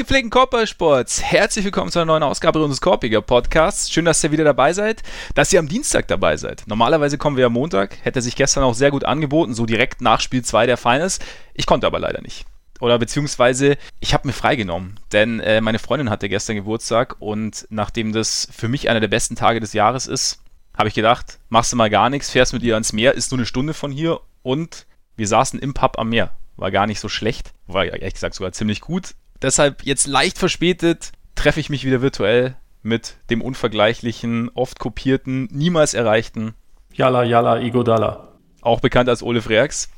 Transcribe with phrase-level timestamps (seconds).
[0.00, 3.92] Gepflegten Korbballsports, herzlich willkommen zu einer neuen Ausgabe unseres Korpiger Podcasts.
[3.92, 5.02] Schön, dass ihr wieder dabei seid,
[5.34, 6.62] dass ihr am Dienstag dabei seid.
[6.66, 10.22] Normalerweise kommen wir am Montag, hätte sich gestern auch sehr gut angeboten, so direkt nach
[10.22, 11.18] Spiel 2 der Finals.
[11.52, 12.46] Ich konnte aber leider nicht.
[12.80, 18.14] Oder beziehungsweise, ich habe mir freigenommen, denn äh, meine Freundin hatte gestern Geburtstag und nachdem
[18.14, 20.40] das für mich einer der besten Tage des Jahres ist,
[20.74, 23.38] habe ich gedacht, machst du mal gar nichts, fährst mit ihr ans Meer, ist nur
[23.38, 24.86] eine Stunde von hier und
[25.16, 26.30] wir saßen im Pub am Meer.
[26.56, 29.12] War gar nicht so schlecht, war ehrlich gesagt sogar ziemlich gut
[29.42, 35.94] Deshalb jetzt leicht verspätet treffe ich mich wieder virtuell mit dem unvergleichlichen, oft kopierten, niemals
[35.94, 36.54] erreichten
[36.92, 38.28] Yalla Yalla Igodala.
[38.62, 39.88] Auch bekannt als Ole Freaks.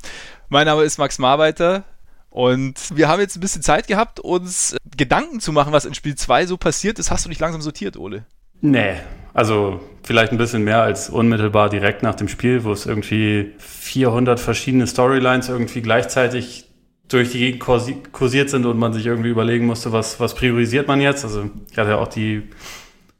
[0.48, 1.84] Mein Name ist Max Marbeiter
[2.30, 6.14] und wir haben jetzt ein bisschen Zeit gehabt, uns Gedanken zu machen, was in Spiel
[6.14, 7.10] 2 so passiert ist.
[7.10, 8.24] Hast du dich langsam sortiert, Ole?
[8.60, 8.94] Nee,
[9.34, 14.38] also vielleicht ein bisschen mehr als unmittelbar direkt nach dem Spiel, wo es irgendwie 400
[14.38, 16.71] verschiedene Storylines irgendwie gleichzeitig
[17.12, 21.00] durch die Gegend kursiert sind und man sich irgendwie überlegen musste, was, was priorisiert man
[21.00, 21.24] jetzt.
[21.24, 22.42] Also ich hatte ja auch die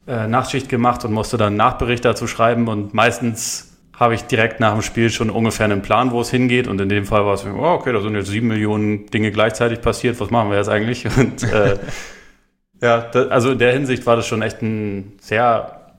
[0.07, 4.73] äh, Nachtschicht gemacht und musste dann Nachbericht dazu schreiben und meistens habe ich direkt nach
[4.73, 7.45] dem Spiel schon ungefähr einen Plan, wo es hingeht und in dem Fall war es,
[7.45, 11.05] oh, okay, da sind jetzt sieben Millionen Dinge gleichzeitig passiert, was machen wir jetzt eigentlich?
[11.17, 11.77] Und äh,
[12.81, 15.93] ja, da, also in der Hinsicht war das schon echt ein sehr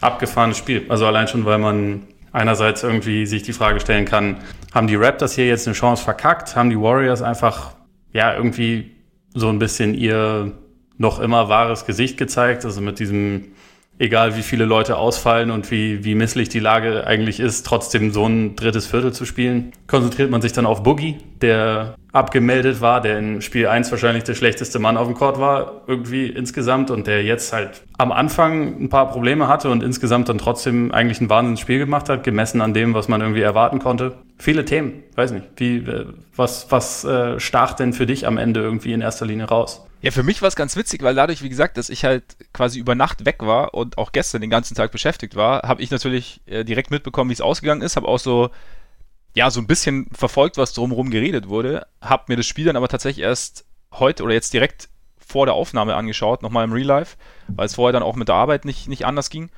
[0.00, 0.84] abgefahrenes Spiel.
[0.88, 2.02] Also allein schon, weil man
[2.38, 4.36] einerseits irgendwie sich die Frage stellen kann,
[4.72, 6.56] haben die Raptors hier jetzt eine Chance verkackt?
[6.56, 7.72] Haben die Warriors einfach,
[8.12, 8.92] ja, irgendwie
[9.34, 10.52] so ein bisschen ihr
[10.96, 12.64] noch immer wahres Gesicht gezeigt?
[12.64, 13.52] Also mit diesem,
[13.98, 18.26] egal wie viele Leute ausfallen und wie, wie misslich die Lage eigentlich ist, trotzdem so
[18.26, 19.72] ein drittes Viertel zu spielen.
[19.86, 24.34] Konzentriert man sich dann auf Boogie, der abgemeldet war, der in Spiel 1 wahrscheinlich der
[24.34, 28.88] schlechteste Mann auf dem Court war, irgendwie insgesamt und der jetzt halt am Anfang ein
[28.88, 32.94] paar Probleme hatte und insgesamt dann trotzdem eigentlich ein Wahnsinnsspiel gemacht hat, gemessen an dem,
[32.94, 34.14] was man irgendwie erwarten konnte.
[34.38, 38.60] Viele Themen, weiß nicht, wie, äh, was, was äh, stach denn für dich am Ende
[38.60, 39.84] irgendwie in erster Linie raus?
[40.00, 42.78] Ja, für mich war es ganz witzig, weil dadurch, wie gesagt, dass ich halt quasi
[42.78, 46.40] über Nacht weg war und auch gestern den ganzen Tag beschäftigt war, habe ich natürlich
[46.46, 48.50] äh, direkt mitbekommen, wie es ausgegangen ist, habe auch so
[49.34, 52.88] ja, so ein bisschen verfolgt, was drumherum geredet wurde, habe mir das Spiel dann aber
[52.88, 57.16] tatsächlich erst heute oder jetzt direkt vor der Aufnahme angeschaut, nochmal im Real Life,
[57.48, 59.50] weil es vorher dann auch mit der Arbeit nicht, nicht anders ging.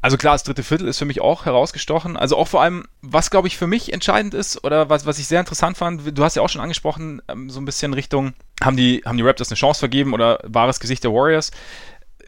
[0.00, 2.18] Also klar, das dritte Viertel ist für mich auch herausgestochen.
[2.18, 5.26] Also auch vor allem, was glaube ich für mich entscheidend ist oder was, was ich
[5.26, 8.76] sehr interessant fand, du hast ja auch schon angesprochen, ähm, so ein bisschen Richtung, haben
[8.76, 11.52] die, haben die Raptors eine Chance vergeben oder wahres Gesicht der Warriors?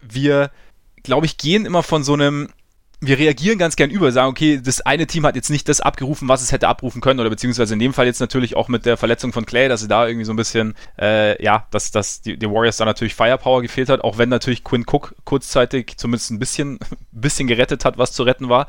[0.03, 0.51] Wir,
[1.03, 2.49] glaube ich, gehen immer von so einem,
[3.01, 6.29] wir reagieren ganz gern über, sagen, okay, das eine Team hat jetzt nicht das abgerufen,
[6.29, 8.97] was es hätte abrufen können, oder beziehungsweise in dem Fall jetzt natürlich auch mit der
[8.97, 12.39] Verletzung von Clay, dass sie da irgendwie so ein bisschen, äh, ja, dass, dass die,
[12.39, 16.39] die Warriors da natürlich Firepower gefehlt hat, auch wenn natürlich Quinn Cook kurzzeitig zumindest ein
[16.39, 16.79] bisschen,
[17.13, 18.67] bisschen gerettet hat, was zu retten war.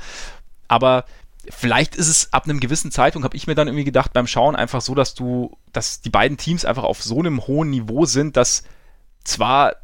[0.68, 1.06] Aber
[1.50, 4.58] vielleicht ist es ab einem gewissen Zeitpunkt, habe ich mir dann irgendwie gedacht, beim Schauen
[4.58, 8.36] einfach so, dass du, dass die beiden Teams einfach auf so einem hohen Niveau sind,
[8.36, 8.64] dass
[9.24, 9.76] zwar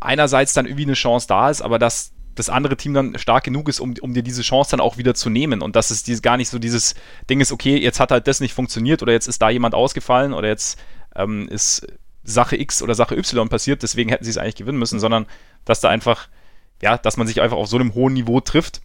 [0.00, 3.68] einerseits dann irgendwie eine Chance da ist, aber dass das andere Team dann stark genug
[3.68, 5.62] ist, um, um dir diese Chance dann auch wieder zu nehmen.
[5.62, 6.94] Und dass es dieses, gar nicht so dieses
[7.30, 10.32] Ding ist, okay, jetzt hat halt das nicht funktioniert oder jetzt ist da jemand ausgefallen
[10.32, 10.78] oder jetzt
[11.14, 11.86] ähm, ist
[12.24, 15.26] Sache X oder Sache Y passiert, deswegen hätten sie es eigentlich gewinnen müssen, sondern
[15.64, 16.28] dass da einfach,
[16.82, 18.80] ja, dass man sich einfach auf so einem hohen Niveau trifft,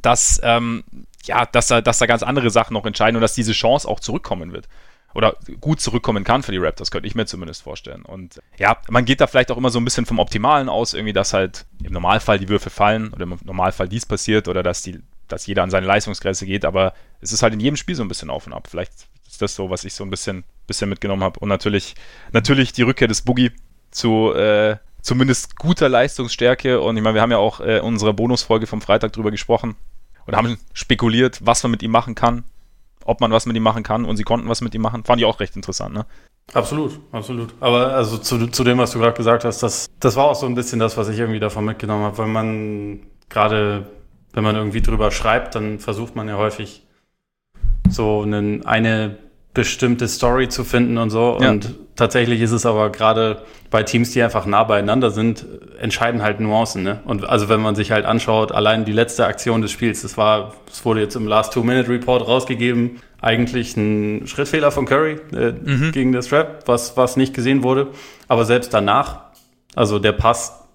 [0.00, 0.84] dass, ähm,
[1.24, 4.00] ja, dass da, dass da ganz andere Sachen noch entscheiden und dass diese Chance auch
[4.00, 4.68] zurückkommen wird
[5.14, 8.02] oder gut zurückkommen kann für die Raptors, könnte ich mir zumindest vorstellen.
[8.02, 11.12] Und ja, man geht da vielleicht auch immer so ein bisschen vom Optimalen aus, irgendwie,
[11.12, 15.00] dass halt im Normalfall die Würfe fallen oder im Normalfall dies passiert oder dass die,
[15.28, 18.08] dass jeder an seine Leistungsgrenze geht, aber es ist halt in jedem Spiel so ein
[18.08, 18.66] bisschen auf und ab.
[18.68, 18.92] Vielleicht
[19.26, 21.38] ist das so, was ich so ein bisschen, bisschen mitgenommen habe.
[21.40, 21.94] Und natürlich,
[22.32, 23.52] natürlich die Rückkehr des Boogie
[23.90, 26.80] zu äh, zumindest guter Leistungsstärke.
[26.80, 29.76] Und ich meine, wir haben ja auch äh, in unserer Bonusfolge vom Freitag drüber gesprochen
[30.26, 32.44] und haben spekuliert, was man mit ihm machen kann
[33.04, 35.20] ob man was mit ihm machen kann und sie konnten was mit ihm machen, fand
[35.20, 36.06] ich auch recht interessant, ne?
[36.52, 37.54] Absolut, absolut.
[37.60, 40.46] Aber also zu, zu dem, was du gerade gesagt hast, das, das war auch so
[40.46, 43.86] ein bisschen das, was ich irgendwie davon mitgenommen habe, weil man gerade,
[44.32, 46.86] wenn man irgendwie drüber schreibt, dann versucht man ja häufig
[47.88, 49.18] so einen, eine
[49.54, 51.38] bestimmte Story zu finden und so.
[51.40, 51.50] Ja.
[51.50, 55.46] Und tatsächlich ist es aber gerade bei Teams, die einfach nah beieinander sind,
[55.80, 56.82] entscheiden halt Nuancen.
[56.82, 57.00] Ne?
[57.04, 60.54] Und also wenn man sich halt anschaut, allein die letzte Aktion des Spiels, das war,
[60.70, 65.92] es wurde jetzt im Last Two-Minute-Report rausgegeben, eigentlich ein Schrittfehler von Curry äh, mhm.
[65.92, 67.88] gegen das Trap, was, was nicht gesehen wurde.
[68.28, 69.20] Aber selbst danach,
[69.74, 70.66] also der Pass,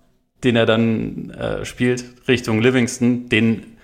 [0.44, 3.78] den er dann äh, spielt Richtung Livingston, den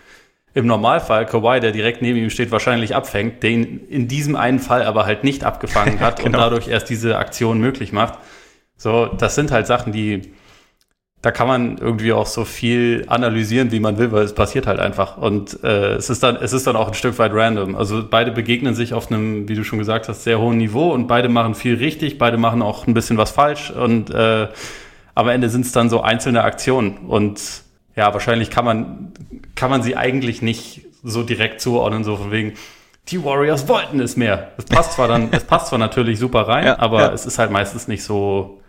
[0.56, 4.84] im Normalfall Kawhi, der direkt neben ihm steht, wahrscheinlich abfängt, den in diesem einen Fall
[4.84, 6.28] aber halt nicht abgefangen hat genau.
[6.28, 8.18] und dadurch erst diese Aktion möglich macht.
[8.78, 10.34] So, das sind halt Sachen, die
[11.22, 14.80] da kann man irgendwie auch so viel analysieren, wie man will, weil es passiert halt
[14.80, 15.18] einfach.
[15.18, 17.76] Und äh, es ist dann, es ist dann auch ein Stück weit random.
[17.76, 21.08] Also beide begegnen sich auf einem, wie du schon gesagt hast, sehr hohen Niveau und
[21.08, 24.50] beide machen viel richtig, beide machen auch ein bisschen was falsch und äh,
[25.16, 26.98] am Ende sind es dann so einzelne Aktionen.
[27.08, 27.42] Und
[27.96, 29.14] ja, wahrscheinlich kann man,
[29.56, 32.54] kann man sie eigentlich nicht so direkt zuordnen, so von wegen,
[33.08, 34.52] die Warriors wollten es mehr.
[34.58, 37.14] Es passt zwar dann, es passt zwar natürlich super rein, ja, aber ja.
[37.14, 38.62] es ist halt meistens nicht so,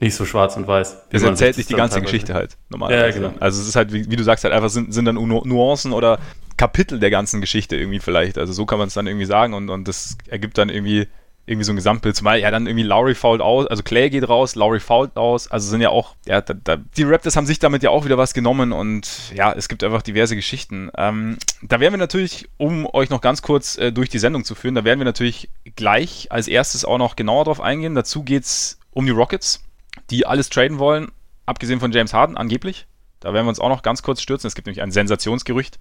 [0.00, 1.04] nicht so schwarz und weiß.
[1.10, 3.20] Es erzählt sich die ganze Geschichte halt, normalerweise.
[3.20, 3.40] Ja, genau.
[3.40, 6.18] Also es ist halt, wie, wie, du sagst, halt einfach sind, sind dann Nuancen oder
[6.56, 8.38] Kapitel der ganzen Geschichte irgendwie vielleicht.
[8.38, 11.06] Also so kann man es dann irgendwie sagen und, und das ergibt dann irgendwie,
[11.46, 12.16] irgendwie so ein Gesamtbild.
[12.16, 15.48] Zumal ja dann irgendwie Lowry fault aus, also Clay geht raus, Lowry fault aus.
[15.48, 18.18] Also sind ja auch, ja, da, da, die Raptors haben sich damit ja auch wieder
[18.18, 20.90] was genommen und ja, es gibt einfach diverse Geschichten.
[20.96, 24.54] Ähm, da werden wir natürlich, um euch noch ganz kurz äh, durch die Sendung zu
[24.54, 27.94] führen, da werden wir natürlich gleich als erstes auch noch genauer drauf eingehen.
[27.94, 29.62] Dazu geht's um die Rockets
[30.10, 31.12] die alles traden wollen,
[31.46, 32.86] abgesehen von James Harden angeblich.
[33.20, 34.46] Da werden wir uns auch noch ganz kurz stürzen.
[34.46, 35.78] Es gibt nämlich ein Sensationsgerücht.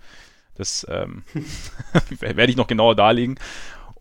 [0.55, 1.23] Das ähm,
[2.19, 3.37] werde ich noch genauer darlegen.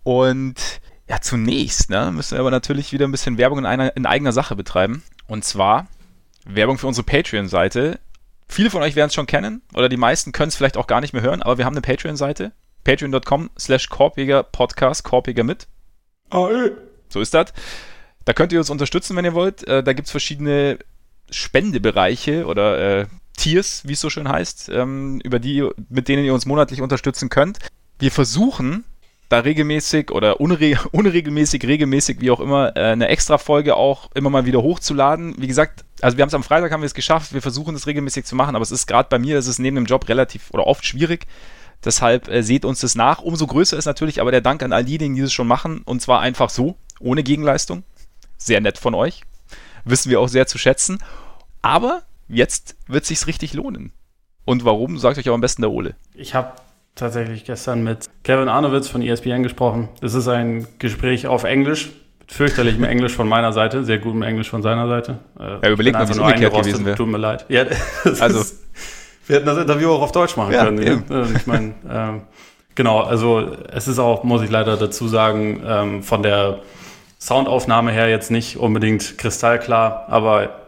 [0.02, 4.06] Und ja, zunächst ne, müssen wir aber natürlich wieder ein bisschen Werbung in, einer, in
[4.06, 5.02] eigener Sache betreiben.
[5.26, 5.86] Und zwar
[6.46, 8.00] Werbung für unsere Patreon-Seite.
[8.48, 11.00] Viele von euch werden es schon kennen oder die meisten können es vielleicht auch gar
[11.00, 12.52] nicht mehr hören, aber wir haben eine Patreon-Seite.
[12.84, 15.66] Patreon.com slash Korbjäger Podcast, Korbjäger mit.
[16.30, 16.50] Oh,
[17.08, 17.52] so ist das.
[18.24, 19.66] Da könnt ihr uns unterstützen, wenn ihr wollt.
[19.66, 20.78] Äh, da gibt es verschiedene
[21.30, 23.06] Spendebereiche oder äh,
[23.36, 27.28] Tiers, wie es so schön heißt, ähm, über die, mit denen ihr uns monatlich unterstützen
[27.28, 27.58] könnt.
[27.98, 28.84] Wir versuchen
[29.28, 34.30] da regelmäßig oder unre unregelmäßig, regelmäßig, wie auch immer, äh, eine extra Folge auch immer
[34.30, 35.34] mal wieder hochzuladen.
[35.38, 37.86] Wie gesagt, also wir haben es am Freitag haben wir es geschafft, wir versuchen es
[37.86, 40.50] regelmäßig zu machen, aber es ist gerade bei mir, es ist neben dem Job relativ
[40.50, 41.26] oder oft schwierig.
[41.84, 43.20] Deshalb äh, seht uns das nach.
[43.20, 46.00] Umso größer ist natürlich aber der Dank an all diejenigen, die es schon machen und
[46.00, 47.82] zwar einfach so, ohne Gegenleistung.
[48.36, 49.22] Sehr nett von euch.
[49.84, 50.98] Wissen wir auch sehr zu schätzen.
[51.60, 53.92] Aber jetzt wird sich's richtig lohnen.
[54.44, 55.94] Und warum, sagt euch aber am besten der Ole.
[56.14, 56.52] Ich habe
[56.94, 59.88] tatsächlich gestern mit Kevin Arnowitz von ESPN gesprochen.
[60.00, 64.48] Es ist ein Gespräch auf Englisch, mit fürchterlichem Englisch von meiner Seite, sehr gutem Englisch
[64.48, 65.18] von seiner Seite.
[65.38, 66.96] Äh, ja, überlegt mal, wie es umgekehrt gewesen wäre.
[66.96, 67.44] Tut mir leid.
[67.48, 67.64] Ja,
[68.20, 68.64] also, ist,
[69.26, 70.82] wir hätten das Interview auch auf Deutsch machen ja, können.
[70.82, 71.36] Eben.
[71.36, 72.22] Ich meine, ähm,
[72.74, 76.60] genau, also es ist auch, muss ich leider dazu sagen, ähm, von der
[77.18, 80.60] Soundaufnahme her jetzt nicht unbedingt kristallklar, aber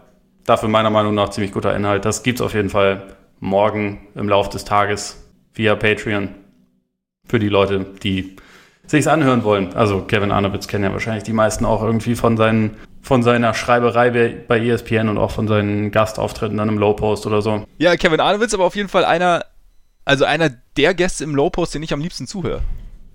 [0.44, 2.04] dafür meiner Meinung nach ziemlich guter Inhalt.
[2.04, 3.02] Das gibt's auf jeden Fall
[3.40, 5.25] morgen im Laufe des Tages
[5.56, 6.28] via Patreon
[7.26, 8.36] für die Leute, die
[8.86, 9.74] sich's anhören wollen.
[9.74, 14.10] Also Kevin Arnowitz kennen ja wahrscheinlich die meisten auch irgendwie von seinen von seiner Schreiberei
[14.48, 17.64] bei ESPN und auch von seinen Gastauftritten dann im Low Post oder so.
[17.78, 19.44] Ja, Kevin Arnowitz aber auf jeden Fall einer
[20.04, 22.62] also einer der Gäste im Low Post, den ich am liebsten zuhöre.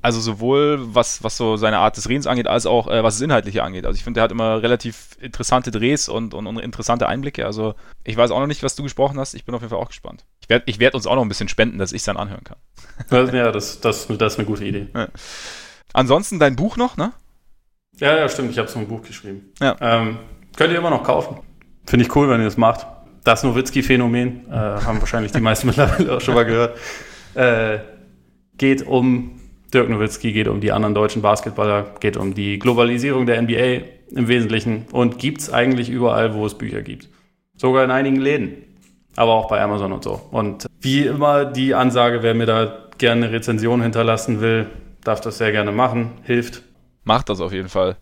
[0.04, 3.22] Also sowohl was, was so seine Art des Redens angeht, als auch äh, was das
[3.22, 3.86] Inhaltliche angeht.
[3.86, 7.46] Also ich finde, er hat immer relativ interessante Drehs und, und, und, interessante Einblicke.
[7.46, 9.36] Also ich weiß auch noch nicht, was du gesprochen hast.
[9.36, 10.26] Ich bin auf jeden Fall auch gespannt.
[10.42, 12.44] Ich werde ich werd uns auch noch ein bisschen spenden, dass ich es dann anhören
[12.44, 12.58] kann.
[13.12, 14.88] ja, das, das, das ist eine gute Idee.
[14.96, 15.08] Ja.
[15.94, 17.14] Ansonsten dein Buch noch, ne?
[17.98, 18.52] Ja, ja, stimmt.
[18.52, 19.52] Ich habe so ein Buch geschrieben.
[19.60, 19.76] Ja.
[19.80, 20.18] Ähm,
[20.56, 21.42] könnt ihr immer noch kaufen.
[21.86, 22.88] Finde ich cool, wenn ihr das macht.
[23.24, 26.80] Das Nowitzki-Phänomen, äh, haben wahrscheinlich die meisten mittlerweile auch schon mal gehört.
[27.36, 27.80] Äh,
[28.58, 29.41] geht um
[29.74, 33.86] Dirk Nowitzki, geht um die anderen deutschen Basketballer, geht um die Globalisierung der NBA
[34.16, 37.10] im Wesentlichen und gibt es eigentlich überall, wo es Bücher gibt.
[37.56, 38.64] Sogar in einigen Läden,
[39.16, 40.22] aber auch bei Amazon und so.
[40.32, 44.68] Und wie immer die Ansage, wer mir da gerne eine Rezension hinterlassen will,
[45.04, 46.64] darf das sehr gerne machen, hilft.
[47.04, 47.98] Macht das auf jeden Fall.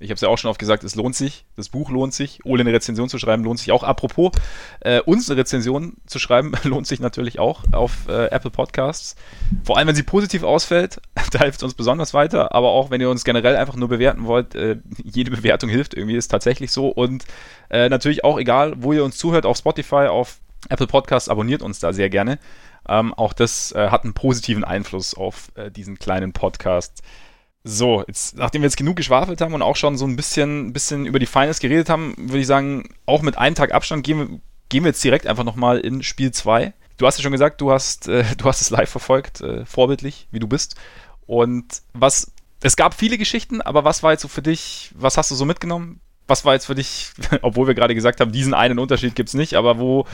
[0.00, 1.44] Ich habe es ja auch schon oft gesagt, es lohnt sich.
[1.56, 2.44] Das Buch lohnt sich.
[2.44, 3.84] Ole eine Rezension zu schreiben lohnt sich auch.
[3.84, 4.32] Apropos,
[4.80, 9.14] äh, uns eine Rezension zu schreiben lohnt sich natürlich auch auf äh, Apple Podcasts.
[9.62, 12.54] Vor allem, wenn sie positiv ausfällt, da hilft es uns besonders weiter.
[12.54, 16.16] Aber auch, wenn ihr uns generell einfach nur bewerten wollt, äh, jede Bewertung hilft irgendwie,
[16.16, 16.88] ist tatsächlich so.
[16.88, 17.24] Und
[17.70, 21.78] äh, natürlich auch egal, wo ihr uns zuhört, auf Spotify, auf Apple Podcasts, abonniert uns
[21.78, 22.38] da sehr gerne.
[22.88, 27.02] Ähm, auch das äh, hat einen positiven Einfluss auf äh, diesen kleinen Podcast.
[27.66, 31.06] So, jetzt, nachdem wir jetzt genug geschwafelt haben und auch schon so ein bisschen, bisschen
[31.06, 34.26] über die Finals geredet haben, würde ich sagen, auch mit einem Tag Abstand gehen wir,
[34.68, 36.74] gehen wir jetzt direkt einfach nochmal in Spiel 2.
[36.98, 40.28] Du hast ja schon gesagt, du hast, äh, du hast es live verfolgt, äh, vorbildlich,
[40.30, 40.76] wie du bist.
[41.26, 45.30] Und was, es gab viele Geschichten, aber was war jetzt so für dich, was hast
[45.30, 46.00] du so mitgenommen?
[46.26, 49.34] Was war jetzt für dich, obwohl wir gerade gesagt haben, diesen einen Unterschied gibt es
[49.34, 50.06] nicht, aber wo,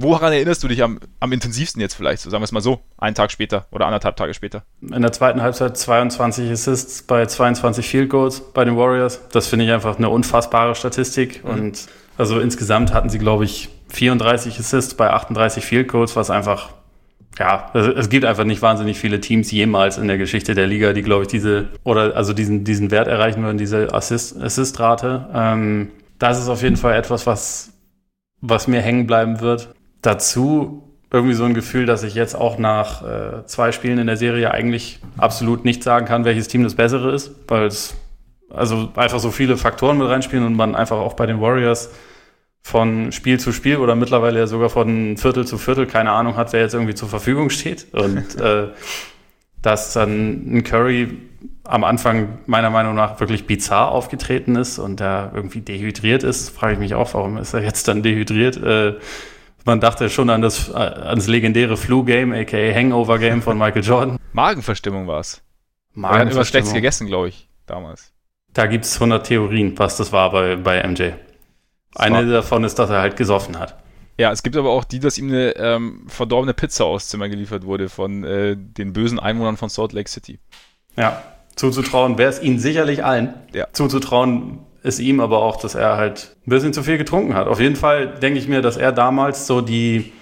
[0.00, 2.22] Woran erinnerst du dich am, am intensivsten jetzt vielleicht?
[2.22, 4.62] So, sagen wir es mal so, einen Tag später oder anderthalb Tage später.
[4.80, 9.20] In der zweiten Halbzeit 22 Assists bei 22 Field Goals bei den Warriors.
[9.32, 11.42] Das finde ich einfach eine unfassbare Statistik.
[11.42, 11.50] Mhm.
[11.50, 11.86] Und
[12.16, 16.70] also insgesamt hatten sie, glaube ich, 34 Assists bei 38 Field Goals, was einfach,
[17.36, 21.02] ja, es gibt einfach nicht wahnsinnig viele Teams jemals in der Geschichte der Liga, die,
[21.02, 24.44] glaube ich, diese, oder also diesen, diesen Wert erreichen würden, diese Assist-Rate.
[24.44, 24.80] Assist
[25.34, 25.90] ähm,
[26.20, 27.72] das ist auf jeden Fall etwas, was
[28.40, 29.74] was mir hängen bleiben wird.
[30.02, 34.16] Dazu irgendwie so ein Gefühl, dass ich jetzt auch nach äh, zwei Spielen in der
[34.16, 37.94] Serie eigentlich absolut nicht sagen kann, welches Team das bessere ist, weil es
[38.50, 41.90] also einfach so viele Faktoren mit reinspielen und man einfach auch bei den Warriors
[42.62, 46.52] von Spiel zu Spiel oder mittlerweile ja sogar von Viertel zu Viertel keine Ahnung hat,
[46.52, 47.86] wer jetzt irgendwie zur Verfügung steht.
[47.92, 48.68] Und äh,
[49.62, 51.18] dass dann ein Curry
[51.64, 56.74] am Anfang meiner Meinung nach wirklich bizarr aufgetreten ist und der irgendwie dehydriert ist, frage
[56.74, 58.56] ich mich auch, warum ist er jetzt dann dehydriert?
[58.56, 58.94] Äh,
[59.68, 64.18] man dachte schon an das, äh, ans legendäre Flu-Game, aka Hangover-Game von Michael Jordan.
[64.32, 65.42] Magenverstimmung war es.
[65.94, 68.12] Er hat immer schlecht gegessen, glaube ich, damals.
[68.54, 71.10] Da gibt es 100 Theorien, was das war bei, bei MJ.
[71.94, 72.24] Eine war.
[72.24, 73.76] davon ist, dass er halt gesoffen hat.
[74.16, 77.64] Ja, es gibt aber auch die, dass ihm eine ähm, verdorbene Pizza aus Zimmer geliefert
[77.64, 80.40] wurde von äh, den bösen Einwohnern von Salt Lake City.
[80.96, 81.22] Ja,
[81.54, 83.34] zuzutrauen wäre es ihnen sicherlich allen.
[83.52, 83.66] Ja.
[83.72, 87.46] Zuzutrauen ist ihm aber auch, dass er halt ein bisschen zu viel getrunken hat.
[87.46, 90.12] Auf jeden Fall denke ich mir, dass er damals so die,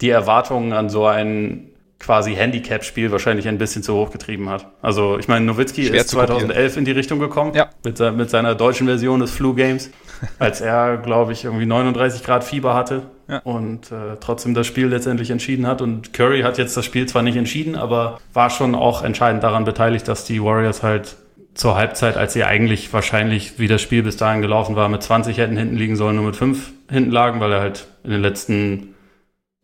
[0.00, 4.66] die Erwartungen an so einen quasi Handicap-Spiel wahrscheinlich ein bisschen zu hoch getrieben hat.
[4.82, 7.70] Also ich meine, Nowitzki Schwer ist 2011 in die Richtung gekommen ja.
[7.84, 9.90] mit, mit seiner deutschen Version des Flu-Games,
[10.38, 13.38] als er, glaube ich, irgendwie 39 Grad Fieber hatte ja.
[13.38, 15.80] und äh, trotzdem das Spiel letztendlich entschieden hat.
[15.80, 19.64] Und Curry hat jetzt das Spiel zwar nicht entschieden, aber war schon auch entscheidend daran
[19.64, 21.16] beteiligt, dass die Warriors halt
[21.56, 25.38] zur Halbzeit, als sie eigentlich wahrscheinlich, wie das Spiel bis dahin gelaufen war, mit 20
[25.38, 28.94] hätten hinten liegen sollen, nur mit 5 hinten lagen, weil er halt in den letzten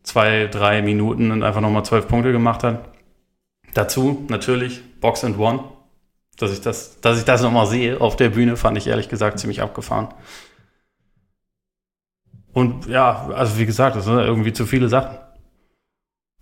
[0.01, 2.83] zwei, drei Minuten und einfach nochmal zwölf Punkte gemacht hat.
[3.73, 5.65] Dazu natürlich Box and One.
[6.37, 9.37] Dass ich das, dass ich das nochmal sehe auf der Bühne, fand ich ehrlich gesagt
[9.37, 10.09] ziemlich abgefahren.
[12.53, 15.17] Und ja, also wie gesagt, das sind irgendwie zu viele Sachen.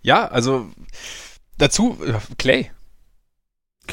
[0.00, 0.66] Ja, also
[1.58, 1.98] dazu
[2.38, 2.70] Clay.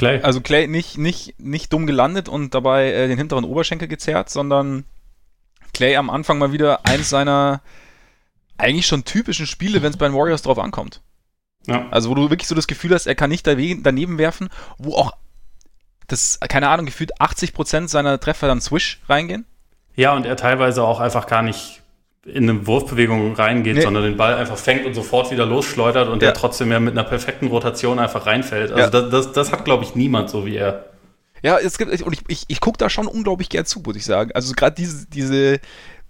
[0.00, 0.22] Clay.
[0.22, 4.84] Also Clay nicht, nicht, nicht dumm gelandet und dabei äh, den hinteren Oberschenkel gezerrt, sondern
[5.74, 7.60] Clay am Anfang mal wieder eins seiner
[8.56, 11.02] eigentlich schon typischen Spiele, wenn es bei den Warriors drauf ankommt.
[11.66, 11.86] Ja.
[11.90, 15.12] Also wo du wirklich so das Gefühl hast, er kann nicht daneben werfen, wo auch
[16.08, 19.44] das, keine Ahnung, gefühlt 80% seiner Treffer dann Swish reingehen.
[19.96, 21.79] Ja, und er teilweise auch einfach gar nicht
[22.26, 23.80] in eine Wurfbewegung reingeht, nee.
[23.80, 26.28] sondern den Ball einfach fängt und sofort wieder losschleudert und ja.
[26.28, 28.72] der trotzdem ja mit einer perfekten Rotation einfach reinfällt.
[28.72, 28.90] Also ja.
[28.90, 30.90] das, das, das hat, glaube ich, niemand so wie er.
[31.42, 34.04] Ja, es gibt, und ich, ich, ich gucke da schon unglaublich gern zu, muss ich
[34.04, 34.32] sagen.
[34.34, 35.60] Also gerade diese, diese,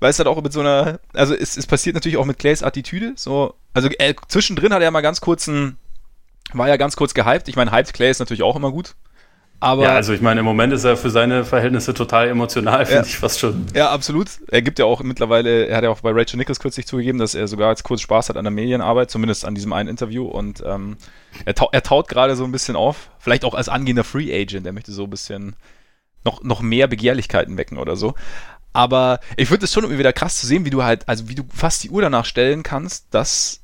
[0.00, 2.64] weil es halt auch mit so einer, also es, es passiert natürlich auch mit Clays
[2.64, 5.76] Attitüde, so, also äh, zwischendrin hat er mal ganz kurz ein,
[6.52, 7.48] war ja ganz kurz gehypt.
[7.48, 8.96] Ich meine, hyped Clay ist natürlich auch immer gut.
[9.62, 13.02] Aber ja, also ich meine, im Moment ist er für seine Verhältnisse total emotional, finde
[13.02, 13.06] ja.
[13.06, 13.66] ich fast schon.
[13.74, 14.28] Ja, absolut.
[14.50, 17.34] Er gibt ja auch mittlerweile, er hat ja auch bei Rachel Nichols kürzlich zugegeben, dass
[17.34, 20.24] er sogar jetzt kurz Spaß hat an der Medienarbeit, zumindest an diesem einen Interview.
[20.24, 20.96] Und ähm,
[21.44, 24.66] er, ta er taut gerade so ein bisschen auf, vielleicht auch als angehender Free Agent,
[24.66, 25.56] er möchte so ein bisschen
[26.24, 28.14] noch, noch mehr Begehrlichkeiten wecken oder so.
[28.72, 31.34] Aber ich finde es schon irgendwie wieder krass zu sehen, wie du halt, also wie
[31.34, 33.59] du fast die Uhr danach stellen kannst, dass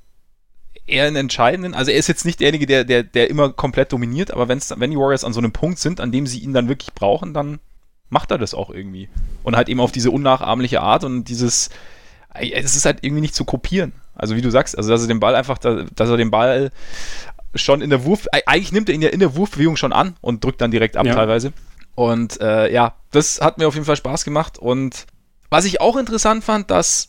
[0.87, 4.31] er einen entscheidenden, also er ist jetzt nicht derjenige, der, der, der immer komplett dominiert,
[4.31, 6.69] aber wenn's, wenn die Warriors an so einem Punkt sind, an dem sie ihn dann
[6.69, 7.59] wirklich brauchen, dann
[8.09, 9.09] macht er das auch irgendwie.
[9.43, 11.71] Und halt eben auf diese unnachahmliche Art und dieses,
[12.35, 13.93] es ist halt irgendwie nicht zu kopieren.
[14.14, 16.71] Also wie du sagst, also dass er den Ball einfach, dass er den Ball
[17.55, 20.45] schon in der Wurf, eigentlich nimmt er ihn ja in der Wurfbewegung schon an und
[20.45, 21.14] drückt dann direkt ab ja.
[21.14, 21.52] teilweise.
[21.95, 24.59] Und äh, ja, das hat mir auf jeden Fall Spaß gemacht.
[24.59, 25.07] Und
[25.50, 27.09] was ich auch interessant fand, dass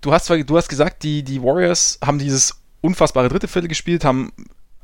[0.00, 4.04] du hast zwar, du hast gesagt, die, die Warriors haben dieses unfassbare dritte Viertel gespielt,
[4.04, 4.32] haben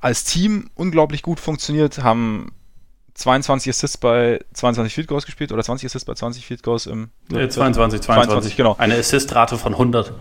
[0.01, 2.53] als Team unglaublich gut funktioniert, haben
[3.15, 7.11] 22 Assists bei 22 Field Goals gespielt oder 20 Assists bei 20 Field Goals im
[7.29, 8.75] 22, 22, 22, genau.
[8.79, 10.13] Eine Assistrate von 100.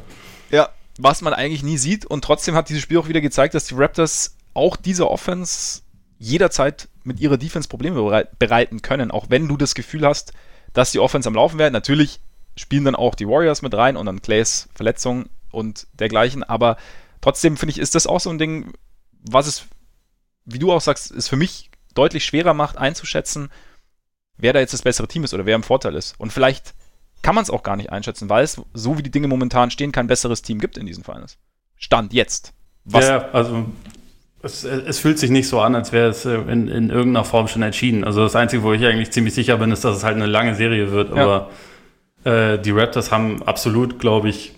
[0.52, 3.66] Ja, was man eigentlich nie sieht und trotzdem hat dieses Spiel auch wieder gezeigt, dass
[3.66, 5.82] die Raptors auch diese Offense
[6.20, 10.34] jederzeit mit ihrer Defense Probleme bereiten können, auch wenn du das Gefühl hast,
[10.74, 11.72] dass die Offense am Laufen wäre.
[11.72, 12.20] Natürlich
[12.56, 16.78] spielen dann auch die Warriors mit rein und dann Clays Verletzung und dergleichen, aber
[17.22, 18.74] trotzdem finde ich, ist das auch so ein Ding,
[19.12, 19.66] was es,
[20.46, 23.50] wie du auch sagst, es für mich deutlich schwerer macht einzuschätzen,
[24.38, 26.20] wer da jetzt das bessere Team ist oder wer im Vorteil ist.
[26.20, 26.74] Und vielleicht
[27.22, 29.92] kann man es auch gar nicht einschätzen, weil es, so wie die Dinge momentan stehen,
[29.92, 31.38] kein besseres Team gibt in diesen Finals.
[31.78, 32.54] Stand jetzt.
[32.84, 33.66] Was ja, also
[34.42, 37.48] es, es, fühlt sich nicht so an, als wäre es äh, in, in, irgendeiner Form
[37.48, 38.04] schon entschieden.
[38.04, 40.56] Also das Einzige, wo ich eigentlich ziemlich sicher bin, ist, dass es halt eine lange
[40.56, 41.12] Serie wird.
[41.12, 41.52] Aber
[42.26, 42.54] ja.
[42.54, 44.54] äh, die Raptors haben absolut, glaube ich,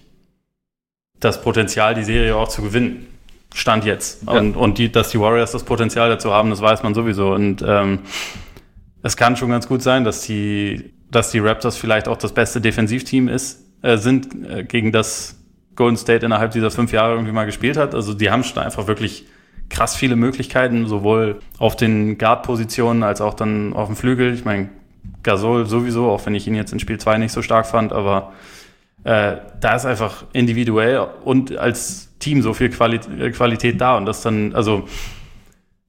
[1.23, 3.07] das Potenzial, die Serie auch zu gewinnen.
[3.53, 4.23] Stand jetzt.
[4.25, 4.33] Ja.
[4.33, 7.33] Und, und die, dass die Warriors das Potenzial dazu haben, das weiß man sowieso.
[7.33, 7.99] Und ähm,
[9.03, 12.61] es kann schon ganz gut sein, dass die, dass die Raptors vielleicht auch das beste
[12.61, 15.39] Defensivteam ist, äh, sind, äh, gegen das
[15.75, 17.93] Golden State innerhalb dieser fünf Jahre irgendwie mal gespielt hat.
[17.93, 19.27] Also die haben schon einfach wirklich
[19.69, 24.33] krass viele Möglichkeiten, sowohl auf den Guard-Positionen als auch dann auf dem Flügel.
[24.33, 24.69] Ich meine,
[25.23, 28.33] Gasol sowieso, auch wenn ich ihn jetzt in Spiel 2 nicht so stark fand, aber
[29.03, 32.99] äh, da ist einfach individuell und als Team so viel Quali
[33.31, 34.87] Qualität da und das dann, also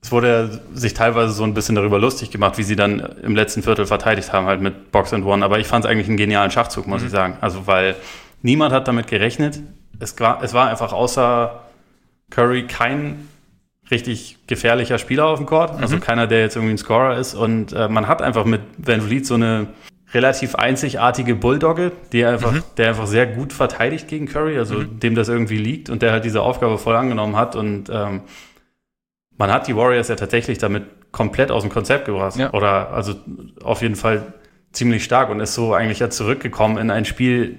[0.04, 3.62] es wurde sich teilweise so ein bisschen darüber lustig gemacht, wie sie dann im letzten
[3.62, 5.42] Viertel verteidigt haben, halt mit Box and One.
[5.42, 7.06] Aber ich fand es eigentlich einen genialen Schachzug, muss mhm.
[7.06, 7.38] ich sagen.
[7.40, 7.96] Also, weil
[8.42, 9.60] niemand hat damit gerechnet.
[10.00, 11.62] Es war, es war einfach außer
[12.28, 13.28] Curry kein
[13.90, 15.80] richtig gefährlicher Spieler auf dem Court.
[15.80, 16.00] Also mhm.
[16.00, 17.34] keiner, der jetzt irgendwie ein Scorer ist.
[17.34, 19.68] Und äh, man hat einfach mit Van Vliet so eine
[20.14, 22.62] relativ einzigartige Bulldogge, die einfach, mhm.
[22.76, 25.00] der einfach sehr gut verteidigt gegen Curry, also mhm.
[25.00, 27.56] dem das irgendwie liegt und der halt diese Aufgabe voll angenommen hat.
[27.56, 28.22] Und ähm,
[29.36, 32.36] man hat die Warriors ja tatsächlich damit komplett aus dem Konzept gebracht.
[32.36, 32.52] Ja.
[32.52, 33.14] Oder also
[33.62, 34.34] auf jeden Fall
[34.72, 37.58] ziemlich stark und ist so eigentlich ja zurückgekommen in ein Spiel,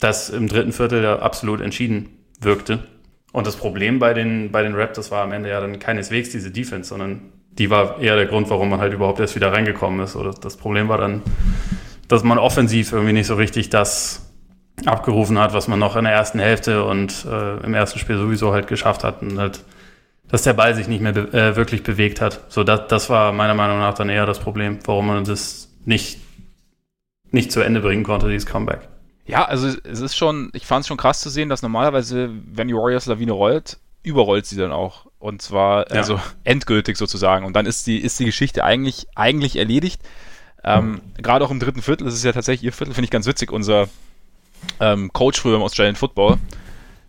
[0.00, 2.08] das im dritten Viertel ja absolut entschieden
[2.40, 2.80] wirkte.
[3.32, 6.50] Und das Problem bei den, bei den Raptors war am Ende ja dann keineswegs diese
[6.50, 10.16] Defense, sondern die war eher der Grund, warum man halt überhaupt erst wieder reingekommen ist.
[10.16, 11.22] Oder das Problem war dann,
[12.12, 14.30] dass man offensiv irgendwie nicht so richtig das
[14.84, 18.52] abgerufen hat, was man noch in der ersten Hälfte und äh, im ersten Spiel sowieso
[18.52, 19.22] halt geschafft hat.
[19.22, 19.64] Und halt
[20.28, 22.40] dass der Ball sich nicht mehr be äh, wirklich bewegt hat.
[22.48, 26.18] So, das, das war meiner Meinung nach dann eher das Problem, warum man das nicht,
[27.30, 28.88] nicht zu Ende bringen konnte, dieses Comeback.
[29.26, 32.68] Ja, also es ist schon, ich fand es schon krass zu sehen, dass normalerweise, wenn
[32.68, 35.06] die Warriors Lawine rollt, überrollt sie dann auch.
[35.18, 35.96] Und zwar, ja.
[35.96, 37.44] also endgültig sozusagen.
[37.44, 40.00] Und dann ist die, ist die Geschichte eigentlich, eigentlich erledigt.
[40.64, 41.00] Ähm.
[41.16, 43.50] Gerade auch im dritten Viertel, das ist ja tatsächlich ihr Viertel, finde ich ganz witzig.
[43.50, 43.88] Unser
[44.80, 46.38] ähm, Coach früher im Australian Football,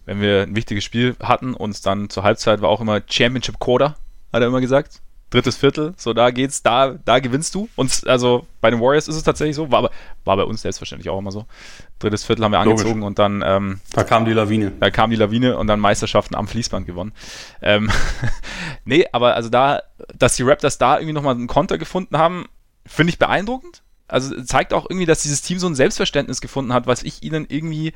[0.06, 3.96] wenn wir ein wichtiges Spiel hatten und dann zur Halbzeit war auch immer Championship Quarter,
[4.32, 5.02] hat er immer gesagt.
[5.30, 7.68] Drittes Viertel, so da geht's, da, da gewinnst du.
[7.76, 9.90] Und also bei den Warriors ist es tatsächlich so, war,
[10.26, 11.48] war bei uns selbstverständlich auch immer so.
[11.98, 12.82] Drittes Viertel haben wir Logisch.
[12.82, 13.44] angezogen und dann.
[13.44, 14.74] Ähm, da kam die Lawine.
[14.80, 17.14] Da kam die Lawine und dann Meisterschaften am Fließband gewonnen.
[17.64, 17.90] Ähm,
[18.86, 19.82] nee, aber also da,
[20.16, 22.46] dass die Raptors da irgendwie nochmal einen Konter gefunden haben,
[22.86, 23.84] finde ich beeindruckend.
[24.08, 27.46] Also zeigt auch irgendwie, dass dieses Team so ein Selbstverständnis gefunden hat, was ich ihnen
[27.50, 27.94] irgendwie,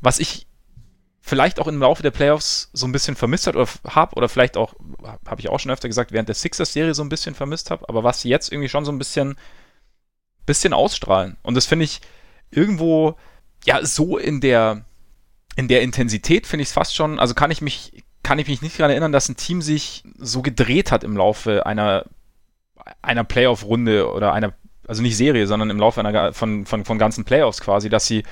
[0.00, 0.46] was ich
[1.20, 4.58] vielleicht auch im Laufe der Playoffs so ein bisschen vermisst hat oder habe oder vielleicht
[4.58, 4.74] auch,
[5.26, 8.04] habe ich auch schon öfter gesagt, während der Sixers-Serie so ein bisschen vermisst habe, aber
[8.04, 9.36] was sie jetzt irgendwie schon so ein bisschen,
[10.44, 11.38] bisschen ausstrahlen.
[11.42, 12.02] Und das finde ich
[12.50, 13.16] irgendwo,
[13.64, 14.84] ja, so in der,
[15.56, 18.60] in der Intensität finde ich es fast schon, also kann ich mich, kann ich mich
[18.60, 22.04] nicht daran erinnern, dass ein Team sich so gedreht hat im Laufe einer,
[23.02, 24.54] einer Playoff-Runde oder einer,
[24.86, 28.24] also nicht Serie, sondern im Laufe einer, von, von, von ganzen Playoffs quasi, dass sie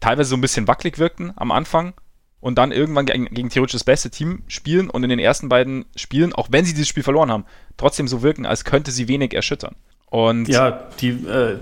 [0.00, 1.94] teilweise so ein bisschen wackelig wirkten am Anfang
[2.40, 5.84] und dann irgendwann gegen, gegen theoretisch das beste Team spielen und in den ersten beiden
[5.94, 7.44] Spielen, auch wenn sie dieses Spiel verloren haben,
[7.76, 9.76] trotzdem so wirken, als könnte sie wenig erschüttern.
[10.06, 11.58] Und ja, die, äh,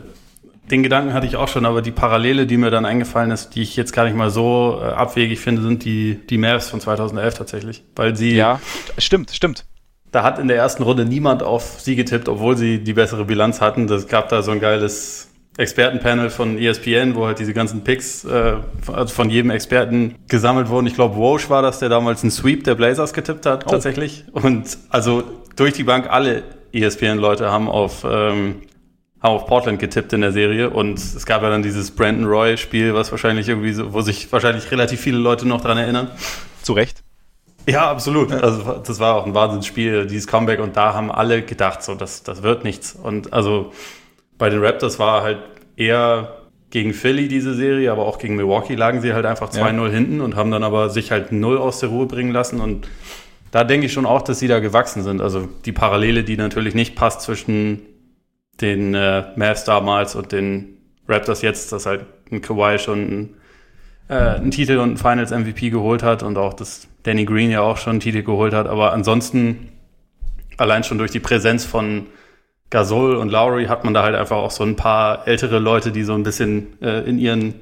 [0.70, 3.62] den Gedanken hatte ich auch schon, aber die Parallele, die mir dann eingefallen ist, die
[3.62, 7.34] ich jetzt gar nicht mal so äh, abwegig finde, sind die, die Mavs von 2011
[7.34, 7.82] tatsächlich.
[7.96, 8.34] Weil sie.
[8.34, 8.60] Ja,
[8.98, 9.64] stimmt, stimmt.
[10.10, 13.60] Da hat in der ersten Runde niemand auf sie getippt, obwohl sie die bessere Bilanz
[13.60, 13.86] hatten.
[13.86, 18.54] Das gab da so ein geiles Expertenpanel von ESPN, wo halt diese ganzen Picks äh,
[18.92, 20.86] also von jedem Experten gesammelt wurden.
[20.86, 23.70] Ich glaube, Walsh war das, der damals einen Sweep der Blazers getippt hat, oh.
[23.70, 24.24] tatsächlich.
[24.32, 25.24] Und also
[25.56, 28.62] durch die Bank alle ESPN-Leute haben auf ähm,
[29.20, 32.94] haben auf Portland getippt in der Serie und es gab ja dann dieses Brandon Roy-Spiel,
[32.94, 36.08] was wahrscheinlich irgendwie so, wo sich wahrscheinlich relativ viele Leute noch dran erinnern.
[36.62, 37.02] Zu Recht.
[37.68, 38.32] Ja, absolut.
[38.32, 42.22] Also das war auch ein Wahnsinnsspiel, dieses Comeback und da haben alle gedacht, so das,
[42.22, 42.94] das wird nichts.
[42.94, 43.72] Und also
[44.38, 45.38] bei den Raptors war halt
[45.76, 46.38] eher
[46.70, 49.88] gegen Philly diese Serie, aber auch gegen Milwaukee lagen sie halt einfach 2-0 ja.
[49.88, 52.88] hinten und haben dann aber sich halt null aus der Ruhe bringen lassen und
[53.50, 55.22] da denke ich schon auch, dass sie da gewachsen sind.
[55.22, 57.80] Also die Parallele, die natürlich nicht passt zwischen
[58.60, 63.36] den äh, Mavs damals und den Raptors jetzt, dass halt ein Kawhi schon
[64.08, 67.62] äh, einen Titel und ein Finals MVP geholt hat und auch, dass Danny Green ja
[67.62, 68.66] auch schon einen Titel geholt hat.
[68.66, 69.70] Aber ansonsten
[70.58, 72.06] allein schon durch die Präsenz von
[72.68, 76.02] Gasol und Lowry hat man da halt einfach auch so ein paar ältere Leute, die
[76.04, 77.54] so ein bisschen äh, in ihren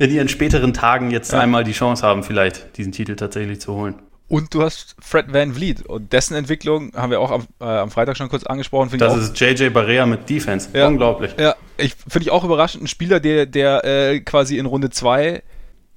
[0.00, 1.40] in ihren späteren Tagen jetzt ja.
[1.40, 3.96] einmal die Chance haben, vielleicht diesen Titel tatsächlich zu holen.
[4.28, 7.90] Und du hast Fred Van Vliet und dessen Entwicklung haben wir auch am, äh, am
[7.90, 8.98] Freitag schon kurz angesprochen.
[8.98, 10.70] Das ist JJ Barrea mit Defense.
[10.72, 10.88] Ja.
[10.88, 11.32] Unglaublich.
[11.38, 12.84] Ja, ich finde ich auch überraschend.
[12.84, 15.42] Ein Spieler, der, der äh, quasi in Runde 2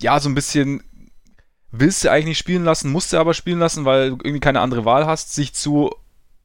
[0.01, 0.84] ja so ein bisschen
[1.73, 4.62] willst du eigentlich nicht spielen lassen, musst du aber spielen lassen, weil du irgendwie keine
[4.62, 5.91] andere Wahl hast, sich zu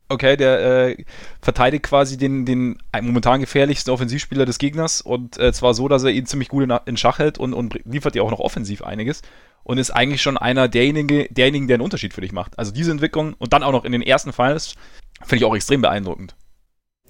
[0.08, 1.04] okay, der äh,
[1.42, 6.10] verteidigt quasi den, den momentan gefährlichsten Offensivspieler des Gegners und äh, zwar so, dass er
[6.10, 9.20] ihn ziemlich gut in, in Schach hält und, und liefert ja auch noch offensiv einiges
[9.64, 12.58] und ist eigentlich schon einer derjenige, derjenigen, der einen Unterschied für dich macht.
[12.58, 14.76] Also diese Entwicklung und dann auch noch in den ersten Finals
[15.20, 16.34] finde ich auch extrem beeindruckend.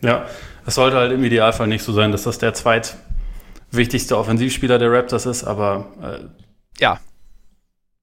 [0.01, 0.27] Ja,
[0.67, 5.27] es sollte halt im Idealfall nicht so sein, dass das der zweitwichtigste Offensivspieler der Raptors
[5.27, 7.01] ist, aber äh, ja.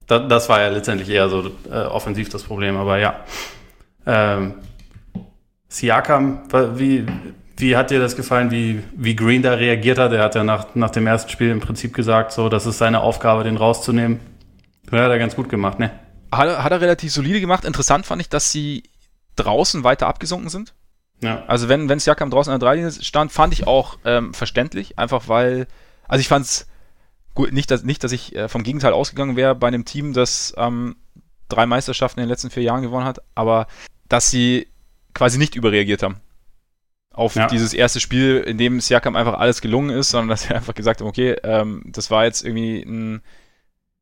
[0.07, 3.21] Da, das war ja letztendlich eher so äh, offensiv das Problem, aber ja.
[4.05, 4.55] Ähm,
[5.67, 6.43] Siakam,
[6.77, 7.05] wie,
[7.57, 10.11] Wie hat dir das gefallen, wie, wie Green da reagiert hat?
[10.11, 12.99] Er hat ja nach, nach dem ersten Spiel im Prinzip gesagt, so, das ist seine
[13.01, 14.19] Aufgabe, den rauszunehmen.
[14.91, 15.91] Ja, hat er ganz gut gemacht, ne?
[16.31, 17.65] Hat, er- hat er relativ solide gemacht.
[17.65, 18.83] Interessant fand ich, dass sie
[19.37, 20.73] draußen weiter abgesunken sind.
[21.23, 21.43] Ja.
[21.47, 25.27] Also wenn, wenn Siakam draußen an der Dreilinie stand, fand ich auch ähm, verständlich, einfach
[25.27, 25.67] weil,
[26.07, 26.67] also ich fand's
[27.35, 30.53] gut, nicht, dass, nicht, dass ich äh, vom Gegenteil ausgegangen wäre bei einem Team, das
[30.57, 30.95] ähm,
[31.49, 33.67] drei Meisterschaften in den letzten vier Jahren gewonnen hat, aber
[34.09, 34.67] dass sie
[35.13, 36.17] quasi nicht überreagiert haben
[37.11, 37.47] auf Ja.
[37.47, 40.99] dieses erste Spiel, in dem Siakam einfach alles gelungen ist, sondern dass sie einfach gesagt
[41.01, 43.21] haben, okay, ähm, das war jetzt irgendwie ein,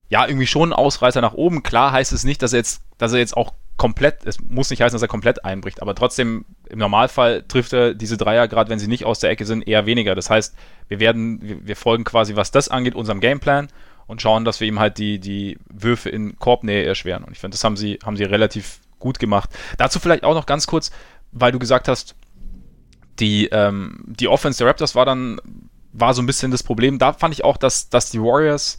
[0.09, 1.63] ja, irgendwie schon ein Ausreißer nach oben.
[1.63, 4.81] Klar heißt es nicht, dass er jetzt, dass er jetzt auch komplett, es muss nicht
[4.81, 8.79] heißen, dass er komplett einbricht, aber trotzdem im Normalfall trifft er diese Dreier, gerade wenn
[8.79, 10.15] sie nicht aus der Ecke sind, eher weniger.
[10.15, 10.55] Das heißt,
[10.87, 13.67] wir werden, wir, wir folgen quasi, was das angeht, unserem Gameplan
[14.07, 17.23] und schauen, dass wir ihm halt die, die Würfe in Korbnähe erschweren.
[17.23, 19.49] Und ich finde, das haben sie, haben sie relativ gut gemacht.
[19.77, 20.91] Dazu vielleicht auch noch ganz kurz,
[21.31, 22.15] weil du gesagt hast,
[23.19, 25.39] die, ähm, die Offense der Raptors war dann,
[25.91, 26.99] war so ein bisschen das Problem.
[26.99, 28.77] Da fand ich auch, dass, dass die Warriors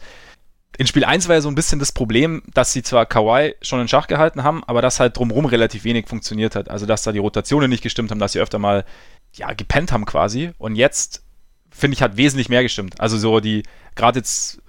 [0.77, 3.79] in Spiel 1 war ja so ein bisschen das Problem, dass sie zwar Kawhi schon
[3.79, 6.69] in Schach gehalten haben, aber dass halt drumherum relativ wenig funktioniert hat.
[6.69, 8.85] Also, dass da die Rotationen nicht gestimmt haben, dass sie öfter mal,
[9.33, 10.51] ja, gepennt haben quasi.
[10.57, 11.23] Und jetzt,
[11.69, 12.99] finde ich, hat wesentlich mehr gestimmt.
[12.99, 13.63] Also so die,
[13.95, 14.61] gerade jetzt,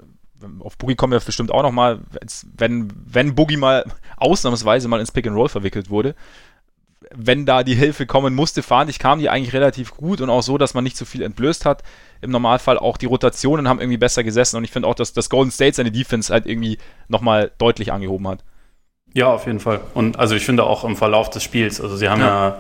[0.61, 2.01] auf Boogie kommen wir bestimmt auch nochmal,
[2.57, 3.85] wenn, wenn Boogie mal
[4.17, 6.15] ausnahmsweise mal ins Pick and Roll verwickelt wurde,
[7.15, 10.43] wenn da die Hilfe kommen musste, fand ich, kam die eigentlich relativ gut und auch
[10.43, 11.83] so, dass man nicht so viel entblößt hat.
[12.21, 15.31] Im Normalfall auch die Rotationen haben irgendwie besser gesessen und ich finde auch, dass das
[15.31, 16.79] Golden State seine Defense halt irgendwie
[17.09, 18.45] nochmal deutlich angehoben hat.
[19.13, 19.81] Ja, auf jeden Fall.
[19.95, 22.59] Und also ich finde auch im Verlauf des Spiels, also sie haben ja,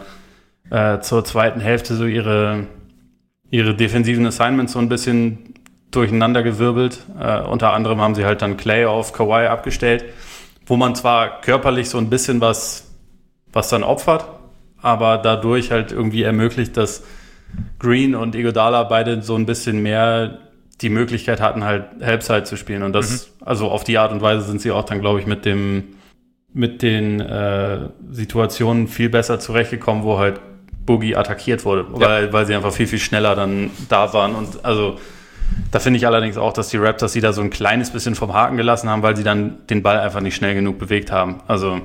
[0.71, 2.67] äh, zur zweiten Hälfte so ihre,
[3.51, 5.55] ihre defensiven Assignments so ein bisschen
[5.91, 7.01] durcheinandergewirbelt.
[7.21, 10.05] Äh, unter anderem haben sie halt dann Clay auf Kawhi abgestellt,
[10.67, 12.86] wo man zwar körperlich so ein bisschen was,
[13.57, 14.25] was dann opfert,
[14.83, 17.03] aber dadurch halt irgendwie ermöglicht, dass
[17.79, 20.39] Green und Iguodala beide so ein bisschen mehr
[20.83, 22.83] die Möglichkeit hatten, halt Helpside zu spielen.
[22.83, 25.45] Und das, also auf die Art und Weise sind sie auch dann, glaube ich, mit
[25.47, 25.85] dem,
[26.53, 30.39] mit den äh, Situationen viel besser zurechtgekommen, wo halt
[30.85, 32.01] Boogie attackiert wurde, Ja.
[32.09, 34.35] weil, weil sie einfach viel, viel schneller dann da waren.
[34.35, 34.99] Und also
[35.71, 38.35] da finde ich allerdings auch, dass die Raptors sie da so ein kleines bisschen vom
[38.35, 41.41] Haken gelassen haben, weil sie dann den Ball einfach nicht schnell genug bewegt haben.
[41.47, 41.81] Also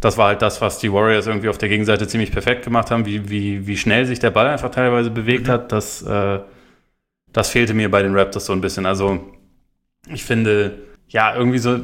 [0.00, 3.04] das war halt das, was die Warriors irgendwie auf der Gegenseite ziemlich perfekt gemacht haben,
[3.04, 5.72] wie, wie, wie schnell sich der Ball einfach teilweise bewegt hat.
[5.72, 6.40] Das, äh,
[7.32, 8.86] das fehlte mir bei den Raptors so ein bisschen.
[8.86, 9.20] Also
[10.08, 11.80] ich finde, ja, irgendwie so,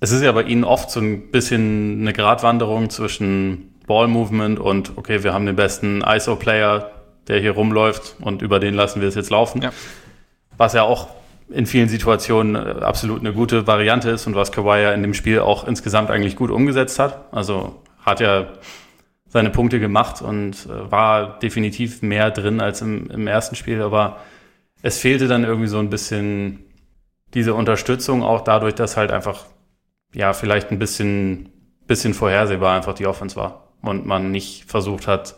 [0.00, 5.22] es ist ja bei ihnen oft so ein bisschen eine Gratwanderung zwischen Ball-Movement und, okay,
[5.22, 6.90] wir haben den besten ISO-Player,
[7.28, 9.62] der hier rumläuft und über den lassen wir es jetzt laufen.
[9.62, 9.72] Ja.
[10.58, 11.08] Was ja auch
[11.48, 15.14] in vielen Situationen äh, absolut eine gute Variante ist und was Kawhi ja in dem
[15.14, 17.32] Spiel auch insgesamt eigentlich gut umgesetzt hat.
[17.32, 18.46] Also hat ja
[19.26, 24.18] seine Punkte gemacht und äh, war definitiv mehr drin als im, im ersten Spiel, aber
[24.82, 26.60] es fehlte dann irgendwie so ein bisschen
[27.34, 29.46] diese Unterstützung, auch dadurch, dass halt einfach,
[30.14, 31.48] ja, vielleicht ein bisschen,
[31.86, 35.36] bisschen vorhersehbar einfach die Offense war und man nicht versucht hat,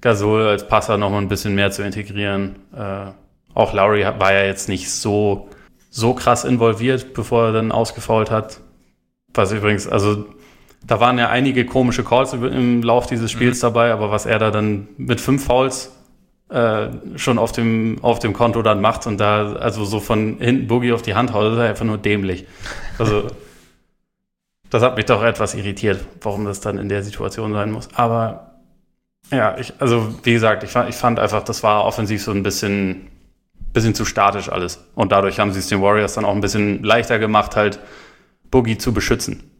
[0.00, 2.56] Gasol als Passer noch mal ein bisschen mehr zu integrieren.
[2.74, 3.12] Äh,
[3.54, 5.48] auch Lowry war ja jetzt nicht so,
[5.90, 8.60] so krass involviert, bevor er dann ausgefault hat.
[9.34, 10.26] Was übrigens, also
[10.86, 14.50] da waren ja einige komische Calls im Lauf dieses Spiels dabei, aber was er da
[14.50, 15.92] dann mit fünf Fouls
[16.48, 20.66] äh, schon auf dem, auf dem Konto dann macht und da also so von hinten
[20.66, 22.46] Boogie auf die Hand haut, das ist einfach nur dämlich.
[22.98, 23.28] Also
[24.70, 27.88] das hat mich doch etwas irritiert, warum das dann in der Situation sein muss.
[27.94, 28.52] Aber
[29.30, 33.08] ja, ich, also wie gesagt, ich ich fand einfach, das war offensiv so ein bisschen,
[33.72, 34.84] bisschen zu statisch alles.
[34.94, 37.80] Und dadurch haben sie es den Warriors dann auch ein bisschen leichter gemacht, halt
[38.50, 39.50] Boogie zu beschützen.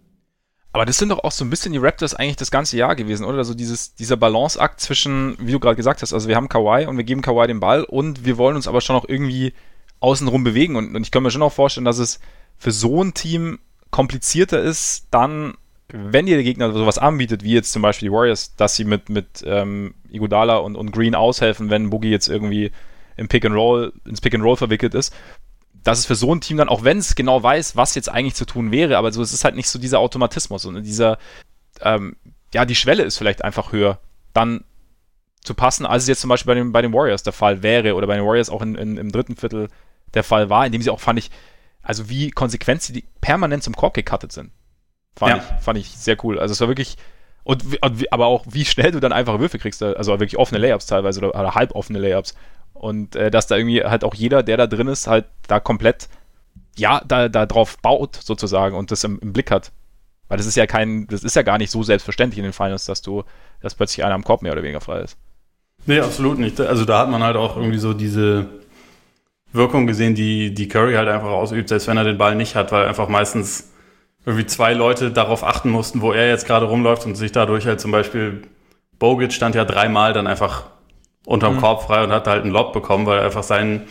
[0.72, 3.24] Aber das sind doch auch so ein bisschen die Raptors eigentlich das ganze Jahr gewesen,
[3.24, 3.38] oder?
[3.38, 6.96] Also dieses, dieser Balanceakt zwischen, wie du gerade gesagt hast, also wir haben Kawhi und
[6.96, 9.52] wir geben Kawhi den Ball und wir wollen uns aber schon auch irgendwie
[10.00, 10.76] außenrum bewegen.
[10.76, 12.20] Und, und ich kann mir schon auch vorstellen, dass es
[12.56, 13.58] für so ein Team
[13.90, 15.54] komplizierter ist, dann,
[15.88, 19.10] wenn dir der Gegner sowas anbietet, wie jetzt zum Beispiel die Warriors, dass sie mit,
[19.10, 22.72] mit ähm, Iguodala und, und Green aushelfen, wenn Boogie jetzt irgendwie
[23.16, 25.14] im Pick and Roll, ins Pick and Roll verwickelt ist,
[25.82, 28.34] dass es für so ein Team dann, auch wenn es genau weiß, was jetzt eigentlich
[28.34, 31.18] zu tun wäre, aber so, es ist halt nicht so dieser Automatismus und dieser,
[31.80, 32.16] ähm,
[32.54, 33.98] ja, die Schwelle ist vielleicht einfach höher,
[34.32, 34.64] dann
[35.42, 37.94] zu passen, als es jetzt zum Beispiel bei den, bei den Warriors der Fall wäre
[37.94, 39.68] oder bei den Warriors auch in, in, im dritten Viertel
[40.14, 41.30] der Fall war, indem sie auch, fand ich,
[41.82, 44.52] also wie konsequent sie die permanent zum Korb gecuttet sind.
[45.16, 45.38] Fand, Ja.
[45.38, 46.38] ich, fand ich sehr cool.
[46.38, 46.96] Also es war wirklich,
[47.42, 47.64] und,
[48.12, 51.30] aber auch wie schnell du dann einfach Würfe kriegst, also wirklich offene Layups teilweise oder,
[51.30, 52.34] oder halb offene Layups.
[52.74, 56.08] Und äh, dass da irgendwie halt auch jeder, der da drin ist, halt da komplett,
[56.76, 59.72] ja, da, da drauf baut sozusagen und das im, im Blick hat.
[60.28, 62.86] Weil das ist ja kein, das ist ja gar nicht so selbstverständlich in den Finals,
[62.86, 63.24] dass du,
[63.60, 65.16] dass plötzlich einer am Korb mehr oder weniger frei ist.
[65.86, 66.60] Nee, absolut nicht.
[66.60, 68.46] Also da hat man halt auch irgendwie so diese
[69.52, 72.72] Wirkung gesehen, die, die Curry halt einfach ausübt, selbst wenn er den Ball nicht hat,
[72.72, 73.72] weil einfach meistens
[74.24, 77.80] irgendwie zwei Leute darauf achten mussten, wo er jetzt gerade rumläuft und sich dadurch halt
[77.80, 78.42] zum Beispiel
[78.98, 80.71] Bogut stand ja dreimal dann einfach
[81.26, 81.60] unterm mhm.
[81.60, 83.82] Korb frei und hat halt einen Lob bekommen, weil einfach sein,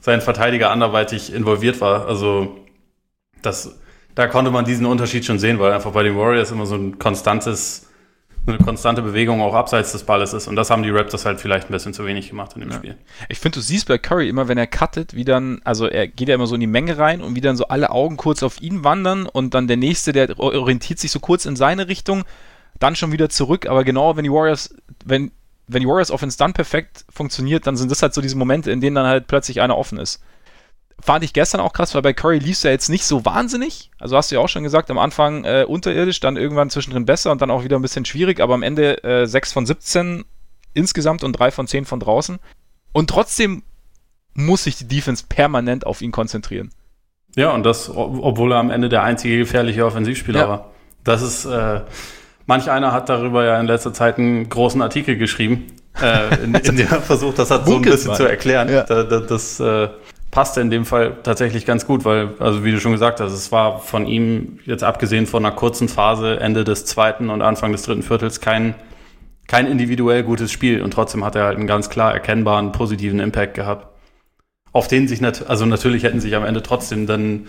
[0.00, 2.06] sein Verteidiger anderweitig involviert war.
[2.06, 2.56] Also
[3.42, 3.78] das,
[4.14, 6.98] da konnte man diesen Unterschied schon sehen, weil einfach bei den Warriors immer so ein
[6.98, 7.90] konstantes
[8.46, 10.48] eine konstante Bewegung auch abseits des Balles ist.
[10.48, 12.76] Und das haben die Raptors halt vielleicht ein bisschen zu wenig gemacht in dem ja.
[12.76, 12.96] Spiel.
[13.28, 16.28] Ich finde, du siehst bei Curry immer, wenn er cuttet, wie dann, also er geht
[16.28, 18.60] ja immer so in die Menge rein und wie dann so alle Augen kurz auf
[18.60, 22.24] ihn wandern und dann der nächste, der orientiert sich so kurz in seine Richtung,
[22.78, 23.66] dann schon wieder zurück.
[23.66, 25.30] Aber genau, wenn die Warriors, wenn,
[25.72, 28.80] wenn die Warriors Offense dann perfekt funktioniert, dann sind das halt so diese Momente, in
[28.80, 30.20] denen dann halt plötzlich einer offen ist
[31.00, 33.90] fand ich gestern auch krass, weil bei Curry lief es ja jetzt nicht so wahnsinnig.
[33.98, 37.32] Also hast du ja auch schon gesagt, am Anfang äh, unterirdisch, dann irgendwann zwischendrin besser
[37.32, 40.24] und dann auch wieder ein bisschen schwierig, aber am Ende äh, 6 von 17
[40.74, 42.38] insgesamt und 3 von 10 von draußen.
[42.92, 43.62] Und trotzdem
[44.34, 46.70] muss sich die Defense permanent auf ihn konzentrieren.
[47.36, 50.48] Ja, und das, obwohl er am Ende der einzige gefährliche Offensivspieler ja.
[50.48, 50.70] war.
[51.04, 51.82] Das ist, äh,
[52.50, 55.68] manch einer hat darüber ja in letzter Zeit einen großen Artikel geschrieben,
[56.02, 58.68] äh, in, in dem er versucht, das hat so ein bisschen zu erklären.
[58.68, 58.82] Ja.
[58.82, 59.88] Da, da, das, äh,
[60.32, 63.50] passte in dem Fall tatsächlich ganz gut, weil, also wie du schon gesagt hast, es
[63.50, 67.82] war von ihm, jetzt abgesehen von einer kurzen Phase, Ende des zweiten und Anfang des
[67.82, 68.74] dritten Viertels, kein,
[69.48, 73.54] kein individuell gutes Spiel und trotzdem hat er halt einen ganz klar erkennbaren positiven Impact
[73.54, 73.88] gehabt.
[74.72, 77.48] Auf den sich, nat also natürlich hätten sich am Ende trotzdem dann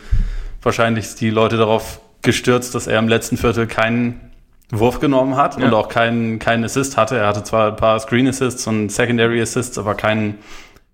[0.63, 4.31] wahrscheinlich die Leute darauf gestürzt, dass er im letzten Viertel keinen
[4.71, 5.65] Wurf genommen hat ja.
[5.65, 7.17] und auch keinen, keinen Assist hatte.
[7.17, 10.39] Er hatte zwar ein paar Screen Assists und Secondary Assists, aber keinen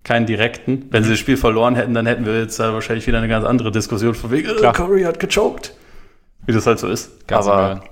[0.04, 0.86] keinen direkten.
[0.90, 3.70] Wenn sie das Spiel verloren hätten, dann hätten wir jetzt wahrscheinlich wieder eine ganz andere
[3.70, 5.74] Diskussion von wegen, äh, Curry hat gechoked.
[6.46, 7.26] Wie das halt so ist.
[7.26, 7.82] Ganz Aber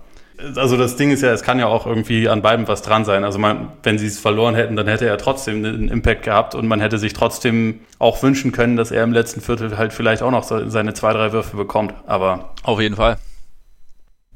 [0.55, 3.25] also das Ding ist ja, es kann ja auch irgendwie an beiden was dran sein.
[3.25, 6.67] Also man, wenn sie es verloren hätten, dann hätte er trotzdem einen Impact gehabt und
[6.67, 10.31] man hätte sich trotzdem auch wünschen können, dass er im letzten Viertel halt vielleicht auch
[10.31, 11.95] noch seine zwei, drei Würfe bekommt.
[12.07, 13.17] Aber auf jeden Fall.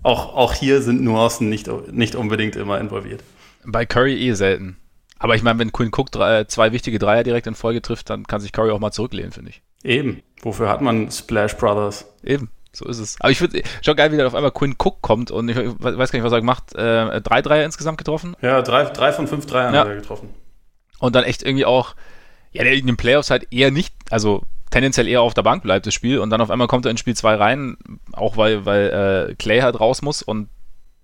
[0.02, 3.22] Auch, auch hier sind Nuancen nicht, nicht unbedingt immer involviert.
[3.64, 4.76] Bei Curry eh selten.
[5.18, 8.26] Aber ich meine, wenn Quinn Cook drei, zwei wichtige Dreier direkt in Folge trifft, dann
[8.26, 9.62] kann sich Curry auch mal zurücklehnen, finde ich.
[9.84, 10.22] Eben.
[10.42, 12.06] Wofür hat man Splash Brothers?
[12.22, 12.50] Eben.
[12.72, 13.16] So ist es.
[13.20, 16.10] Aber ich finde schon geil, wie dann auf einmal Quinn Cook kommt und ich weiß
[16.12, 18.36] gar nicht, was er gemacht äh, Drei Dreier insgesamt getroffen?
[18.40, 19.80] Ja, drei, drei von fünf Dreiern ja.
[19.80, 20.30] hat er getroffen.
[21.00, 21.96] Und dann echt irgendwie auch,
[22.52, 25.94] ja, in den Playoffs halt eher nicht, also tendenziell eher auf der Bank bleibt, das
[25.94, 26.18] Spiel.
[26.18, 27.76] Und dann auf einmal kommt er in Spiel 2 rein,
[28.12, 30.48] auch weil, weil äh, Clay halt raus muss und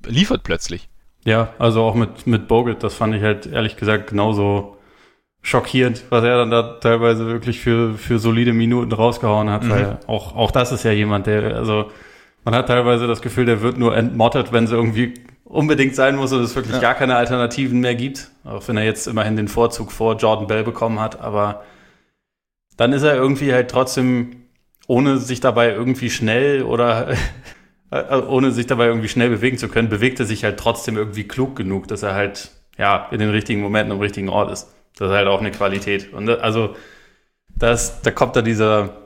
[0.05, 0.89] liefert plötzlich.
[1.25, 4.77] Ja, also auch mit, mit Bogut, das fand ich halt ehrlich gesagt genauso
[5.43, 9.71] schockierend, was er dann da teilweise wirklich für, für solide Minuten rausgehauen hat, mhm.
[9.71, 11.91] weil auch, auch das ist ja jemand, der, also
[12.45, 16.33] man hat teilweise das Gefühl, der wird nur entmottet, wenn es irgendwie unbedingt sein muss
[16.33, 16.81] und es wirklich ja.
[16.81, 18.31] gar keine Alternativen mehr gibt.
[18.45, 21.63] Auch wenn er jetzt immerhin den Vorzug vor Jordan Bell bekommen hat, aber
[22.77, 24.43] dann ist er irgendwie halt trotzdem,
[24.87, 27.09] ohne sich dabei irgendwie schnell oder
[27.91, 30.97] äh, äh, ohne sich dabei irgendwie schnell bewegen zu können, bewegt er sich halt trotzdem
[30.97, 34.69] irgendwie klug genug, dass er halt ja in den richtigen Momenten am richtigen Ort ist.
[34.97, 36.13] Das ist halt auch eine Qualität.
[36.13, 36.77] Und äh, also
[37.49, 39.03] das, da kommt da dieser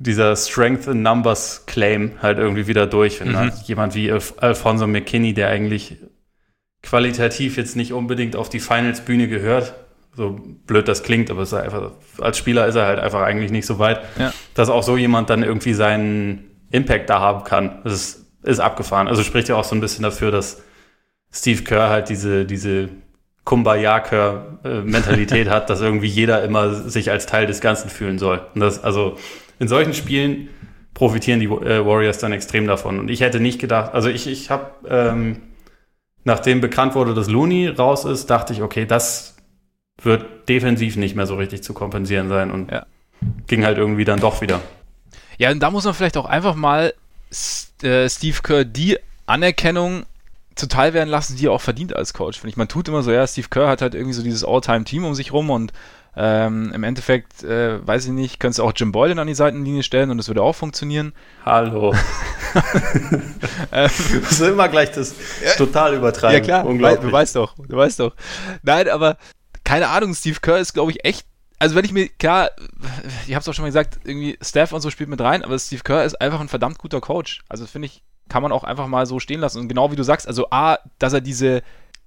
[0.00, 3.20] dieser Strength in Numbers Claim halt irgendwie wieder durch.
[3.20, 3.52] Wenn mhm.
[3.64, 5.98] jemand wie Alf Alfonso McKinney, der eigentlich
[6.82, 9.74] qualitativ jetzt nicht unbedingt auf die Finals-Bühne gehört,
[10.14, 13.78] so blöd das klingt, aber einfach, als Spieler ist er halt einfach eigentlich nicht so
[13.78, 14.32] weit, ja.
[14.54, 17.80] dass auch so jemand dann irgendwie seinen Impact da haben kann.
[17.84, 19.08] Das ist, ist abgefahren.
[19.08, 20.62] Also spricht ja auch so ein bisschen dafür, dass
[21.32, 22.88] Steve Kerr halt diese, diese
[23.44, 28.40] Kumbaya-Mentalität hat, dass irgendwie jeder immer sich als Teil des Ganzen fühlen soll.
[28.54, 29.16] Und das, also
[29.58, 30.48] in solchen Spielen
[30.94, 32.98] profitieren die äh, Warriors dann extrem davon.
[32.98, 35.42] Und ich hätte nicht gedacht, also ich, ich habe, ähm,
[36.24, 39.36] nachdem bekannt wurde, dass Looney raus ist, dachte ich, okay, das
[40.02, 42.50] wird defensiv nicht mehr so richtig zu kompensieren sein.
[42.50, 42.86] Und ja.
[43.46, 44.60] ging halt irgendwie dann doch wieder.
[45.38, 46.92] Ja, und da muss man vielleicht auch einfach mal
[47.82, 50.04] äh, Steve Kerr die Anerkennung
[50.54, 52.38] zuteil werden lassen, die er auch verdient als Coach.
[52.38, 55.04] Finde ich, man tut immer so, ja, Steve Kerr hat halt irgendwie so dieses All-Time-Team
[55.04, 55.72] um sich rum und
[56.16, 59.84] ähm, im Endeffekt, äh, weiß ich nicht, könntest du auch Jim Boylan an die Seitenlinie
[59.84, 61.12] stellen und das würde auch funktionieren.
[61.44, 61.94] Hallo.
[63.72, 65.14] ähm, das ist immer gleich das
[65.56, 66.36] total übertreiben.
[66.36, 67.00] Ja klar, Unglaublich.
[67.00, 68.14] du weißt doch, du weißt doch.
[68.62, 69.16] Nein, aber
[69.70, 71.26] keine Ahnung, Steve Kerr ist, glaube ich, echt
[71.60, 72.50] also wenn ich mir, klar,
[73.26, 75.58] ich habe es auch schon mal gesagt, irgendwie Steph und so spielt mit rein, aber
[75.58, 77.42] Steve Kerr ist einfach ein verdammt guter Coach.
[77.50, 79.60] Also finde ich, kann man auch einfach mal so stehen lassen.
[79.60, 81.62] Und genau wie du sagst, also A, dass er diese,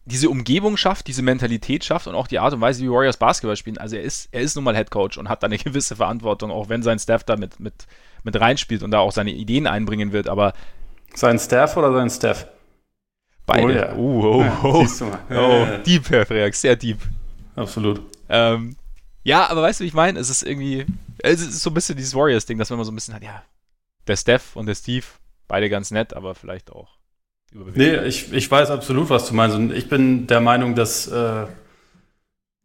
[0.06, 3.56] diese Umgebung schafft, diese Mentalität schafft und auch die Art und Weise, wie Warriors Basketball
[3.56, 3.78] spielen.
[3.78, 6.50] Also er ist, er ist nun mal Head Coach und hat da eine gewisse Verantwortung,
[6.50, 7.86] auch wenn sein Staff da mit, mit,
[8.24, 10.30] mit reinspielt und da auch seine Ideen einbringen wird.
[10.30, 10.54] Aber
[11.14, 12.48] sein Staff oder sein Staff?
[13.46, 13.66] Beide.
[13.66, 13.96] Oh, ja.
[13.96, 14.82] uh, oh, oh,
[15.30, 15.84] ja, oh, oh.
[15.86, 16.98] Deep, Herr Freak, sehr deep.
[17.56, 18.02] Absolut.
[18.30, 18.76] Ähm,
[19.24, 20.20] ja, aber weißt du, wie ich meine?
[20.20, 20.86] Es ist irgendwie,
[21.20, 23.44] es ist so ein bisschen dieses Warriors-Ding, dass man immer so ein bisschen hat, ja,
[24.08, 25.06] der Steph und der Steve,
[25.48, 26.98] beide ganz nett, aber vielleicht auch
[27.54, 29.56] Nee, ich, ich weiß absolut, was du meinst.
[29.56, 31.46] Und ich bin der Meinung, dass äh,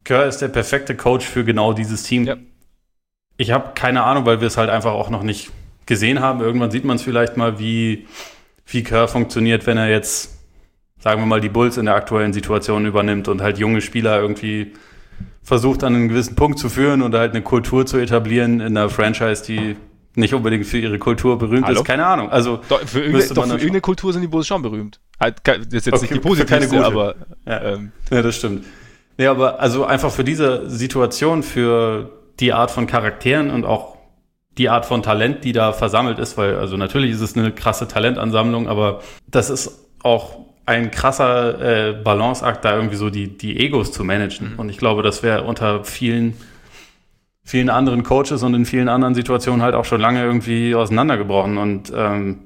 [0.04, 2.24] Kerr ist der perfekte Coach für genau dieses Team.
[2.24, 2.36] Ja.
[3.36, 5.50] Ich habe keine Ahnung, weil wir es halt einfach auch noch nicht
[5.86, 6.40] gesehen haben.
[6.40, 8.06] Irgendwann sieht man es vielleicht mal, wie,
[8.66, 10.37] wie Kerr funktioniert, wenn er jetzt,
[10.98, 14.72] sagen wir mal, die Bulls in der aktuellen Situation übernimmt und halt junge Spieler irgendwie
[15.42, 18.90] versucht, an einen gewissen Punkt zu führen und halt eine Kultur zu etablieren in einer
[18.90, 19.76] Franchise, die
[20.14, 21.80] nicht unbedingt für ihre Kultur berühmt Hallo?
[21.80, 21.86] ist.
[21.86, 22.28] Keine Ahnung.
[22.30, 25.00] Also doch, für, irgendeine, doch für irgendeine Kultur sind die Bulls schon berühmt.
[25.20, 27.14] Halt, das ist jetzt okay, nicht die positivste, keine aber
[27.46, 27.62] ja.
[27.62, 27.92] Ähm.
[28.10, 28.64] ja, das stimmt.
[29.16, 33.96] Nee, aber also einfach für diese Situation, für die Art von Charakteren und auch
[34.58, 37.88] die Art von Talent, die da versammelt ist, weil also natürlich ist es eine krasse
[37.88, 43.90] Talentansammlung, aber das ist auch ein krasser äh, Balanceakt, da irgendwie so die, die Egos
[43.90, 44.52] zu managen.
[44.52, 44.58] Mhm.
[44.58, 46.34] Und ich glaube, das wäre unter vielen,
[47.42, 51.56] vielen anderen Coaches und in vielen anderen Situationen halt auch schon lange irgendwie auseinandergebrochen.
[51.56, 52.40] Und ähm,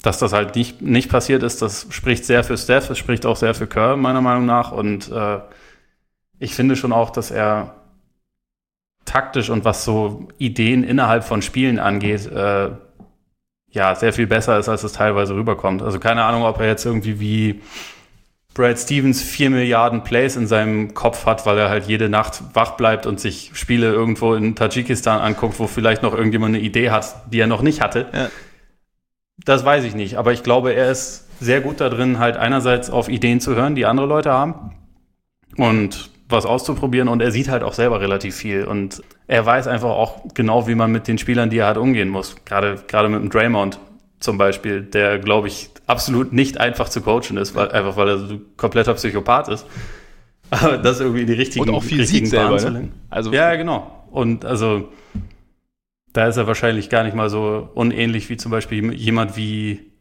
[0.00, 3.36] dass das halt nicht, nicht passiert ist, das spricht sehr für Steph, es spricht auch
[3.36, 4.72] sehr für Kerr, meiner Meinung nach.
[4.72, 5.40] Und äh,
[6.38, 7.74] ich finde schon auch, dass er
[9.04, 12.70] taktisch und was so Ideen innerhalb von Spielen angeht, äh,
[13.70, 15.82] ja, sehr viel besser ist, als es teilweise rüberkommt.
[15.82, 17.60] Also keine Ahnung, ob er jetzt irgendwie wie
[18.54, 22.72] Brad Stevens vier Milliarden Plays in seinem Kopf hat, weil er halt jede Nacht wach
[22.72, 27.14] bleibt und sich Spiele irgendwo in Tadschikistan anguckt, wo vielleicht noch irgendjemand eine Idee hat,
[27.30, 28.06] die er noch nicht hatte.
[28.14, 28.30] Ja.
[29.44, 32.88] Das weiß ich nicht, aber ich glaube, er ist sehr gut da drin, halt einerseits
[32.88, 34.72] auf Ideen zu hören, die andere Leute haben
[35.58, 39.90] und was auszuprobieren und er sieht halt auch selber relativ viel und er weiß einfach
[39.90, 42.36] auch genau, wie man mit den Spielern, die er hat, umgehen muss.
[42.44, 43.78] Gerade, gerade mit dem Draymond
[44.18, 48.18] zum Beispiel, der, glaube ich, absolut nicht einfach zu coachen ist, weil, einfach weil er
[48.18, 49.66] so ein kompletter Psychopath ist.
[50.50, 52.88] Aber das irgendwie die richtigen Und auch viel richtigen sieht selber, ne?
[53.10, 54.04] Also, ja, genau.
[54.10, 54.88] Und also,
[56.12, 59.92] da ist er wahrscheinlich gar nicht mal so unähnlich wie zum Beispiel jemand wie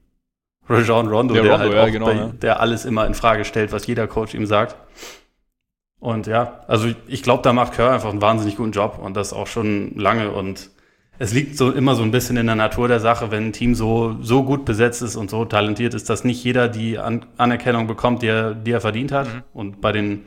[0.69, 2.27] Rajon Rondo, der, der Rondo, halt ja, genau, bei, ja.
[2.27, 4.75] der alles immer in Frage stellt, was jeder Coach ihm sagt.
[6.05, 9.33] Und ja, also ich glaube, da macht Kerr einfach einen wahnsinnig guten Job und das
[9.33, 10.29] auch schon lange.
[10.29, 10.69] Und
[11.17, 13.73] es liegt so immer so ein bisschen in der Natur der Sache, wenn ein Team
[13.73, 17.87] so, so gut besetzt ist und so talentiert ist, dass nicht jeder die An Anerkennung
[17.87, 19.25] bekommt, die er, die er verdient hat.
[19.25, 19.43] Mhm.
[19.51, 20.25] Und bei den,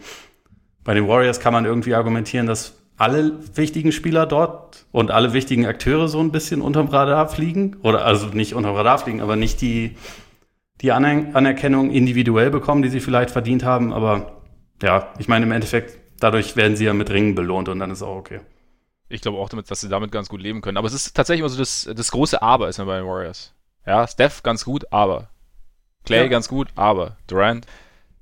[0.83, 5.65] bei den Warriors kann man irgendwie argumentieren, dass alle wichtigen Spieler dort und alle wichtigen
[5.65, 7.77] Akteure so ein bisschen unterm Radar fliegen.
[7.85, 9.95] Oder also nicht unterm Radar fliegen, aber nicht die,
[10.81, 13.93] die Aner Anerkennung individuell bekommen, die sie vielleicht verdient haben.
[13.93, 14.38] Aber
[14.83, 18.03] ja, ich meine, im Endeffekt, dadurch werden sie ja mit Ringen belohnt und dann ist
[18.03, 18.41] auch okay.
[19.09, 20.77] Ich glaube auch, damit, dass sie damit ganz gut leben können.
[20.77, 23.55] Aber es ist tatsächlich immer so das, das große Aber ist mir bei den Warriors.
[23.87, 25.31] Ja, Steph ganz gut, aber.
[26.05, 26.29] Clay ja.
[26.29, 27.17] ganz gut, aber.
[27.27, 27.67] Durant.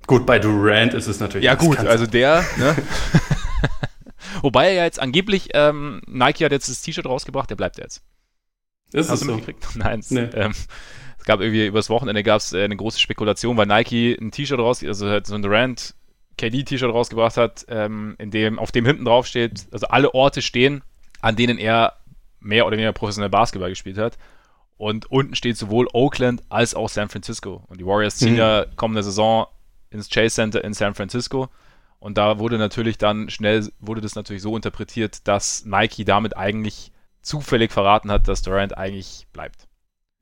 [0.07, 1.43] Gut, bei Durant ist es natürlich.
[1.43, 2.75] Ja, gut, also der, ne?
[4.41, 8.01] Wobei er ja jetzt angeblich, ähm, Nike hat jetzt das T-Shirt rausgebracht, der bleibt jetzt.
[8.93, 9.35] Ist Hast du so?
[9.35, 9.67] mitgekriegt?
[9.75, 10.01] Nein.
[10.09, 10.29] Nee.
[10.33, 10.53] Ähm,
[11.17, 14.59] es gab irgendwie übers Wochenende gab es äh, eine große Spekulation, weil Nike ein T-Shirt
[14.59, 15.95] raus, also halt so ein Durant
[16.37, 20.83] KD-T-Shirt rausgebracht hat, ähm, in dem, auf dem hinten drauf steht, also alle Orte stehen,
[21.21, 21.93] an denen er
[22.39, 24.17] mehr oder weniger professionell Basketball gespielt hat.
[24.77, 27.63] Und unten steht sowohl Oakland als auch San Francisco.
[27.67, 28.39] Und die Warriors ziehen mhm.
[28.39, 29.47] ja kommende Saison
[29.89, 31.49] ins Chase Center in San Francisco.
[31.99, 36.91] Und da wurde natürlich dann schnell, wurde das natürlich so interpretiert, dass Nike damit eigentlich
[37.21, 39.67] zufällig verraten hat, dass Durant eigentlich bleibt.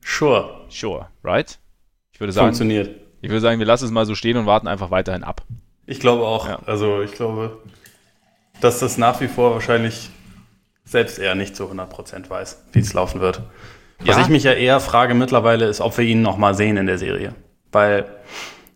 [0.01, 0.65] Sure.
[0.69, 1.59] Sure, right?
[2.13, 3.01] Ich würde sagen, Funktioniert.
[3.21, 5.43] Ich würde sagen, wir lassen es mal so stehen und warten einfach weiterhin ab.
[5.85, 6.47] Ich glaube auch.
[6.47, 6.59] Ja.
[6.65, 7.57] Also ich glaube,
[8.61, 10.09] dass das nach wie vor wahrscheinlich
[10.83, 13.41] selbst er nicht zu 100% weiß, wie es laufen wird.
[13.99, 14.21] Was ja.
[14.21, 16.97] ich mich ja eher frage mittlerweile ist, ob wir ihn noch mal sehen in der
[16.97, 17.33] Serie.
[17.71, 18.05] Weil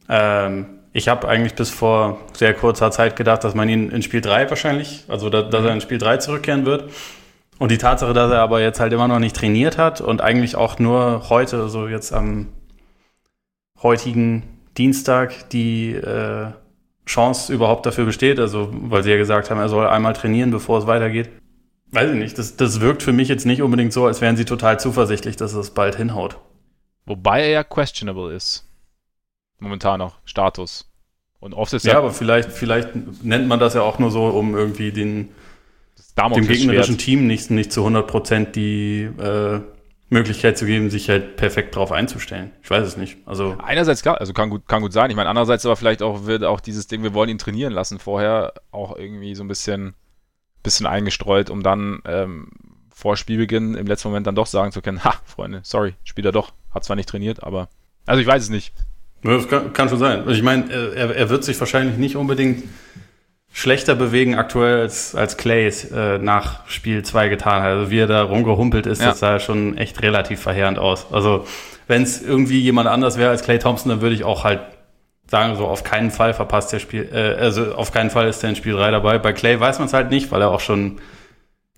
[0.08, 4.22] ähm, ich habe eigentlich bis vor sehr kurzer Zeit gedacht, dass man ihn in Spiel
[4.22, 6.90] 3 wahrscheinlich, also da, dass er in Spiel 3 zurückkehren wird.
[7.60, 10.56] Und die Tatsache, dass er aber jetzt halt immer noch nicht trainiert hat und eigentlich
[10.56, 12.48] auch nur heute, also jetzt am
[13.84, 14.44] heutigen
[14.78, 16.48] Dienstag, die äh,
[17.10, 18.40] Chance überhaupt dafür besteht.
[18.40, 21.30] Also, weil sie ja gesagt haben, er soll einmal trainieren, bevor es weitergeht.
[21.92, 22.38] Weiß ich nicht.
[22.38, 25.54] Das, das wirkt für mich jetzt nicht unbedingt so, als wären sie total zuversichtlich, dass
[25.54, 26.38] es bald hinhaut.
[27.06, 28.70] Wobei er ja questionable ist.
[29.58, 30.18] Momentan noch.
[30.24, 30.88] Status.
[31.40, 31.94] Und oft ist ja.
[31.94, 32.90] Ja, aber vielleicht, vielleicht
[33.24, 35.30] nennt man das ja auch nur so, um irgendwie den,
[36.16, 39.62] dem gegnerischen Team nicht, nicht zu 100 Prozent die äh,
[40.10, 42.52] Möglichkeit zu geben, sich halt perfekt drauf einzustellen.
[42.64, 43.18] Ich weiß es nicht.
[43.26, 45.10] Also einerseits klar, also kann gut, kann gut sein.
[45.10, 48.00] Ich meine, andererseits aber vielleicht auch wird auch dieses Ding, wir wollen ihn trainieren lassen
[48.00, 49.94] vorher auch irgendwie so ein bisschen,
[50.64, 52.50] bisschen eingestreut, um dann ähm,
[52.94, 56.32] vor Spielbeginn im letzten Moment dann doch sagen zu können, ha, Freunde, sorry, spielt er
[56.32, 57.70] doch, hat zwar nicht trainiert, aber
[58.06, 58.74] also ich weiß es nicht.
[59.22, 60.20] Das kann, kann schon sein.
[60.20, 62.64] Also ich meine, er, er wird sich wahrscheinlich nicht unbedingt
[63.52, 67.70] schlechter bewegen aktuell als, als Clay äh, nach Spiel 2 getan hat.
[67.72, 69.10] Also wie er da rumgehumpelt ist, ja.
[69.10, 71.08] das sah schon echt relativ verheerend aus.
[71.12, 71.46] Also
[71.88, 74.62] wenn es irgendwie jemand anders wäre als Clay Thompson, dann würde ich auch halt
[75.28, 78.50] sagen, so auf keinen Fall verpasst der Spiel, äh, also auf keinen Fall ist er
[78.50, 79.18] in Spiel 3 dabei.
[79.18, 81.00] Bei Clay weiß man es halt nicht, weil er auch schon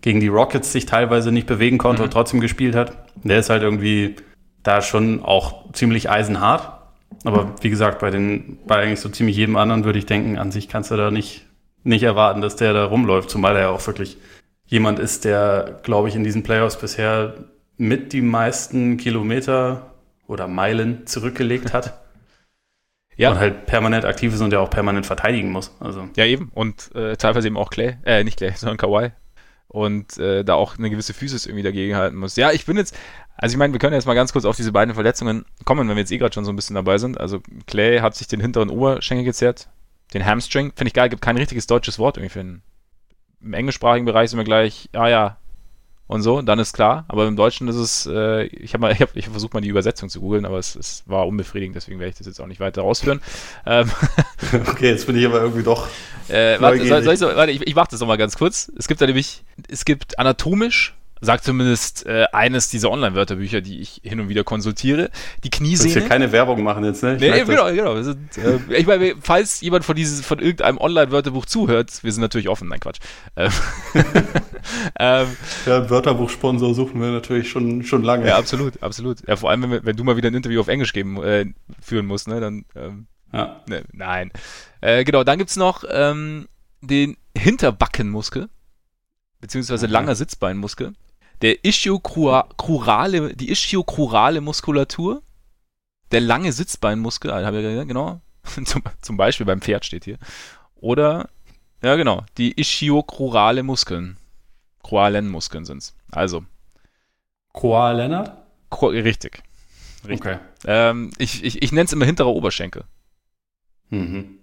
[0.01, 2.05] gegen die Rockets sich teilweise nicht bewegen konnte mhm.
[2.05, 2.93] und trotzdem gespielt hat.
[3.23, 4.15] Der ist halt irgendwie
[4.63, 6.81] da schon auch ziemlich eisenhart.
[7.23, 10.51] Aber wie gesagt, bei den, bei eigentlich so ziemlich jedem anderen würde ich denken, an
[10.51, 11.45] sich kannst du da nicht,
[11.83, 14.17] nicht erwarten, dass der da rumläuft, zumal er ja auch wirklich
[14.65, 17.35] jemand ist, der, glaube ich, in diesen Playoffs bisher
[17.77, 19.91] mit die meisten Kilometer
[20.27, 21.99] oder Meilen zurückgelegt hat.
[23.17, 23.31] Ja.
[23.31, 25.75] Und halt permanent aktiv ist und der auch permanent verteidigen muss.
[25.79, 26.07] Also.
[26.15, 26.49] Ja, eben.
[26.55, 29.11] Und äh, teilweise eben auch Clay, äh, nicht Clay, sondern Kawhi.
[29.67, 32.35] Und äh, da auch eine gewisse Physis irgendwie dagegen halten muss.
[32.35, 32.97] Ja, ich bin jetzt,
[33.35, 35.97] also ich meine, wir können jetzt mal ganz kurz auf diese beiden Verletzungen kommen, wenn
[35.97, 37.19] wir jetzt eh gerade schon so ein bisschen dabei sind.
[37.19, 39.67] Also Clay hat sich den hinteren Oberschenkel gezerrt,
[40.13, 40.71] den Hamstring.
[40.75, 42.63] Finde ich geil, gibt kein richtiges deutsches Wort irgendwie für einen.
[43.41, 45.37] Im englischsprachigen Bereich sind wir gleich, ah ja,
[46.11, 47.05] und so, dann ist klar.
[47.07, 49.69] Aber im Deutschen ist es, äh, ich habe mal, ich habe ich versucht mal die
[49.69, 52.59] Übersetzung zu googeln, aber es, es war unbefriedigend, deswegen werde ich das jetzt auch nicht
[52.59, 53.21] weiter ausführen.
[53.65, 53.89] Ähm,
[54.67, 55.87] okay, jetzt bin ich aber irgendwie doch.
[56.27, 58.71] Äh, warte, soll, soll ich, so, warte, ich, ich mache das nochmal ganz kurz.
[58.77, 64.01] Es gibt da nämlich, es gibt anatomisch sagt zumindest äh, eines dieser Online-Wörterbücher, die ich
[64.03, 65.11] hin und wieder konsultiere.
[65.43, 65.89] Die Kniesehne.
[65.89, 67.15] Ich will keine Werbung machen jetzt, ne?
[67.15, 68.01] Ich nee, genau, genau.
[68.01, 72.49] Sind, äh, ich meine, falls jemand von dieses, von irgendeinem Online-Wörterbuch zuhört, wir sind natürlich
[72.49, 72.99] offen, nein Quatsch.
[73.35, 73.51] Ähm,
[74.99, 75.27] ähm,
[75.67, 78.27] ja, Wörterbuchsponsor suchen wir natürlich schon, schon lange.
[78.27, 79.25] Ja, absolut, absolut.
[79.27, 81.45] Ja, vor allem, wenn, wenn du mal wieder ein Interview auf Englisch geben, äh,
[81.79, 83.61] führen musst, ne, dann, ähm, ja.
[83.69, 84.31] Ne, nein.
[84.81, 86.47] Äh, genau, dann gibt's noch ähm,
[86.81, 88.49] den Hinterbackenmuskel,
[89.39, 89.93] beziehungsweise okay.
[89.93, 90.93] langer Sitzbeinmuskel
[91.41, 95.21] der Ischiokrurale, die Ischiokrurale Muskulatur,
[96.11, 98.21] der lange Sitzbeinmuskel, gesagt, genau,
[98.65, 100.17] zum, zum, Beispiel beim Pferd steht hier,
[100.75, 101.29] oder,
[101.81, 104.17] ja genau, die Ischiokrurale Muskeln,
[104.83, 105.95] Kroalenmuskeln sind's.
[106.11, 106.43] Also.
[107.53, 108.37] Kroa Lennart?
[108.81, 109.43] Richtig.
[110.07, 110.31] Richtig.
[110.31, 110.39] Okay.
[110.65, 112.85] Ähm, ich ich, ich nenne es immer hinterer Oberschenkel.
[113.89, 114.39] Mhm.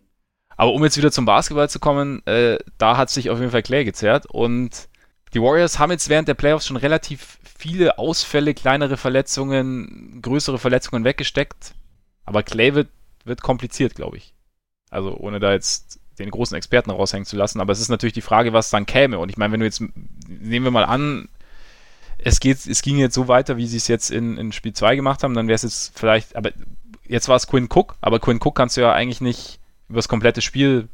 [0.56, 3.62] Aber um jetzt wieder zum Basketball zu kommen, äh, da hat sich auf jeden Fall
[3.62, 4.88] Clay gezerrt und
[5.34, 11.04] die Warriors haben jetzt während der Playoffs schon relativ viele Ausfälle, kleinere Verletzungen, größere Verletzungen
[11.04, 11.74] weggesteckt.
[12.24, 12.88] Aber Clay wird,
[13.24, 14.34] wird kompliziert, glaube ich.
[14.90, 17.60] Also ohne da jetzt den großen Experten raushängen zu lassen.
[17.60, 19.18] Aber es ist natürlich die Frage, was dann käme.
[19.18, 19.82] Und ich meine, wenn du jetzt,
[20.26, 21.28] nehmen wir mal an,
[22.18, 24.96] es geht, es ging jetzt so weiter, wie sie es jetzt in, in Spiel 2
[24.96, 26.50] gemacht haben, dann wäre es jetzt vielleicht, aber
[27.06, 30.08] jetzt war es Quinn Cook, aber Quinn Cook kannst du ja eigentlich nicht über das
[30.08, 30.88] komplette Spiel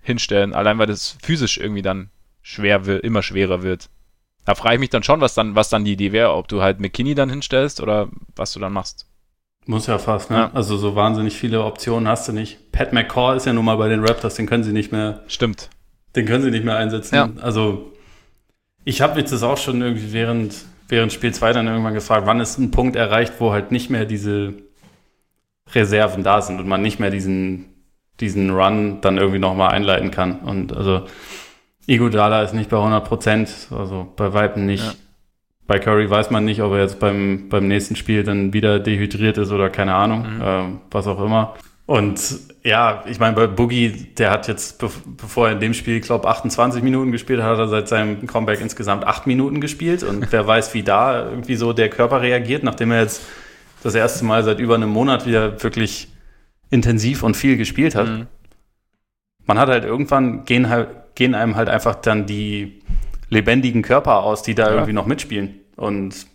[0.00, 2.10] hinstellen, allein weil das physisch irgendwie dann
[2.42, 3.88] schwer wird, immer schwerer wird.
[4.44, 6.62] Da frage ich mich dann schon, was dann, was dann die Idee wäre, ob du
[6.62, 9.06] halt McKinney dann hinstellst oder was du dann machst.
[9.66, 10.36] Muss ja fast, ne?
[10.36, 10.50] Ja.
[10.54, 12.72] Also so wahnsinnig viele Optionen hast du nicht.
[12.72, 15.22] Pat McCall ist ja nun mal bei den Raptors, den können sie nicht mehr.
[15.28, 15.68] Stimmt.
[16.16, 17.14] Den können sie nicht mehr einsetzen.
[17.14, 17.30] Ja.
[17.40, 17.92] Also
[18.84, 22.40] ich habe mich das auch schon irgendwie während, während Spiel 2 dann irgendwann gefragt, wann
[22.40, 24.54] ist ein Punkt erreicht, wo halt nicht mehr diese
[25.72, 27.66] Reserven da sind und man nicht mehr diesen,
[28.18, 30.40] diesen Run dann irgendwie nochmal einleiten kann.
[30.40, 31.06] Und also
[31.90, 34.84] Iguodala ist nicht bei 100 Prozent, also bei Weitem nicht.
[34.84, 34.92] Ja.
[35.66, 39.38] Bei Curry weiß man nicht, ob er jetzt beim, beim nächsten Spiel dann wieder dehydriert
[39.38, 40.40] ist oder keine Ahnung, mhm.
[40.40, 41.54] äh, was auch immer.
[41.86, 42.20] Und
[42.62, 46.28] ja, ich meine, bei Boogie, der hat jetzt, bevor er in dem Spiel, ich glaube,
[46.28, 50.04] 28 Minuten gespielt hat, hat er seit seinem Comeback insgesamt 8 Minuten gespielt.
[50.04, 53.22] Und wer weiß, wie da irgendwie so der Körper reagiert, nachdem er jetzt
[53.82, 56.08] das erste Mal seit über einem Monat wieder wirklich
[56.70, 58.06] intensiv und viel gespielt hat.
[58.06, 58.26] Mhm.
[59.46, 62.82] Man hat halt irgendwann gehen halt, gehen einem halt einfach dann die
[63.28, 64.72] lebendigen Körper aus, die da ja.
[64.72, 65.60] irgendwie noch mitspielen.
[65.76, 66.26] Und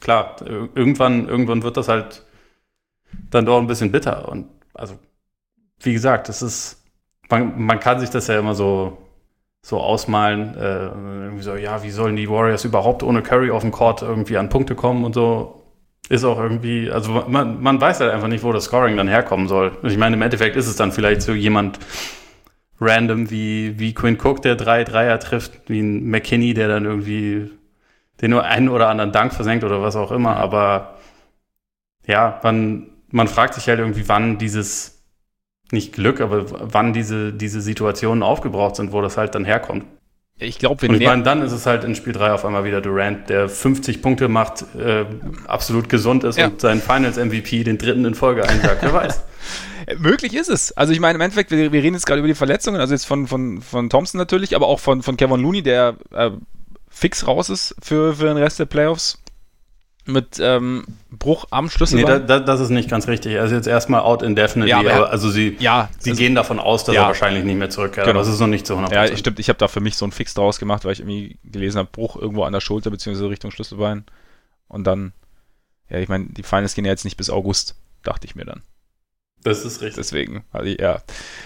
[0.00, 2.24] klar, irgendwann, irgendwann wird das halt
[3.30, 4.28] dann doch ein bisschen bitter.
[4.28, 4.98] Und also,
[5.80, 6.82] wie gesagt, das ist,
[7.28, 8.98] man, man kann sich das ja immer so,
[9.62, 13.72] so ausmalen, äh, irgendwie so, ja, wie sollen die Warriors überhaupt ohne Curry auf dem
[13.72, 15.56] Court irgendwie an Punkte kommen und so.
[16.08, 19.48] Ist auch irgendwie, also man, man weiß halt einfach nicht, wo das Scoring dann herkommen
[19.48, 19.76] soll.
[19.82, 21.78] Ich meine, im Endeffekt ist es dann vielleicht so jemand,
[22.80, 27.50] random wie, wie Quinn Cook, der drei Dreier trifft, wie ein McKinney, der dann irgendwie
[28.20, 30.36] den nur einen oder anderen Dank versenkt oder was auch immer.
[30.36, 30.98] Aber
[32.06, 35.04] ja, man, man fragt sich halt irgendwie, wann dieses,
[35.70, 39.84] nicht Glück, aber wann diese, diese Situationen aufgebraucht sind, wo das halt dann herkommt.
[40.40, 42.64] Ich glaube, wenn Und ich meine, dann ist es halt in Spiel 3 auf einmal
[42.64, 45.04] wieder Durant, der 50 Punkte macht, äh,
[45.46, 46.46] absolut gesund ist ja.
[46.46, 48.82] und seinen Finals-MVP den dritten in Folge einsagt.
[48.82, 49.22] Wer weiß.
[49.98, 50.72] Möglich ist es.
[50.72, 53.04] Also ich meine, im Endeffekt, wir, wir reden jetzt gerade über die Verletzungen, also jetzt
[53.04, 56.30] von, von, von Thompson natürlich, aber auch von, von Kevin Looney, der äh,
[56.88, 59.18] fix raus ist für, für den Rest der Playoffs.
[60.06, 62.22] Mit ähm, Bruch am Schlüsselbein.
[62.22, 63.38] Nee, da, da, das ist nicht ganz richtig.
[63.38, 64.70] Also jetzt erstmal out indefinitely.
[64.70, 67.02] Ja, aber er- also sie, ja, sie also- gehen davon aus, dass Ja.
[67.02, 68.06] er wahrscheinlich nicht mehr zurückkehrt.
[68.06, 68.18] Genau.
[68.18, 68.92] Aber das ist noch nicht zu 100%.
[69.10, 69.38] Ja, stimmt.
[69.38, 71.88] Ich habe da für mich so einen Fix draus gemacht, weil ich irgendwie gelesen habe,
[71.92, 74.04] Bruch irgendwo an der Schulter beziehungsweise Richtung Schlüsselbein.
[74.68, 75.12] Und dann,
[75.88, 78.62] ja, ich meine, die Finals gehen ja jetzt nicht bis August, dachte ich mir dann.
[79.42, 79.96] Das ist richtig.
[79.96, 81.02] Deswegen, also, ja.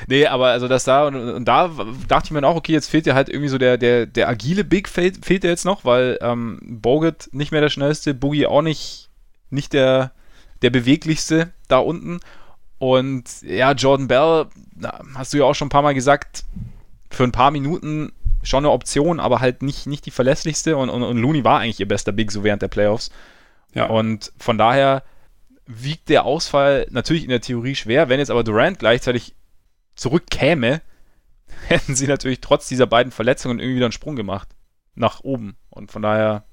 [0.09, 1.71] Nee, aber also das da und, und da
[2.09, 4.65] dachte ich mir auch, okay, jetzt fehlt ja halt irgendwie so der, der, der agile
[4.65, 8.63] Big fehlt, fehlt ja jetzt noch, weil ähm, Bogut nicht mehr der schnellste, Boogie auch
[8.63, 9.11] nicht,
[9.51, 10.11] nicht der,
[10.63, 12.19] der beweglichste da unten.
[12.79, 16.45] Und ja, Jordan Bell, na, hast du ja auch schon ein paar Mal gesagt,
[17.11, 20.77] für ein paar Minuten schon eine Option, aber halt nicht, nicht die verlässlichste.
[20.77, 23.11] Und, und, und Looney war eigentlich ihr bester Big so während der Playoffs.
[23.73, 23.87] Ja.
[23.87, 25.03] Und von daher
[25.67, 28.09] wiegt der Ausfall natürlich in der Theorie schwer.
[28.09, 29.35] Wenn jetzt aber Durant gleichzeitig
[29.95, 30.83] zurückkäme,
[31.69, 34.49] hätten sie natürlich trotz dieser beiden Verletzungen irgendwie wieder einen Sprung gemacht.
[34.95, 35.57] Nach oben.
[35.71, 36.45] Und von daher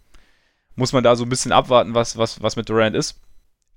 [0.76, 3.20] muss man da so ein bisschen abwarten, was, was, was mit Durant ist.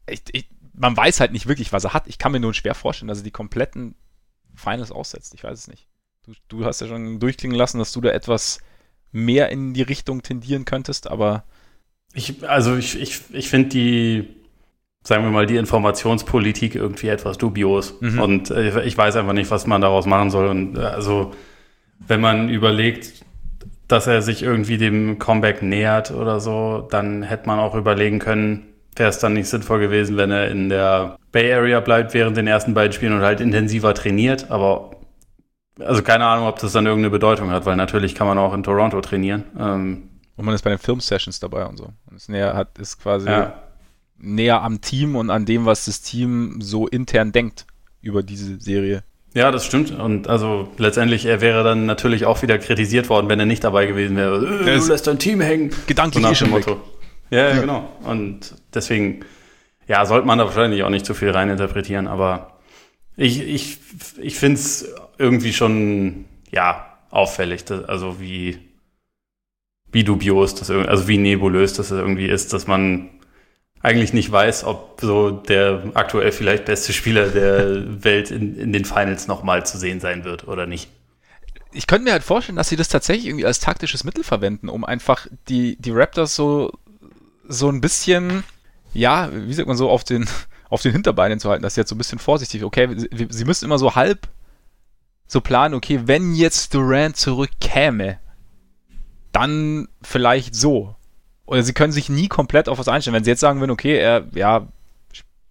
[0.09, 2.07] Ich, ich, man weiß halt nicht wirklich, was er hat.
[2.07, 3.95] Ich kann mir nur schwer vorstellen, dass er die kompletten
[4.55, 5.35] Finals aussetzt.
[5.35, 5.89] Ich weiß es nicht.
[6.25, 8.61] Du, du hast ja schon durchklingen lassen, dass du da etwas
[9.13, 11.45] mehr in die Richtung tendieren könntest, aber
[12.15, 14.44] Ich, also ich, ich, ich finde die,
[15.07, 18.01] sagen wir mal, die Informationspolitik irgendwie etwas dubios.
[18.01, 18.19] Mhm.
[18.21, 20.49] Und äh, ich weiß einfach nicht, was man daraus machen soll.
[20.49, 21.33] Und äh, also,
[22.07, 23.25] wenn man überlegt,
[23.87, 28.67] dass er sich irgendwie dem Comeback nähert oder so, dann hätte man auch überlegen können,
[28.97, 32.47] wäre es dann nicht sinnvoll gewesen, wenn er in der Bay Area bleibt während den
[32.47, 34.51] ersten beiden Spielen und halt intensiver trainiert.
[34.51, 34.93] Aber
[35.81, 38.63] also keine Ahnung, ob das dann irgendeine Bedeutung hat, weil natürlich kann man auch in
[38.63, 39.45] Toronto trainieren.
[39.59, 41.93] Ähm, und man ist bei den Film-Sessions dabei und so.
[42.09, 43.64] Und ist näher, hat, ist quasi ja.
[44.25, 47.67] Näher am Team und an dem, was das Team so intern denkt
[48.01, 49.05] über diese Serie.
[49.35, 49.91] Ja, das stimmt.
[49.91, 53.87] Und also letztendlich, er wäre dann natürlich auch wieder kritisiert worden, wenn er nicht dabei
[53.87, 54.37] gewesen wäre.
[54.37, 55.71] Äh, du lässt dein Team hängen.
[55.87, 56.51] Gedanklich nach eh schon.
[56.51, 56.81] Motto.
[57.31, 57.91] Ja, ja, genau.
[58.05, 59.25] Und deswegen,
[59.89, 62.61] ja, sollte man da wahrscheinlich auch nicht zu viel reininterpretieren, aber
[63.17, 63.79] ich, ich,
[64.21, 68.59] ich finde es irgendwie schon, ja, auffällig, dass, also wie,
[69.91, 73.09] wie dubios das, also wie nebulös das irgendwie ist, dass man
[73.85, 78.85] eigentlich nicht weiß, ob so der aktuell vielleicht beste Spieler der Welt in, in den
[78.85, 80.89] Finals nochmal zu sehen sein wird oder nicht.
[81.71, 84.85] Ich könnte mir halt vorstellen, dass sie das tatsächlich irgendwie als taktisches Mittel verwenden, um
[84.85, 86.73] einfach die, die Raptors so,
[87.47, 88.43] so ein bisschen,
[88.95, 90.27] ja, wie sagt man so, auf den,
[90.71, 93.45] auf den Hinterbeinen zu halten, dass sie jetzt so ein bisschen vorsichtig, okay, sie, sie
[93.45, 94.29] müssen immer so halb
[95.27, 98.19] so planen, okay, wenn jetzt Durant zurückkäme,
[99.33, 100.97] dann vielleicht so.
[101.47, 103.15] Oder sie können sich nie komplett auf was einstellen.
[103.15, 104.69] Wenn sie jetzt sagen würden, okay, er, ja,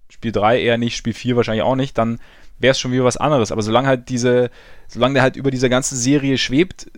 [0.09, 2.19] Spiel 3 eher nicht, Spiel 4 wahrscheinlich auch nicht, dann
[2.59, 3.51] wäre es schon wieder was anderes.
[3.51, 4.49] Aber solange halt diese,
[4.87, 6.91] solange der halt über dieser ganzen Serie schwebt,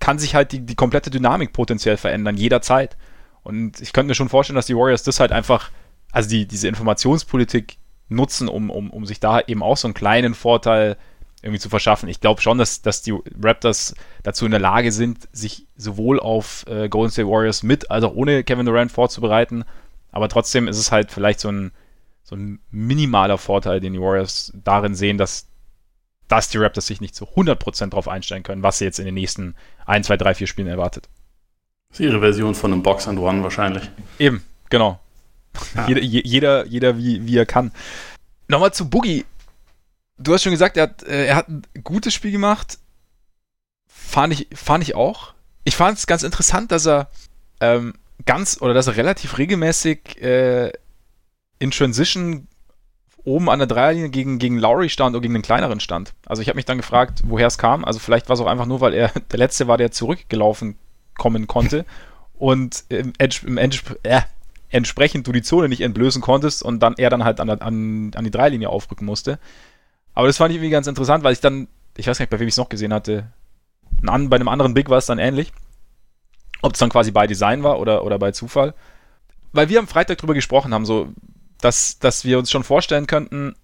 [0.00, 2.96] kann sich halt die, die komplette Dynamik potenziell verändern, jederzeit.
[3.42, 5.70] Und ich könnte mir schon vorstellen, dass die Warriors das halt einfach,
[6.12, 10.34] also die, diese Informationspolitik nutzen, um, um, um sich da eben auch so einen kleinen
[10.34, 10.96] Vorteil
[11.42, 12.08] irgendwie zu verschaffen.
[12.08, 16.64] Ich glaube schon, dass, dass die Raptors dazu in der Lage sind, sich sowohl auf
[16.68, 19.64] äh, Golden State Warriors mit als auch ohne Kevin Durant vorzubereiten.
[20.10, 21.72] Aber trotzdem ist es halt vielleicht so ein,
[22.24, 25.46] so ein minimaler Vorteil, den die Warriors darin sehen, dass,
[26.26, 29.14] dass die Raptors sich nicht zu 100% darauf einstellen können, was sie jetzt in den
[29.14, 31.08] nächsten 1, 2, 3, 4 Spielen erwartet.
[31.90, 33.88] Das ist ihre Version von einem Box and One wahrscheinlich.
[34.18, 34.98] Eben, genau.
[35.74, 35.86] Ja.
[35.86, 37.70] Jeder, je- jeder, jeder wie, wie er kann.
[38.48, 39.24] Nochmal zu Boogie.
[40.18, 42.78] Du hast schon gesagt, er hat, äh, er hat ein gutes Spiel gemacht.
[43.88, 45.34] Fand ich, fand ich auch.
[45.64, 47.08] Ich fand es ganz interessant, dass er
[47.60, 47.94] ähm,
[48.24, 50.72] ganz oder dass er relativ regelmäßig äh,
[51.58, 52.46] in Transition
[53.24, 56.14] oben an der Dreierlinie gegen, gegen Lowry stand oder gegen den kleineren stand.
[56.26, 57.84] Also ich habe mich dann gefragt, woher es kam.
[57.84, 60.76] Also vielleicht war es auch einfach nur, weil er der Letzte war, der zurückgelaufen
[61.18, 61.84] kommen konnte
[62.38, 64.20] und im, Ents- im Ents- äh,
[64.70, 68.24] entsprechend du die Zone nicht entblößen konntest und dann er dann halt an, an, an
[68.24, 69.38] die Dreilinie aufrücken musste.
[70.16, 72.40] Aber das fand ich irgendwie ganz interessant, weil ich dann, ich weiß gar nicht, bei
[72.40, 73.30] wem ich es noch gesehen hatte,
[74.08, 75.52] ein, bei einem anderen Big war es dann ähnlich.
[76.62, 78.72] Ob es dann quasi bei Design war oder, oder bei Zufall.
[79.52, 81.12] Weil wir am Freitag drüber gesprochen haben, so,
[81.60, 83.56] dass, dass wir uns schon vorstellen könnten,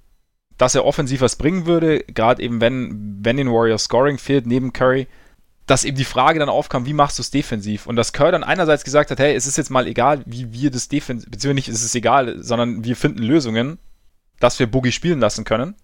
[0.59, 4.74] dass er offensiv was bringen würde, gerade eben wenn, wenn den Warriors Scoring fehlt, neben
[4.74, 5.09] Curry,
[5.66, 7.86] dass eben die Frage dann aufkam, wie machst du es defensiv?
[7.86, 10.70] Und dass Kerr dann einerseits gesagt hat, hey, es ist jetzt mal egal, wie wir
[10.70, 13.78] das defensiv, beziehungsweise nicht, es ist egal, sondern wir finden Lösungen,
[14.38, 15.76] dass wir Boogie spielen lassen können.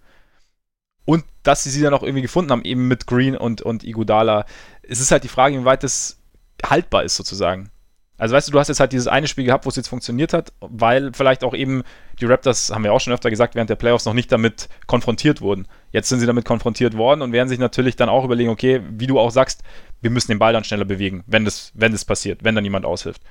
[1.09, 4.45] Und dass sie sie dann auch irgendwie gefunden haben, eben mit Green und, und Iguodala.
[4.83, 6.19] Es ist halt die Frage, inwieweit das
[6.63, 7.71] haltbar ist, sozusagen.
[8.19, 10.35] Also weißt du, du hast jetzt halt dieses eine Spiel gehabt, wo es jetzt funktioniert
[10.35, 11.83] hat, weil vielleicht auch eben
[12.21, 15.41] die Raptors, haben wir auch schon öfter gesagt, während der Playoffs noch nicht damit konfrontiert
[15.41, 15.67] wurden.
[15.93, 19.07] Jetzt sind sie damit konfrontiert worden und werden sich natürlich dann auch überlegen, okay, wie
[19.07, 19.63] du auch sagst,
[20.03, 22.85] wir müssen den Ball dann schneller bewegen, wenn das, wenn das passiert, wenn dann jemand
[22.85, 23.23] aushilft.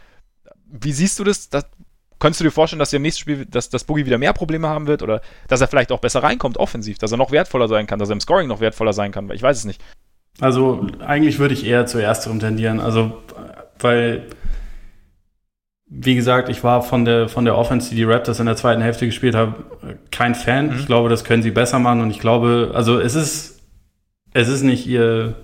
[0.65, 1.51] Wie siehst du das?
[1.51, 1.67] das
[2.19, 4.67] Könntest du dir vorstellen, dass er im nächsten Spiel, dass das Boogie wieder mehr Probleme
[4.67, 7.87] haben wird oder dass er vielleicht auch besser reinkommt offensiv, dass er noch wertvoller sein
[7.87, 9.29] kann, dass er im Scoring noch wertvoller sein kann?
[9.31, 9.81] Ich weiß es nicht.
[10.39, 12.79] Also eigentlich würde ich eher zu ersterem tendieren.
[12.79, 13.17] Also
[13.79, 14.27] weil
[15.89, 18.81] wie gesagt, ich war von der, von der Offense, die die Raptors in der zweiten
[18.81, 19.55] Hälfte gespielt haben,
[20.11, 20.67] kein Fan.
[20.67, 20.79] Mhm.
[20.79, 23.61] Ich glaube, das können sie besser machen und ich glaube, also es ist,
[24.33, 25.35] es ist nicht ihr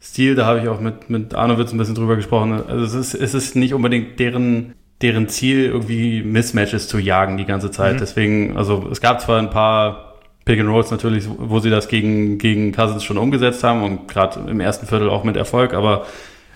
[0.00, 2.52] Stil, da habe ich auch mit, mit Arnowitz ein bisschen drüber gesprochen.
[2.52, 7.44] Also es ist, es ist nicht unbedingt deren, deren Ziel, irgendwie Mismatches zu jagen die
[7.44, 7.94] ganze Zeit.
[7.94, 7.98] Mhm.
[7.98, 12.38] Deswegen, also es gab zwar ein paar Pick and Rolls natürlich, wo sie das gegen,
[12.38, 16.06] gegen Cousins schon umgesetzt haben und gerade im ersten Viertel auch mit Erfolg, aber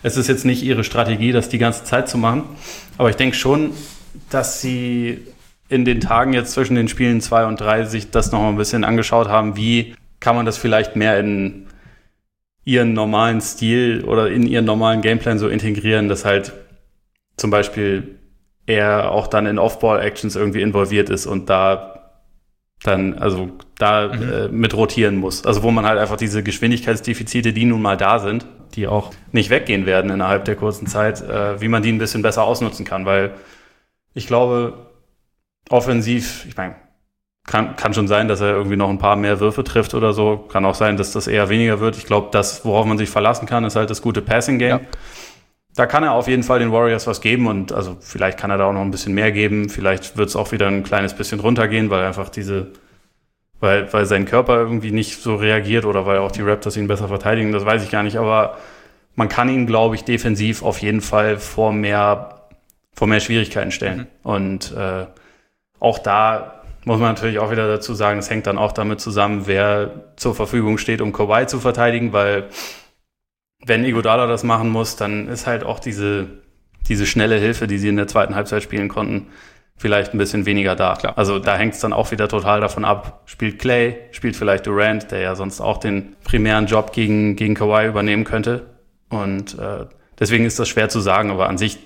[0.02, 2.44] es ist jetzt nicht ihre Strategie, das die ganze Zeit zu machen.
[2.96, 3.72] Aber ich denke schon,
[4.30, 5.18] dass sie
[5.68, 8.84] in den Tagen jetzt zwischen den Spielen 2 und 3 sich das noch ein bisschen
[8.84, 11.66] angeschaut haben, wie kann man das vielleicht mehr in
[12.64, 16.52] ihren normalen Stil oder in ihren normalen Gameplan so integrieren, dass halt
[17.36, 18.19] zum Beispiel
[18.66, 21.96] er auch dann in Off-Ball-Actions irgendwie involviert ist und da
[22.82, 24.32] dann, also da mhm.
[24.32, 25.44] äh, mit rotieren muss.
[25.44, 29.50] Also wo man halt einfach diese Geschwindigkeitsdefizite, die nun mal da sind, die auch nicht
[29.50, 33.04] weggehen werden innerhalb der kurzen Zeit, äh, wie man die ein bisschen besser ausnutzen kann,
[33.04, 33.32] weil
[34.14, 34.86] ich glaube,
[35.68, 36.74] offensiv, ich meine,
[37.46, 40.36] kann, kann schon sein, dass er irgendwie noch ein paar mehr Würfe trifft oder so.
[40.36, 41.96] Kann auch sein, dass das eher weniger wird.
[41.96, 44.80] Ich glaube, das, worauf man sich verlassen kann, ist halt das gute Passing-Game.
[44.80, 44.80] Ja.
[45.74, 48.58] Da kann er auf jeden Fall den Warriors was geben und also vielleicht kann er
[48.58, 49.68] da auch noch ein bisschen mehr geben.
[49.68, 52.72] Vielleicht wird es auch wieder ein kleines bisschen runtergehen, weil einfach diese,
[53.60, 57.08] weil, weil sein Körper irgendwie nicht so reagiert oder weil auch die Raptors ihn besser
[57.08, 58.16] verteidigen, das weiß ich gar nicht.
[58.16, 58.58] Aber
[59.14, 62.48] man kann ihn, glaube ich, defensiv auf jeden Fall vor mehr,
[62.92, 63.98] vor mehr Schwierigkeiten stellen.
[63.98, 64.30] Mhm.
[64.30, 65.06] Und äh,
[65.78, 69.46] auch da muss man natürlich auch wieder dazu sagen, es hängt dann auch damit zusammen,
[69.46, 72.48] wer zur Verfügung steht, um Kawhi zu verteidigen, weil
[73.64, 76.26] wenn Iguodala das machen muss, dann ist halt auch diese,
[76.88, 79.26] diese schnelle Hilfe, die sie in der zweiten Halbzeit spielen konnten,
[79.76, 80.94] vielleicht ein bisschen weniger da.
[80.94, 81.16] Klar.
[81.16, 85.10] Also da hängt es dann auch wieder total davon ab, spielt Clay, spielt vielleicht Durant,
[85.10, 88.66] der ja sonst auch den primären Job gegen, gegen Kawhi übernehmen könnte.
[89.08, 89.86] Und äh,
[90.18, 91.78] deswegen ist das schwer zu sagen, aber an sich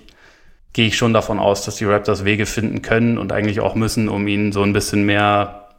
[0.73, 4.09] gehe ich schon davon aus, dass die Raptors Wege finden können und eigentlich auch müssen,
[4.09, 5.69] um ihn so ein bisschen mehr,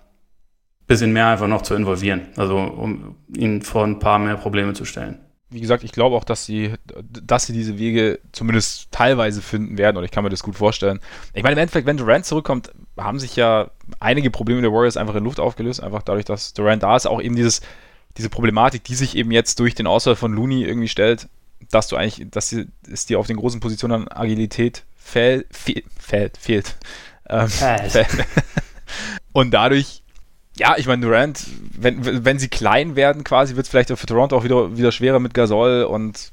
[0.87, 2.29] bisschen mehr einfach noch zu involvieren.
[2.37, 5.26] Also um ihn vor ein paar mehr Probleme zu stellen.
[5.49, 9.97] Wie gesagt, ich glaube auch, dass sie, dass sie diese Wege zumindest teilweise finden werden,
[9.97, 10.99] oder ich kann mir das gut vorstellen.
[11.35, 13.71] Ich meine, im Endeffekt, wenn Durant zurückkommt, haben sich ja
[14.01, 17.07] einige Probleme der Warriors einfach in Luft aufgelöst, einfach dadurch, dass Durant da ist.
[17.07, 17.61] Auch eben dieses,
[18.17, 21.29] diese Problematik, die sich eben jetzt durch den Ausfall von Looney irgendwie stellt,
[21.71, 26.37] dass du eigentlich, dass die, es dir auf den großen Positionen an Agilität fällt, fehlt,
[26.37, 26.77] fehlt.
[27.29, 27.49] Ähm,
[29.33, 30.03] und dadurch,
[30.59, 31.45] ja, ich meine, Durant,
[31.77, 35.21] wenn, wenn sie klein werden quasi, wird es vielleicht für Toronto auch wieder, wieder schwerer
[35.21, 36.33] mit Gasol und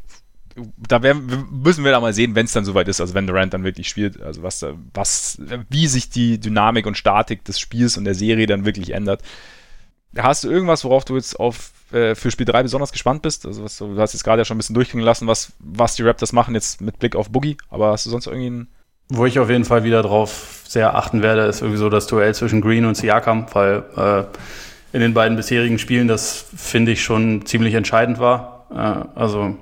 [0.78, 3.54] da werden, müssen wir da mal sehen, wenn es dann soweit ist, also wenn Durant
[3.54, 8.06] dann wirklich spielt, also was, was, wie sich die Dynamik und Statik des Spiels und
[8.06, 9.22] der Serie dann wirklich ändert.
[10.16, 13.48] Hast du irgendwas, worauf du jetzt auf, äh, für Spiel 3 besonders gespannt bist?
[13.48, 16.04] Also was, du hast jetzt gerade ja schon ein bisschen durchklingen lassen, was, was die
[16.04, 18.68] Raptors machen jetzt mit Blick auf Boogie, aber hast du sonst irgendwie einen
[19.10, 22.34] wo ich auf jeden Fall wieder drauf sehr achten werde, ist irgendwie so das Duell
[22.34, 24.24] zwischen Green und Siakam, weil äh,
[24.92, 28.68] in den beiden bisherigen Spielen das finde ich schon ziemlich entscheidend war.
[28.72, 29.56] Äh, also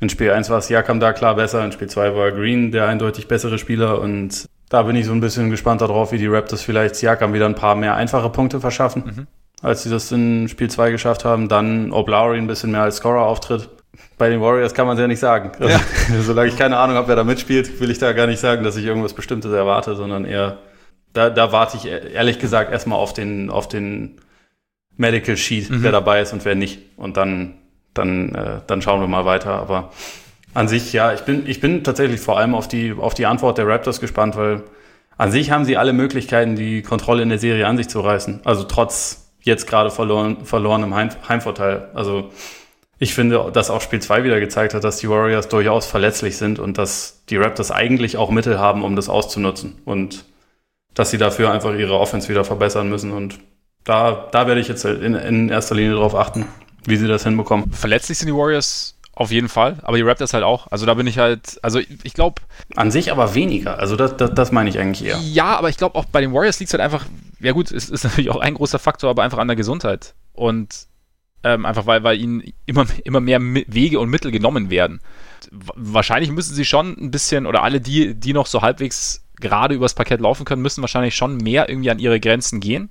[0.00, 3.28] in Spiel 1 war Siakam da klar besser, in Spiel 2 war Green der eindeutig
[3.28, 6.96] bessere Spieler und da bin ich so ein bisschen gespannt darauf, wie die Raptors vielleicht
[6.96, 9.04] Siakam wieder ein paar mehr einfache Punkte verschaffen.
[9.04, 9.26] Mhm
[9.64, 11.48] als sie das in Spiel 2 geschafft haben.
[11.48, 13.68] Dann ob Lowry ein bisschen mehr als Scorer auftritt.
[14.18, 15.52] Bei den Warriors kann man es ja nicht sagen.
[15.60, 15.80] Ja.
[16.22, 18.76] Solange ich keine Ahnung habe, wer da mitspielt, will ich da gar nicht sagen, dass
[18.76, 20.58] ich irgendwas Bestimmtes erwarte, sondern eher,
[21.12, 24.20] da, da warte ich ehrlich gesagt erstmal auf den, auf den
[24.96, 25.82] Medical Sheet, mhm.
[25.82, 26.80] wer dabei ist und wer nicht.
[26.96, 27.54] Und dann,
[27.94, 29.52] dann, äh, dann schauen wir mal weiter.
[29.52, 29.90] Aber
[30.54, 33.58] an sich, ja, ich bin, ich bin tatsächlich vor allem auf die, auf die Antwort
[33.58, 34.62] der Raptors gespannt, weil
[35.16, 38.40] an sich haben sie alle Möglichkeiten, die Kontrolle in der Serie an sich zu reißen.
[38.44, 41.88] Also trotz jetzt gerade verloren, verloren im Heim, Heimvorteil.
[41.94, 42.30] Also
[43.04, 46.58] ich finde, dass auch Spiel 2 wieder gezeigt hat, dass die Warriors durchaus verletzlich sind
[46.58, 49.76] und dass die Raptors eigentlich auch Mittel haben, um das auszunutzen.
[49.84, 50.24] Und
[50.94, 53.12] dass sie dafür einfach ihre Offense wieder verbessern müssen.
[53.12, 53.40] Und
[53.84, 56.46] da, da werde ich jetzt in, in erster Linie darauf achten,
[56.86, 57.70] wie sie das hinbekommen.
[57.72, 60.66] Verletzlich sind die Warriors auf jeden Fall, aber die Raptors halt auch.
[60.72, 62.40] Also da bin ich halt, also ich, glaube.
[62.74, 65.18] An sich aber weniger, also das, das, das meine ich eigentlich eher.
[65.18, 67.04] Ja, aber ich glaube auch bei den Warriors liegt es halt einfach,
[67.38, 70.14] ja gut, es ist natürlich auch ein großer Faktor, aber einfach an der Gesundheit.
[70.32, 70.88] Und
[71.44, 75.00] ähm, einfach weil, weil ihnen immer, immer mehr Wege und Mittel genommen werden.
[75.50, 79.94] Wahrscheinlich müssen sie schon ein bisschen, oder alle die, die noch so halbwegs gerade übers
[79.94, 82.88] Parkett laufen können, müssen wahrscheinlich schon mehr irgendwie an ihre Grenzen gehen.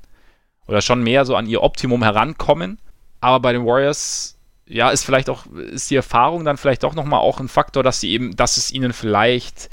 [0.67, 2.79] Oder schon mehr so an ihr Optimum herankommen.
[3.19, 7.19] Aber bei den Warriors ja, ist vielleicht auch, ist die Erfahrung dann vielleicht doch nochmal
[7.19, 9.69] auch ein Faktor, dass sie eben, dass es ihnen vielleicht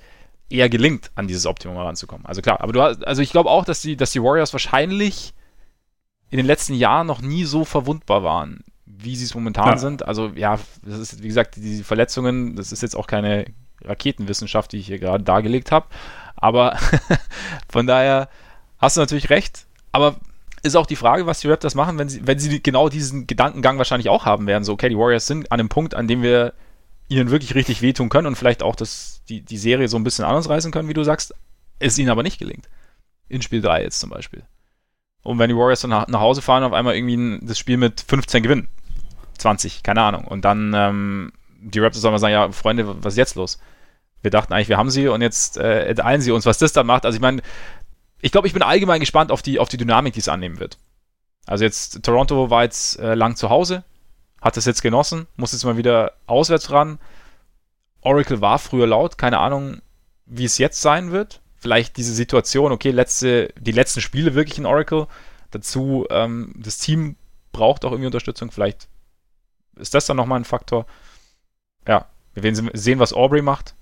[0.49, 2.26] eher gelingt, an dieses Optimum heranzukommen.
[2.26, 5.33] Also klar, aber du hast, also ich glaube auch, dass die, dass die Warriors wahrscheinlich
[6.31, 8.64] in den letzten Jahren noch nie so verwundbar waren,
[9.03, 9.78] wie sie es momentan ja.
[9.78, 10.07] sind.
[10.07, 13.46] Also ja, das ist, wie gesagt, die Verletzungen, das ist jetzt auch keine
[13.82, 15.86] Raketenwissenschaft, die ich hier gerade dargelegt habe.
[16.36, 16.78] Aber
[17.68, 18.28] von daher
[18.78, 19.66] hast du natürlich recht.
[19.92, 20.16] Aber
[20.62, 23.78] ist auch die Frage, was die Raptors machen, wenn sie, wenn sie genau diesen Gedankengang
[23.78, 24.64] wahrscheinlich auch haben werden.
[24.64, 26.53] So, okay, die Warriors sind an einem Punkt, an dem wir
[27.09, 30.24] ihnen wirklich richtig wehtun können und vielleicht auch das, die, die Serie so ein bisschen
[30.24, 31.34] anders reißen können, wie du sagst,
[31.78, 32.68] es ihnen aber nicht gelingt.
[33.28, 34.44] In Spiel 3 jetzt zum Beispiel.
[35.22, 38.42] Und wenn die Warriors dann nach, Hause fahren, auf einmal irgendwie das Spiel mit 15
[38.42, 38.68] gewinnen.
[39.41, 40.24] 20, keine Ahnung.
[40.24, 43.59] Und dann ähm, die Raptors sollen mal sagen, ja, Freunde, was ist jetzt los?
[44.22, 46.86] Wir dachten eigentlich, wir haben sie und jetzt äh, enteilen sie uns, was das dann
[46.86, 47.07] macht.
[47.07, 47.43] Also ich meine,
[48.20, 50.78] ich glaube, ich bin allgemein gespannt auf die, auf die Dynamik, die es annehmen wird.
[51.47, 53.84] Also jetzt, Toronto war jetzt äh, lang zu Hause,
[54.41, 56.99] hat es jetzt genossen, muss jetzt mal wieder auswärts ran.
[58.03, 59.80] Oracle war früher laut, keine Ahnung,
[60.26, 61.41] wie es jetzt sein wird.
[61.57, 65.07] Vielleicht diese Situation, okay, letzte, die letzten Spiele wirklich in Oracle.
[65.51, 67.16] Dazu, ähm, das Team
[67.53, 68.51] braucht auch irgendwie Unterstützung.
[68.51, 68.88] Vielleicht
[69.77, 70.87] ist das dann nochmal ein Faktor.
[71.87, 73.75] Ja, wir werden sehen, was Aubrey macht.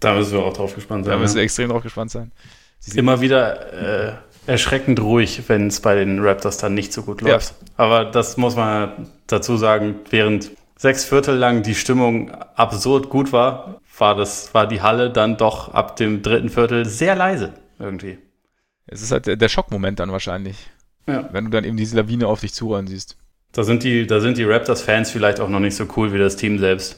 [0.00, 1.12] Da müssen wir auch drauf gespannt sein.
[1.12, 2.32] Da müssen wir extrem drauf gespannt sein.
[2.78, 4.12] Sie Immer wieder äh,
[4.46, 7.50] erschreckend ruhig, wenn es bei den Raptors dann nicht so gut läuft.
[7.60, 7.66] Ja.
[7.76, 13.80] Aber das muss man dazu sagen, während sechs Viertel lang die Stimmung absurd gut war,
[13.98, 18.18] war, das, war die Halle dann doch ab dem dritten Viertel sehr leise irgendwie.
[18.86, 20.70] Es ist halt der Schockmoment dann wahrscheinlich.
[21.06, 21.28] Ja.
[21.32, 23.18] Wenn du dann eben diese Lawine auf dich zurollen siehst.
[23.52, 26.36] Da sind die, da sind die Raptors-Fans vielleicht auch noch nicht so cool wie das
[26.36, 26.96] Team selbst.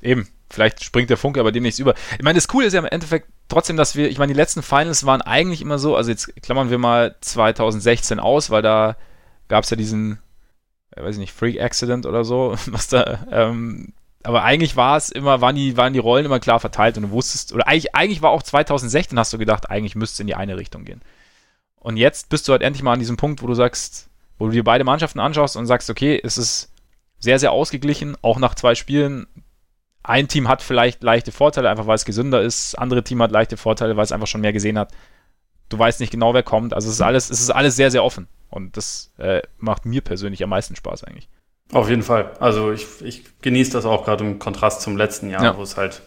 [0.00, 1.94] Eben, vielleicht springt der Funke aber demnächst über.
[2.16, 4.62] Ich meine, das Coole ist ja im Endeffekt trotzdem, dass wir, ich meine, die letzten
[4.62, 8.96] Finals waren eigentlich immer so, also jetzt klammern wir mal 2016 aus, weil da
[9.48, 10.18] gab es ja diesen,
[10.96, 15.42] weiß ich nicht, Freak Accident oder so, was da, ähm, aber eigentlich war es immer,
[15.42, 18.30] waren die, waren die Rollen immer klar verteilt und du wusstest, oder eigentlich, eigentlich war
[18.30, 21.02] auch 2016, hast du gedacht, eigentlich müsste es in die eine Richtung gehen.
[21.76, 24.08] Und jetzt bist du halt endlich mal an diesem Punkt, wo du sagst,
[24.44, 26.70] wo du dir beide Mannschaften anschaust und sagst, okay, es ist
[27.18, 29.26] sehr, sehr ausgeglichen, auch nach zwei Spielen.
[30.02, 32.74] Ein Team hat vielleicht leichte Vorteile, einfach weil es gesünder ist.
[32.74, 34.92] Das andere Team hat leichte Vorteile, weil es einfach schon mehr gesehen hat.
[35.70, 36.74] Du weißt nicht genau, wer kommt.
[36.74, 38.28] Also es ist alles, es ist alles sehr, sehr offen.
[38.50, 41.30] Und das äh, macht mir persönlich am meisten Spaß eigentlich.
[41.72, 42.32] Auf jeden Fall.
[42.38, 45.56] Also ich, ich genieße das auch gerade im Kontrast zum letzten Jahr, ja.
[45.56, 46.02] wo es halt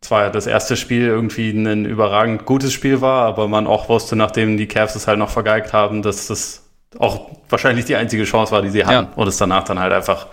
[0.00, 4.56] zwar das erste Spiel irgendwie ein überragend gutes Spiel war, aber man auch wusste, nachdem
[4.56, 6.65] die Cavs es halt noch vergeigt haben, dass das
[6.98, 9.08] auch wahrscheinlich die einzige Chance war, die sie hatten.
[9.10, 9.12] Ja.
[9.16, 10.26] Und es danach dann halt einfach,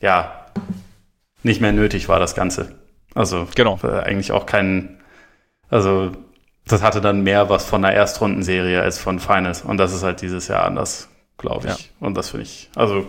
[0.00, 0.46] ja,
[1.42, 2.74] nicht mehr nötig war, das Ganze.
[3.14, 3.78] Also genau.
[3.82, 5.00] Äh, eigentlich auch kein,
[5.68, 6.12] also
[6.66, 9.62] das hatte dann mehr was von einer Erstrundenserie als von Finals.
[9.62, 11.72] Und das ist halt dieses Jahr anders, glaube ich.
[11.72, 11.78] Ja.
[12.00, 13.06] Und das finde ich, also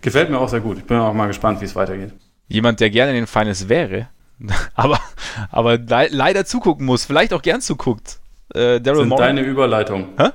[0.00, 0.78] gefällt mir auch sehr gut.
[0.78, 2.12] Ich bin auch mal gespannt, wie es weitergeht.
[2.48, 4.08] Jemand, der gerne in den Finals wäre,
[4.74, 5.00] aber,
[5.50, 8.20] aber le leider zugucken muss, vielleicht auch gern zuguckt.
[8.54, 9.36] Äh, Daryl Sind Morgan.
[9.36, 10.08] deine Überleitung.
[10.18, 10.30] Hä?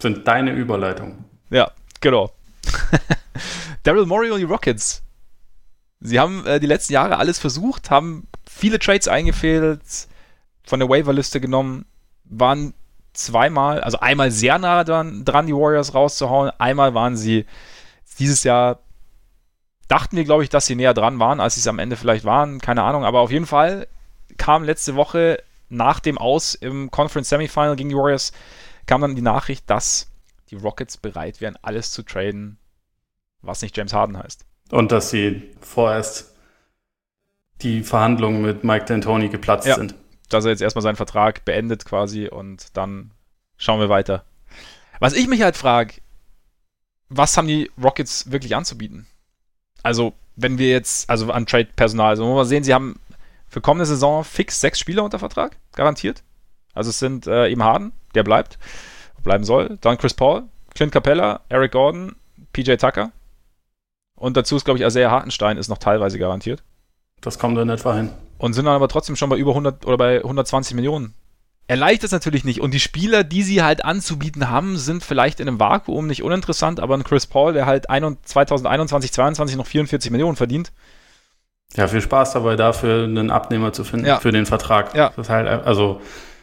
[0.00, 1.24] Sind deine Überleitung.
[1.50, 1.70] Ja,
[2.00, 2.30] genau.
[3.82, 5.02] Daryl Morey und die Rockets.
[6.00, 9.80] Sie haben äh, die letzten Jahre alles versucht, haben viele Trades eingefehlt,
[10.64, 11.86] von der Waiverliste genommen,
[12.24, 12.74] waren
[13.14, 17.46] zweimal, also einmal sehr nah dran, dran, die Warriors rauszuhauen, einmal waren sie
[18.18, 18.80] dieses Jahr,
[19.88, 22.24] dachten wir, glaube ich, dass sie näher dran waren, als sie es am Ende vielleicht
[22.24, 23.88] waren, keine Ahnung, aber auf jeden Fall
[24.36, 28.32] kam letzte Woche nach dem Aus im Conference Semifinal gegen die Warriors
[28.88, 30.10] kam dann die Nachricht, dass
[30.50, 32.58] die Rockets bereit wären, alles zu traden,
[33.42, 34.44] was nicht James Harden heißt.
[34.70, 36.34] Und dass sie vorerst
[37.60, 39.94] die Verhandlungen mit Mike D'Antoni geplatzt ja, sind.
[40.28, 43.12] Dass er jetzt erstmal seinen Vertrag beendet quasi und dann
[43.56, 44.24] schauen wir weiter.
[45.00, 45.94] Was ich mich halt frage,
[47.08, 49.06] was haben die Rockets wirklich anzubieten?
[49.82, 53.00] Also, wenn wir jetzt, also an Trade-Personal, also wir sehen, sie haben
[53.48, 56.22] für kommende Saison fix sechs Spieler unter Vertrag, garantiert.
[56.78, 58.58] Also es sind äh, eben Harden, der bleibt,
[59.22, 59.78] bleiben soll.
[59.80, 62.16] Dann Chris Paul, Clint Capella, Eric Gordon,
[62.52, 63.10] PJ Tucker.
[64.14, 66.62] Und dazu ist, glaube ich, Isaiah Hartenstein ist noch teilweise garantiert.
[67.20, 68.10] Das kommt dann etwa hin.
[68.38, 71.14] Und sind dann aber trotzdem schon bei über 100 oder bei 120 Millionen.
[71.66, 72.60] Erleichtert es natürlich nicht.
[72.60, 76.80] Und die Spieler, die sie halt anzubieten haben, sind vielleicht in einem Vakuum nicht uninteressant,
[76.80, 80.72] aber ein Chris Paul, der halt 2021, 2022 noch 44 Millionen verdient.
[81.74, 84.18] Ja, viel Spaß dabei, dafür einen Abnehmer zu finden ja.
[84.18, 84.94] für den Vertrag.
[84.94, 85.10] Ja.
[85.14, 86.00] Das ist halt, also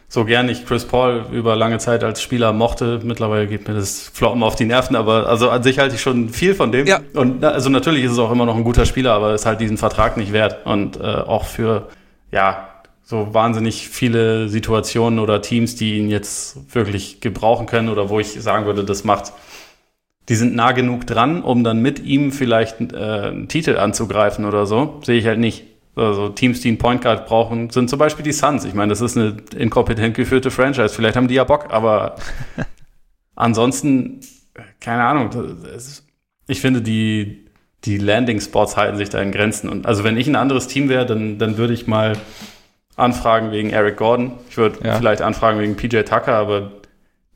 [0.08, 4.10] so gern ich Chris Paul über lange Zeit als Spieler mochte, mittlerweile geht mir das
[4.12, 6.86] Floppen auf die Nerven, aber also an sich halte ich schon viel von dem.
[6.86, 7.00] Ja.
[7.14, 9.78] Und also natürlich ist es auch immer noch ein guter Spieler, aber ist halt diesen
[9.78, 10.64] Vertrag nicht wert.
[10.64, 11.88] Und äh, auch für,
[12.30, 12.68] ja,
[13.02, 18.32] so wahnsinnig viele Situationen oder Teams, die ihn jetzt wirklich gebrauchen können oder wo ich
[18.40, 19.32] sagen würde, das macht,
[20.28, 24.66] die sind nah genug dran, um dann mit ihm vielleicht äh, einen Titel anzugreifen oder
[24.66, 25.64] so, sehe ich halt nicht.
[25.96, 28.64] Also Teams, die einen Point Guard brauchen, sind zum Beispiel die Suns.
[28.64, 30.90] Ich meine, das ist eine inkompetent geführte Franchise.
[30.90, 32.16] Vielleicht haben die ja Bock, aber
[33.34, 34.20] ansonsten,
[34.78, 35.30] keine Ahnung.
[35.74, 36.06] Ist,
[36.46, 37.46] ich finde, die,
[37.84, 39.70] die Landing-Spots halten sich da in Grenzen.
[39.70, 42.16] Und also wenn ich ein anderes Team wäre, dann, dann würde ich mal
[42.96, 44.32] anfragen wegen Eric Gordon.
[44.50, 44.96] Ich würde ja.
[44.96, 46.72] vielleicht anfragen wegen PJ Tucker, aber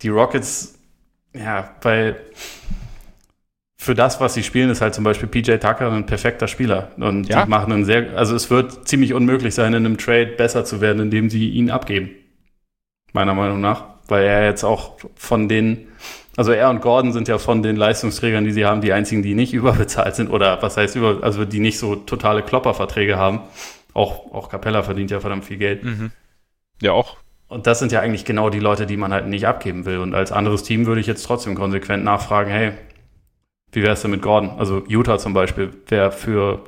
[0.02, 0.78] die Rockets,
[1.34, 2.16] ja, weil
[3.80, 6.90] für das, was sie spielen, ist halt zum Beispiel PJ Tucker ein perfekter Spieler.
[6.98, 7.44] Und ja.
[7.44, 10.82] die machen einen sehr, also es wird ziemlich unmöglich sein, in einem Trade besser zu
[10.82, 12.10] werden, indem sie ihn abgeben.
[13.14, 13.84] Meiner Meinung nach.
[14.06, 15.88] Weil er jetzt auch von den,
[16.36, 19.34] also er und Gordon sind ja von den Leistungsträgern, die sie haben, die einzigen, die
[19.34, 23.40] nicht überbezahlt sind oder was heißt über, also die nicht so totale Klopperverträge haben.
[23.94, 25.84] Auch, auch Capella verdient ja verdammt viel Geld.
[25.84, 26.10] Mhm.
[26.82, 27.16] Ja, auch.
[27.48, 30.00] Und das sind ja eigentlich genau die Leute, die man halt nicht abgeben will.
[30.00, 32.72] Und als anderes Team würde ich jetzt trotzdem konsequent nachfragen, hey,
[33.72, 34.50] wie wäre es denn mit Gordon?
[34.58, 36.64] Also Utah zum Beispiel wäre für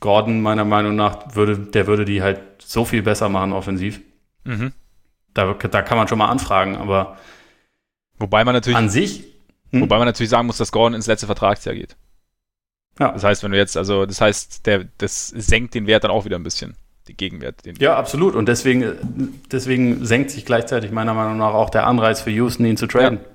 [0.00, 4.00] Gordon meiner Meinung nach, würde, der würde die halt so viel besser machen offensiv.
[4.44, 4.72] Mhm.
[5.34, 7.16] Da, da kann man schon mal anfragen, aber
[8.18, 9.24] wobei man natürlich an sich,
[9.70, 9.82] hm?
[9.82, 11.96] wobei man natürlich sagen muss, dass Gordon ins letzte Vertragsjahr geht.
[12.98, 13.12] Ja.
[13.12, 16.24] Das heißt, wenn du jetzt, also das heißt, der, das senkt den Wert dann auch
[16.24, 17.64] wieder ein bisschen, den Gegenwert.
[17.64, 18.34] Den ja, absolut.
[18.34, 22.76] Und deswegen, deswegen senkt sich gleichzeitig meiner Meinung nach auch der Anreiz für Houston, ihn
[22.76, 23.20] zu traden.
[23.22, 23.28] Ja.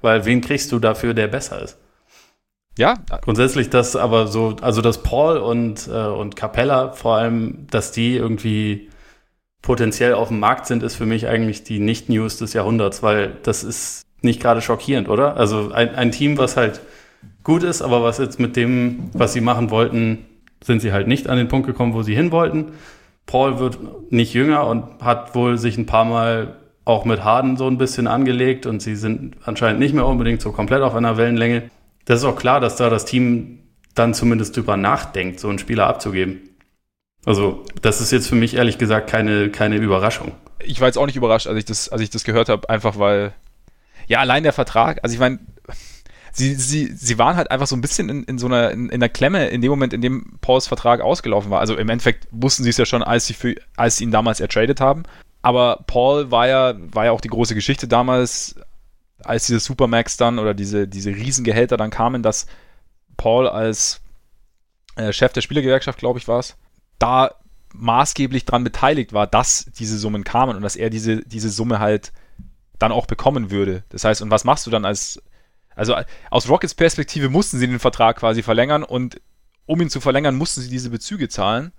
[0.00, 1.78] Weil wen kriegst du dafür, der besser ist?
[2.78, 2.94] Ja.
[3.22, 8.16] Grundsätzlich das aber so, also dass Paul und, äh, und Capella vor allem, dass die
[8.16, 8.88] irgendwie
[9.60, 13.62] potenziell auf dem Markt sind, ist für mich eigentlich die Nicht-News des Jahrhunderts, weil das
[13.62, 15.36] ist nicht gerade schockierend, oder?
[15.36, 16.80] Also ein, ein Team, was halt
[17.44, 20.26] gut ist, aber was jetzt mit dem, was sie machen wollten,
[20.64, 22.72] sind sie halt nicht an den Punkt gekommen, wo sie hin wollten.
[23.26, 23.78] Paul wird
[24.10, 28.08] nicht jünger und hat wohl sich ein paar Mal auch mit Harden so ein bisschen
[28.08, 31.70] angelegt und sie sind anscheinend nicht mehr unbedingt so komplett auf einer Wellenlänge
[32.04, 33.60] das ist auch klar, dass da das Team
[33.94, 36.48] dann zumindest drüber nachdenkt, so einen Spieler abzugeben.
[37.24, 40.32] Also, das ist jetzt für mich ehrlich gesagt keine, keine Überraschung.
[40.58, 42.98] Ich war jetzt auch nicht überrascht, als ich das, als ich das gehört habe, einfach
[42.98, 43.32] weil,
[44.08, 45.38] ja, allein der Vertrag, also ich meine,
[46.32, 49.00] sie, sie, sie waren halt einfach so ein bisschen in, in so einer, in, in
[49.00, 51.60] der Klemme in dem Moment, in dem Pauls Vertrag ausgelaufen war.
[51.60, 54.40] Also im Endeffekt wussten sie es ja schon, als sie, für, als sie ihn damals
[54.40, 55.04] ertradet haben.
[55.42, 58.56] Aber Paul war ja, war ja auch die große Geschichte damals,
[59.24, 62.46] als diese Supermax dann oder diese, diese Riesengehälter dann kamen, dass
[63.16, 64.00] Paul als
[64.96, 66.56] äh, Chef der Spielergewerkschaft, glaube ich, war es,
[66.98, 67.34] da
[67.74, 72.12] maßgeblich daran beteiligt war, dass diese Summen kamen und dass er diese, diese Summe halt
[72.78, 73.84] dann auch bekommen würde.
[73.88, 75.22] Das heißt, und was machst du dann als,
[75.74, 75.96] also
[76.30, 79.20] aus Rockets Perspektive mussten sie den Vertrag quasi verlängern und
[79.64, 81.72] um ihn zu verlängern, mussten sie diese Bezüge zahlen.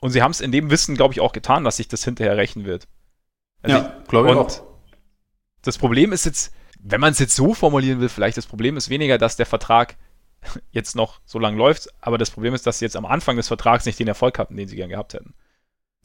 [0.00, 2.36] Und sie haben es in dem Wissen, glaube ich, auch getan, dass sich das hinterher
[2.36, 2.86] rächen wird.
[3.62, 4.69] Also ja, glaube ich auch
[5.62, 8.88] das Problem ist jetzt, wenn man es jetzt so formulieren will, vielleicht das Problem ist
[8.90, 9.96] weniger, dass der Vertrag
[10.70, 13.48] jetzt noch so lang läuft, aber das Problem ist, dass sie jetzt am Anfang des
[13.48, 15.34] Vertrags nicht den Erfolg hatten, den sie gern gehabt hätten.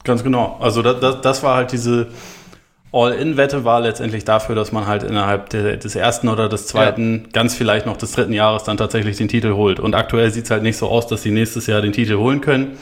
[0.04, 0.56] Ganz genau.
[0.60, 2.08] Also das, das, das war halt diese
[2.92, 7.30] All-In-Wette war letztendlich dafür, dass man halt innerhalb de, des ersten oder des zweiten, ja.
[7.32, 9.80] ganz vielleicht noch des dritten Jahres dann tatsächlich den Titel holt.
[9.80, 12.40] Und aktuell sieht es halt nicht so aus, dass sie nächstes Jahr den Titel holen
[12.40, 12.78] können.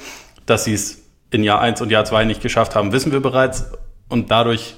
[0.46, 3.72] Dass sie es in Jahr 1 und Jahr 2 nicht geschafft haben, wissen wir bereits.
[4.08, 4.76] Und dadurch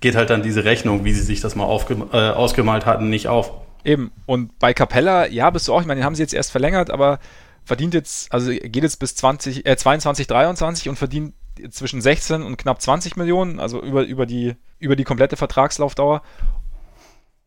[0.00, 3.52] geht halt dann diese Rechnung, wie sie sich das mal äh, ausgemalt hatten, nicht auf.
[3.84, 4.10] Eben.
[4.26, 6.90] Und bei Capella, ja, bist du auch, ich meine, den haben sie jetzt erst verlängert,
[6.90, 7.18] aber
[7.64, 11.34] verdient jetzt, also geht jetzt bis 20, äh, 22, 23 und verdient
[11.70, 16.22] zwischen 16 und knapp 20 Millionen, also über, über, die, über die komplette Vertragslaufdauer.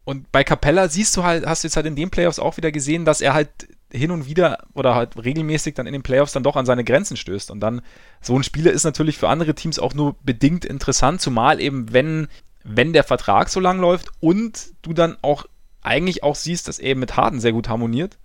[0.04, 2.72] Und bei Capella siehst du halt, hast du jetzt halt in den Playoffs auch wieder
[2.72, 3.50] gesehen, dass er halt
[3.92, 7.18] hin und wieder oder halt regelmäßig dann in den Playoffs dann doch an seine Grenzen
[7.18, 7.52] stößt.
[7.52, 7.82] Und dann,
[8.22, 12.28] so ein Spieler ist natürlich für andere Teams auch nur bedingt interessant, zumal eben, wenn,
[12.64, 15.46] wenn der Vertrag so lang läuft und du dann auch
[15.82, 18.18] eigentlich auch siehst, dass er mit Harden sehr gut harmoniert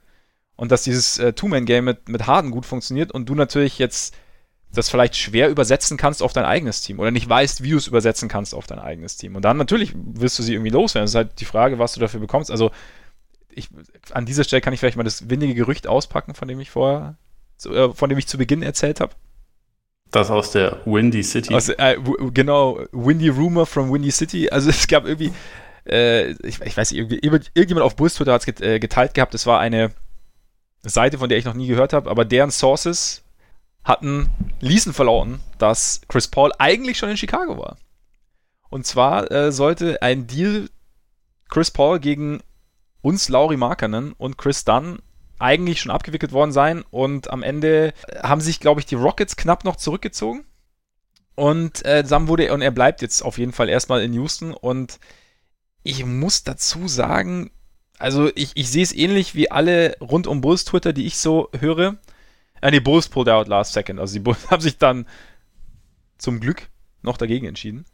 [0.57, 4.15] und dass dieses äh, Two-Man-Game mit, mit Harden gut funktioniert und du natürlich jetzt
[4.73, 7.87] das vielleicht schwer übersetzen kannst auf dein eigenes Team oder nicht weißt, wie du es
[7.87, 9.37] übersetzen kannst auf dein eigenes Team.
[9.37, 11.05] Und dann natürlich wirst du sie irgendwie loswerden.
[11.05, 12.51] Das ist halt die Frage, was du dafür bekommst.
[12.51, 12.71] Also
[13.57, 13.69] ich,
[14.13, 17.17] an dieser Stelle kann ich vielleicht mal das windige Gerücht auspacken, von dem ich vorher,
[17.65, 19.15] äh, von dem ich zu Beginn erzählt habe.
[20.11, 21.55] Das aus der Windy City.
[21.55, 21.97] Aus, äh,
[22.33, 24.51] genau, Windy Rumor from Windy City.
[24.51, 25.33] Also es gab irgendwie,
[25.89, 29.35] äh, ich, ich, weiß nicht, irgendjemand auf Bulls Twitter hat es äh, geteilt gehabt.
[29.35, 29.93] Das war eine
[30.83, 33.23] Seite, von der ich noch nie gehört habe, aber deren Sources
[33.83, 34.31] hatten,
[34.61, 37.77] ließen verlauten, dass Chris Paul eigentlich schon in Chicago war.
[38.69, 40.69] Und zwar äh, sollte ein Deal
[41.49, 42.41] Chris Paul gegen
[43.07, 44.99] uns Lauri Markanen und Chris Dunn
[45.39, 49.63] eigentlich schon abgewickelt worden sein und am Ende haben sich, glaube ich, die Rockets knapp
[49.63, 50.45] noch zurückgezogen.
[51.37, 54.99] Und äh, Sam wurde und er bleibt jetzt auf jeden Fall erstmal in Houston und
[55.85, 57.53] ich muss dazu sagen,
[57.97, 61.49] also ich, ich sehe es ähnlich wie alle rund um Bulls Twitter, die ich so
[61.57, 61.99] höre.
[62.61, 64.01] Ah, die Bulls pulled out last second.
[64.01, 65.07] Also die Bulls haben sich dann
[66.19, 66.71] zum Glück
[67.03, 67.85] noch dagegen entschieden.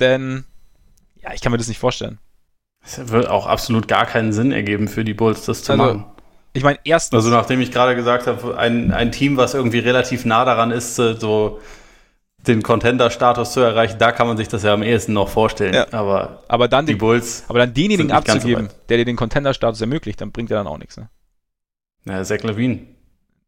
[0.00, 0.44] Denn,
[1.20, 2.18] ja, ich kann mir das nicht vorstellen.
[2.84, 6.04] Es wird auch absolut gar keinen Sinn ergeben für die Bulls, das zu also, machen.
[6.52, 7.16] Ich meine, erstens.
[7.16, 10.96] Also, nachdem ich gerade gesagt habe, ein, ein Team, was irgendwie relativ nah daran ist,
[10.96, 11.60] so
[12.46, 15.74] den Contender-Status zu erreichen, da kann man sich das ja am ehesten noch vorstellen.
[15.74, 15.86] Ja.
[15.92, 17.44] Aber, aber dann die den, Bulls.
[17.48, 20.78] Aber dann denjenigen abzugeben, so der dir den Contender-Status ermöglicht, dann bringt er dann auch
[20.78, 20.96] nichts.
[20.96, 21.08] Ne?
[22.04, 22.80] Ja, Zach Levine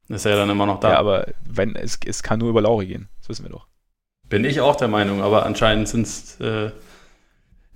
[0.09, 0.93] ist ja dann immer noch da.
[0.93, 3.67] Ja, aber wenn es, es kann nur über Lauri gehen, das wissen wir doch.
[4.29, 6.71] Bin ich auch der Meinung, aber anscheinend sind es äh,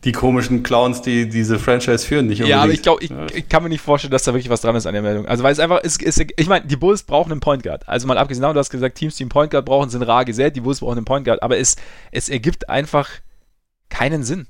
[0.04, 2.50] die komischen Clowns, die diese Franchise führen, nicht unbedingt.
[2.50, 4.74] Ja, aber ich glaube, ich, ich, kann mir nicht vorstellen, dass da wirklich was dran
[4.74, 5.26] ist an der Meldung.
[5.26, 7.86] Also, weil es einfach, ist, ist, ich meine, die Bulls brauchen einen Point Guard.
[7.86, 10.24] Also mal abgesehen davon, du hast gesagt, Teams, die einen Point Guard brauchen, sind rar
[10.24, 11.76] gesät, die Bulls brauchen einen Point Guard, aber es,
[12.12, 13.10] es ergibt einfach
[13.90, 14.46] keinen Sinn.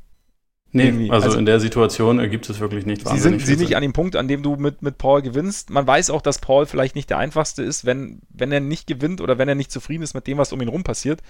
[0.72, 3.82] Nee, also, also, in der Situation ergibt es wirklich nicht Sie sind sie nicht an
[3.82, 5.68] dem Punkt, an dem du mit, mit Paul gewinnst.
[5.70, 9.20] Man weiß auch, dass Paul vielleicht nicht der einfachste ist, wenn, wenn er nicht gewinnt
[9.20, 11.22] oder wenn er nicht zufrieden ist mit dem, was um ihn rum passiert.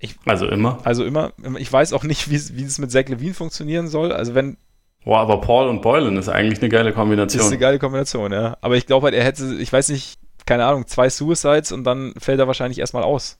[0.00, 0.78] Ich, also immer?
[0.84, 1.32] Also immer.
[1.58, 4.12] Ich weiß auch nicht, wie, wie es mit Zach Levine funktionieren soll.
[4.12, 4.56] Also wenn.
[5.04, 7.40] Boah, aber Paul und Boylan ist eigentlich eine geile Kombination.
[7.40, 8.56] Ist eine geile Kombination, ja.
[8.60, 12.14] Aber ich glaube halt, er hätte, ich weiß nicht, keine Ahnung, zwei Suicides und dann
[12.18, 13.38] fällt er wahrscheinlich erstmal aus.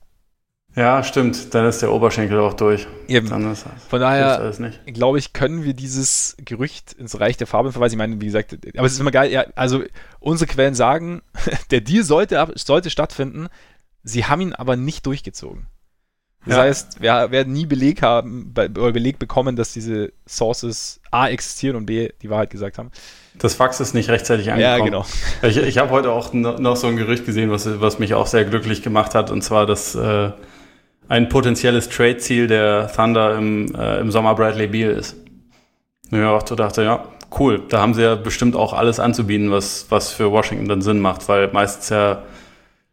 [0.75, 1.53] Ja, stimmt.
[1.53, 2.87] Dann ist der Oberschenkel auch durch.
[3.07, 3.27] Eben.
[3.27, 4.53] Von daher,
[4.85, 7.95] glaube ich, können wir dieses Gerücht ins Reich der Farbe verweisen.
[7.95, 9.31] Ich meine, wie gesagt, aber es ist immer geil.
[9.31, 9.83] Ja, also,
[10.19, 11.21] unsere Quellen sagen,
[11.71, 13.47] der Deal sollte, sollte stattfinden.
[14.03, 15.67] Sie haben ihn aber nicht durchgezogen.
[16.45, 16.63] Das ja.
[16.63, 21.85] heißt, wir werden nie Beleg haben, oder Beleg bekommen, dass diese Sources A existieren und
[21.85, 22.91] B die Wahrheit gesagt haben.
[23.37, 24.77] Das Fax ist nicht rechtzeitig angekommen.
[24.77, 25.05] Ja, genau.
[25.41, 28.45] Ich, ich habe heute auch noch so ein Gerücht gesehen, was, was mich auch sehr
[28.45, 30.31] glücklich gemacht hat, und zwar, dass äh,
[31.09, 35.17] ein potenzielles Trade-Ziel der Thunder im, äh, im Sommer Bradley Beal ist.
[36.11, 37.03] Ja, auch so dachte, ja,
[37.37, 37.63] cool.
[37.67, 41.27] Da haben sie ja bestimmt auch alles anzubieten, was, was für Washington dann Sinn macht,
[41.27, 42.23] weil meistens ja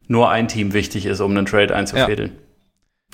[0.09, 2.32] nur ein Team wichtig ist, um einen Trade einzufädeln.
[2.34, 2.45] Ja.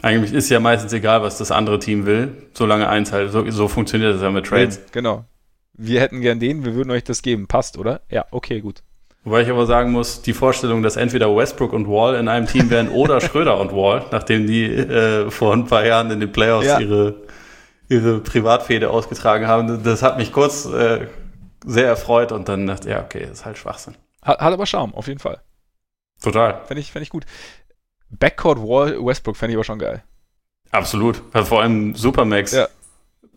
[0.03, 3.69] Eigentlich ist ja meistens egal, was das andere Team will, solange eins halt, so, so
[3.69, 4.81] funktioniert das ja mit Trades.
[4.91, 5.25] Genau.
[5.75, 7.47] Wir hätten gern den, wir würden euch das geben.
[7.47, 8.01] Passt, oder?
[8.11, 8.83] Ja, okay, gut.
[9.25, 12.69] Wobei ich aber sagen muss, die Vorstellung, dass entweder Westbrook und Wall in einem Team
[12.69, 16.67] wären oder Schröder und Wall, nachdem die äh, vor ein paar Jahren in den Playoffs
[16.67, 16.81] ja.
[16.81, 17.15] ihre,
[17.89, 21.07] ihre Privatfehde ausgetragen haben, das hat mich kurz äh,
[21.65, 23.95] sehr erfreut und dann dachte ich, ja, okay, das ist halt Schwachsinn.
[24.21, 25.41] Hat, hat aber Charme, auf jeden Fall.
[26.23, 26.61] Total.
[26.67, 27.25] Fände ich, fänd ich gut.
[28.19, 30.03] Backcourt Wall Westbrook fände ich aber schon geil.
[30.71, 31.23] Absolut.
[31.33, 32.53] Also vor allem Supermax.
[32.53, 32.69] Ja.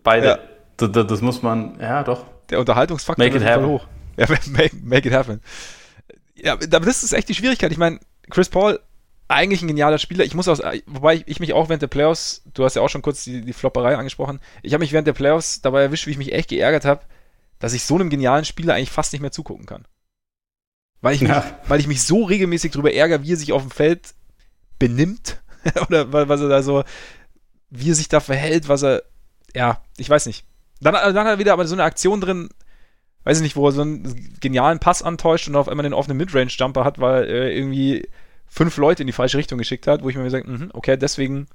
[0.02, 0.26] Beide.
[0.26, 0.38] Ja.
[0.76, 2.24] Das, das, das, muss man, ja, doch.
[2.50, 3.66] Der Unterhaltungsfaktor make it happen.
[3.66, 3.86] hoch.
[4.16, 5.40] Ja, make, make it happen.
[6.34, 7.72] Ja, aber das ist echt die Schwierigkeit.
[7.72, 7.98] Ich meine,
[8.30, 8.78] Chris Paul,
[9.28, 10.24] eigentlich ein genialer Spieler.
[10.24, 13.02] Ich muss auch, wobei ich mich auch während der Playoffs, du hast ja auch schon
[13.02, 16.18] kurz die, die Flopperei angesprochen, ich habe mich während der Playoffs dabei erwischt, wie ich
[16.18, 17.02] mich echt geärgert habe,
[17.58, 19.86] dass ich so einem genialen Spieler eigentlich fast nicht mehr zugucken kann.
[21.00, 21.40] Weil ich, ja.
[21.40, 24.14] mich, weil ich mich so regelmäßig darüber ärgere, wie er sich auf dem Feld
[24.78, 25.42] benimmt
[25.86, 26.84] oder was er da so,
[27.70, 29.02] wie er sich da verhält, was er,
[29.54, 30.44] ja, ich weiß nicht.
[30.80, 32.50] Dann, dann hat er wieder aber so eine Aktion drin,
[33.24, 36.18] weiß ich nicht, wo er so einen genialen Pass antäuscht und auf einmal den offenen
[36.18, 38.08] Midrange-Jumper hat, weil er irgendwie
[38.46, 41.46] fünf Leute in die falsche Richtung geschickt hat, wo ich mir gesagt mh, okay, deswegen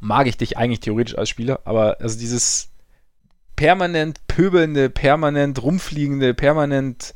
[0.00, 2.70] mag ich dich eigentlich theoretisch als Spieler, aber also dieses
[3.56, 7.14] permanent pöbelnde, permanent rumfliegende, permanent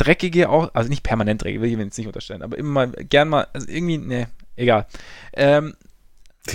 [0.00, 2.92] dreckige auch, also nicht permanent dreckige, will ich mir jetzt nicht unterstellen, aber immer mal,
[3.08, 4.86] gern mal, also irgendwie, ne, egal.
[5.34, 5.74] Ähm,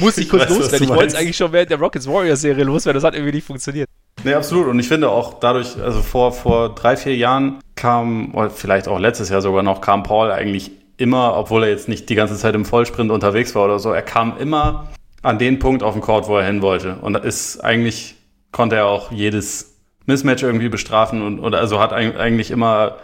[0.00, 0.82] muss ich kurz loswerden.
[0.82, 3.46] Ich wollte es eigentlich schon während der Rockets Warriors Serie loswerden, das hat irgendwie nicht
[3.46, 3.88] funktioniert.
[4.22, 4.68] Nee, absolut.
[4.68, 8.98] Und ich finde auch dadurch, also vor, vor drei, vier Jahren kam, oder vielleicht auch
[8.98, 12.54] letztes Jahr sogar noch, kam Paul eigentlich immer, obwohl er jetzt nicht die ganze Zeit
[12.54, 14.88] im Vollsprint unterwegs war oder so, er kam immer
[15.22, 16.96] an den Punkt auf dem Court, wo er hin wollte.
[17.00, 18.14] Und das ist eigentlich,
[18.52, 19.73] konnte er auch jedes
[20.06, 22.96] Mismatch irgendwie bestrafen und oder also hat eigentlich immer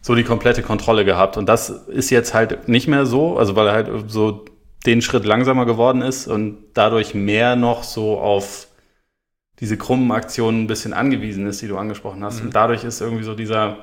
[0.00, 1.36] so die komplette Kontrolle gehabt.
[1.36, 4.44] Und das ist jetzt halt nicht mehr so, also weil er halt so
[4.86, 8.68] den Schritt langsamer geworden ist und dadurch mehr noch so auf
[9.58, 12.40] diese krummen Aktionen ein bisschen angewiesen ist, die du angesprochen hast.
[12.40, 12.46] Mhm.
[12.46, 13.78] Und dadurch ist irgendwie so dieser,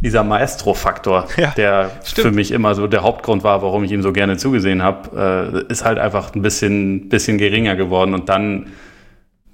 [0.00, 2.28] dieser Maestro-Faktor, ja, der stimmt.
[2.28, 5.72] für mich immer so der Hauptgrund war, warum ich ihm so gerne zugesehen habe, äh,
[5.72, 8.14] ist halt einfach ein bisschen, bisschen geringer geworden.
[8.14, 8.68] Und dann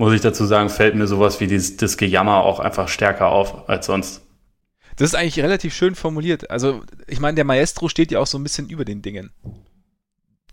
[0.01, 3.69] muss ich dazu sagen, fällt mir sowas wie dieses, das Gejammer auch einfach stärker auf
[3.69, 4.23] als sonst.
[4.97, 6.51] Das ist eigentlich relativ schön formuliert.
[6.51, 9.31] Also, ich meine, der Maestro steht ja auch so ein bisschen über den Dingen.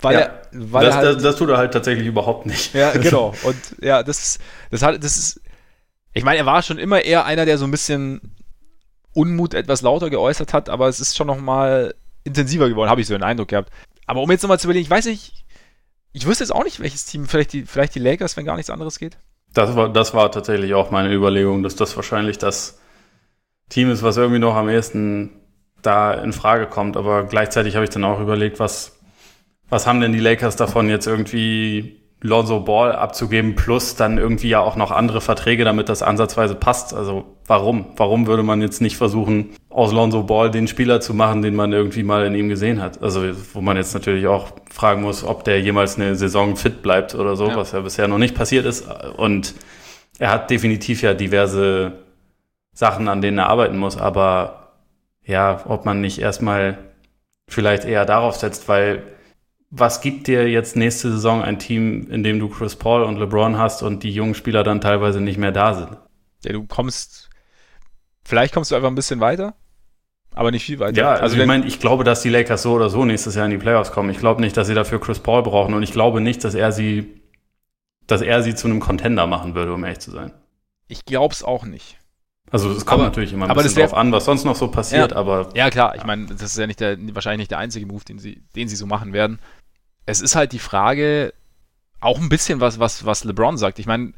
[0.01, 2.73] Weil ja, er, weil das, er halt, das, das, tut er halt tatsächlich überhaupt nicht.
[2.73, 3.33] Ja, genau.
[3.43, 4.37] Und ja, das,
[4.69, 5.41] das hat, das ist,
[6.13, 8.35] ich meine, er war schon immer eher einer, der so ein bisschen
[9.13, 11.95] Unmut etwas lauter geäußert hat, aber es ist schon noch mal
[12.25, 13.71] intensiver geworden, habe ich so den Eindruck gehabt.
[14.07, 15.45] Aber um jetzt nochmal zu überlegen, ich weiß nicht,
[16.11, 18.69] ich wüsste jetzt auch nicht, welches Team, vielleicht die, vielleicht die Lakers, wenn gar nichts
[18.69, 19.17] anderes geht.
[19.57, 22.79] Das war, das war tatsächlich auch meine Überlegung, dass das wahrscheinlich das
[23.69, 25.41] Team ist, was irgendwie noch am ehesten
[25.81, 26.95] da in Frage kommt.
[26.95, 28.99] Aber gleichzeitig habe ich dann auch überlegt, was,
[29.67, 34.59] was haben denn die Lakers davon jetzt irgendwie Lonzo Ball abzugeben, plus dann irgendwie ja
[34.59, 36.93] auch noch andere Verträge, damit das ansatzweise passt.
[36.93, 37.87] Also warum?
[37.95, 41.73] Warum würde man jetzt nicht versuchen, aus Lonzo Ball den Spieler zu machen, den man
[41.73, 43.01] irgendwie mal in ihm gesehen hat?
[43.01, 43.23] Also
[43.53, 47.35] wo man jetzt natürlich auch fragen muss, ob der jemals eine Saison fit bleibt oder
[47.35, 47.55] so, ja.
[47.55, 48.87] was ja bisher noch nicht passiert ist.
[49.17, 49.55] Und
[50.19, 51.93] er hat definitiv ja diverse
[52.73, 54.73] Sachen, an denen er arbeiten muss, aber
[55.25, 56.77] ja, ob man nicht erstmal
[57.49, 59.03] vielleicht eher darauf setzt, weil
[59.69, 63.57] was gibt dir jetzt nächste Saison ein Team, in dem du Chris Paul und LeBron
[63.57, 65.97] hast und die jungen Spieler dann teilweise nicht mehr da sind?
[66.45, 67.29] Ja, du kommst,
[68.27, 69.55] vielleicht kommst du einfach ein bisschen weiter,
[70.33, 70.97] aber nicht viel weiter.
[70.97, 73.45] Ja, also, also ich meine, ich glaube, dass die Lakers so oder so nächstes Jahr
[73.45, 74.09] in die Playoffs kommen.
[74.09, 76.71] Ich glaube nicht, dass sie dafür Chris Paul brauchen und ich glaube nicht, dass er
[76.71, 77.21] sie,
[78.05, 80.31] dass er sie zu einem Contender machen würde, um ehrlich zu sein.
[80.87, 81.97] Ich glaube es auch nicht.
[82.49, 85.11] Also es kommt aber, natürlich immer ein bisschen drauf an, was sonst noch so passiert,
[85.11, 85.49] ja, aber.
[85.53, 88.19] Ja, klar, ich meine, das ist ja nicht der, wahrscheinlich nicht der einzige Move, den
[88.19, 89.39] sie, den sie so machen werden
[90.07, 91.33] es ist halt die Frage,
[91.99, 93.77] auch ein bisschen was, was, was LeBron sagt.
[93.77, 94.13] Ich meine,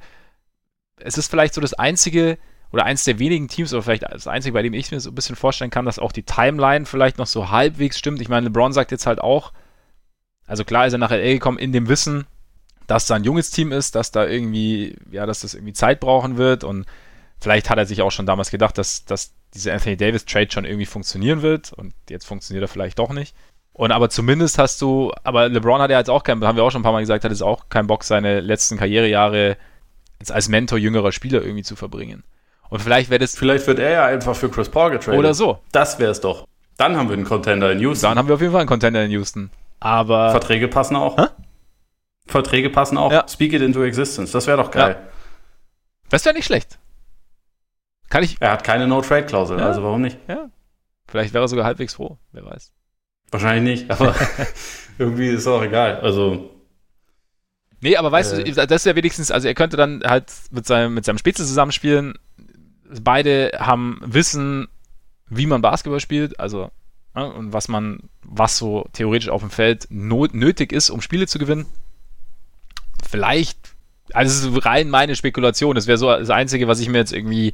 [0.97, 2.37] es ist vielleicht so das einzige
[2.71, 5.15] oder eins der wenigen Teams, oder vielleicht das einzige, bei dem ich mir so ein
[5.15, 8.21] bisschen vorstellen kann, dass auch die Timeline vielleicht noch so halbwegs stimmt.
[8.21, 9.53] Ich meine, LeBron sagt jetzt halt auch,
[10.45, 12.25] also klar ist er nach LA gekommen in dem Wissen,
[12.87, 16.37] dass da ein junges Team ist, dass da irgendwie, ja, dass das irgendwie Zeit brauchen
[16.37, 16.85] wird und
[17.39, 20.65] vielleicht hat er sich auch schon damals gedacht, dass, dass diese Anthony Davis Trade schon
[20.65, 23.35] irgendwie funktionieren wird und jetzt funktioniert er vielleicht doch nicht.
[23.73, 26.71] Und aber zumindest hast du, aber LeBron hat ja jetzt auch keinen, haben wir auch
[26.71, 29.55] schon ein paar Mal gesagt, hat jetzt auch keinen Bock, seine letzten Karrierejahre
[30.19, 32.23] jetzt als Mentor jüngerer Spieler irgendwie zu verbringen.
[32.69, 33.35] Und vielleicht wäre das.
[33.35, 35.19] Vielleicht wird er ja einfach für Chris Paul getradet.
[35.19, 35.59] Oder so.
[35.71, 36.47] Das wäre es doch.
[36.77, 38.09] Dann haben wir einen Contender in Houston.
[38.09, 39.49] Dann haben wir auf jeden Fall einen Contender in Houston.
[39.79, 40.31] Aber.
[40.31, 41.17] Verträge passen auch.
[41.17, 41.25] Hä?
[42.27, 43.11] Verträge passen auch.
[43.11, 43.27] Ja.
[43.27, 44.31] Speak it into existence.
[44.31, 44.97] Das wäre doch geil.
[44.99, 45.07] Ja.
[46.09, 46.79] Das wäre nicht schlecht.
[48.09, 48.37] Kann ich.
[48.39, 49.67] Er hat keine No-Trade-Klausel, ja.
[49.67, 50.17] also warum nicht?
[50.27, 50.49] Ja.
[51.07, 52.17] Vielleicht wäre er sogar halbwegs froh.
[52.31, 52.71] Wer weiß.
[53.31, 54.15] Wahrscheinlich nicht, aber
[54.97, 55.99] irgendwie ist es auch egal.
[56.01, 56.49] Also.
[57.81, 60.65] Nee, aber weißt äh, du, das ist ja wenigstens, also er könnte dann halt mit
[60.65, 62.15] seinem, mit seinem Spitze zusammenspielen.
[63.01, 64.67] Beide haben Wissen,
[65.27, 66.71] wie man Basketball spielt, also
[67.15, 71.27] ja, und was man, was so theoretisch auf dem Feld not, nötig ist, um Spiele
[71.27, 71.65] zu gewinnen.
[73.07, 73.57] Vielleicht,
[74.13, 77.13] also es ist rein meine Spekulation, das wäre so das Einzige, was ich mir jetzt
[77.13, 77.53] irgendwie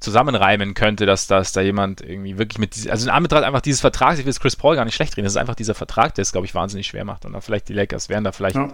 [0.00, 4.18] zusammenreimen könnte, dass, dass da jemand irgendwie wirklich mit, also in Anbetracht einfach dieses Vertrags,
[4.18, 6.22] ich will es Chris Paul gar nicht schlecht reden, das ist einfach dieser Vertrag, der
[6.22, 7.24] es, glaube ich, wahnsinnig schwer macht.
[7.24, 8.72] Und dann vielleicht die Lakers wären da vielleicht ja.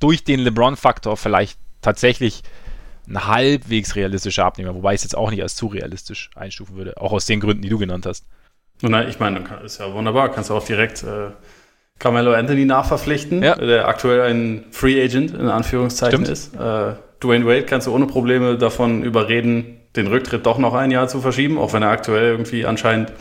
[0.00, 2.42] durch den LeBron-Faktor vielleicht tatsächlich
[3.10, 6.96] ein halbwegs realistischer Abnehmer, wobei ich es jetzt auch nicht als zu realistisch einstufen würde,
[6.96, 8.24] auch aus den Gründen, die du genannt hast.
[8.82, 11.30] Nein, ich meine, ist ja wunderbar, kannst du auch direkt äh,
[11.98, 13.56] Carmelo Anthony nachverpflichten, ja.
[13.56, 16.28] der aktuell ein Free Agent in Anführungszeichen Stimmt.
[16.28, 16.54] ist.
[16.54, 21.08] Äh, Dwayne Wade kannst du ohne Probleme davon überreden, den Rücktritt doch noch ein Jahr
[21.08, 23.12] zu verschieben, auch wenn er aktuell irgendwie anscheinend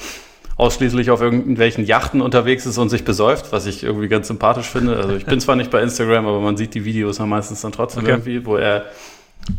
[0.56, 4.98] ausschließlich auf irgendwelchen Yachten unterwegs ist und sich besäuft, was ich irgendwie ganz sympathisch finde.
[4.98, 7.72] Also ich bin zwar nicht bei Instagram, aber man sieht die Videos dann meistens dann
[7.72, 8.12] trotzdem okay.
[8.12, 8.86] irgendwie, wo er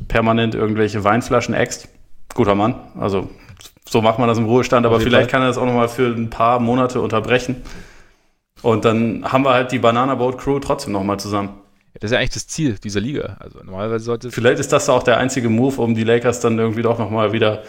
[0.09, 1.89] permanent irgendwelche Weinflaschen äxt.
[2.35, 2.75] Guter Mann.
[2.99, 3.29] Also
[3.89, 6.31] so macht man das im Ruhestand, aber vielleicht kann er das auch nochmal für ein
[6.31, 7.57] paar Monate unterbrechen.
[8.63, 11.61] Und dann haben wir halt die Banana Boat Crew trotzdem nochmal zusammen.
[11.95, 13.37] Das ist ja eigentlich das Ziel dieser Liga.
[13.41, 16.83] Also normalerweise sollte Vielleicht ist das auch der einzige Move, um die Lakers dann irgendwie
[16.83, 17.65] doch nochmal wieder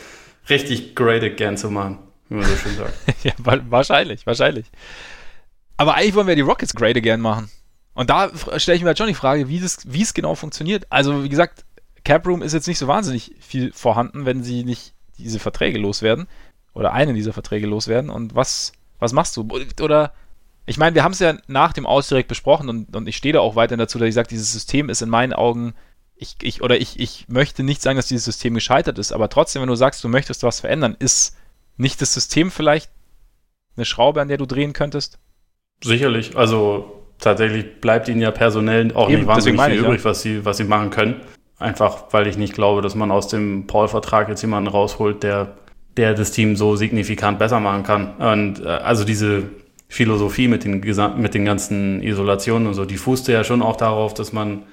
[0.50, 1.98] richtig great again zu machen,
[2.30, 2.94] wie man so schön sagt.
[3.24, 3.34] ja,
[3.70, 4.68] wahrscheinlich, wahrscheinlich.
[5.78, 7.50] Aber eigentlich wollen wir die Rockets great again machen.
[7.94, 10.86] Und da stelle ich mir halt schon die Frage, wie, es genau funktioniert.
[10.90, 11.66] Also, wie gesagt,
[12.04, 16.28] Cap Room ist jetzt nicht so wahnsinnig viel vorhanden, wenn sie nicht diese Verträge loswerden.
[16.74, 18.10] Oder einen dieser Verträge loswerden.
[18.10, 19.48] Und was, was machst du?
[19.82, 20.14] Oder
[20.66, 23.34] ich meine, wir haben es ja nach dem Aus direkt besprochen und, und ich stehe
[23.34, 25.74] da auch weiterhin dazu, dass ich sage, dieses System ist in meinen Augen,
[26.16, 29.62] ich, ich, oder ich, ich möchte nicht sagen, dass dieses System gescheitert ist, aber trotzdem,
[29.62, 31.36] wenn du sagst, du möchtest was verändern, ist
[31.78, 32.92] nicht das System vielleicht
[33.76, 35.20] eine Schraube, an der du drehen könntest?
[35.84, 36.38] Sicherlich.
[36.38, 40.06] Also tatsächlich bleibt ihnen ja personell auch Eben, nicht wahnsinnig viel ich, übrig, ja.
[40.06, 41.22] was, sie, was sie machen können.
[41.62, 45.50] Einfach, weil ich nicht glaube, dass man aus dem Paul-Vertrag jetzt jemanden rausholt, der,
[45.98, 48.16] der das Team so signifikant besser machen kann.
[48.18, 49.44] Und äh, also diese
[49.88, 50.80] Philosophie mit den,
[51.18, 54.64] mit den ganzen Isolationen und so, die fußte ja schon auch darauf, dass man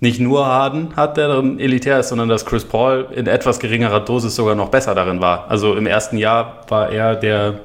[0.00, 4.00] nicht nur Harden hat, der darin elitär ist, sondern dass Chris Paul in etwas geringerer
[4.00, 5.50] Dosis sogar noch besser darin war.
[5.50, 7.60] Also im ersten Jahr war er der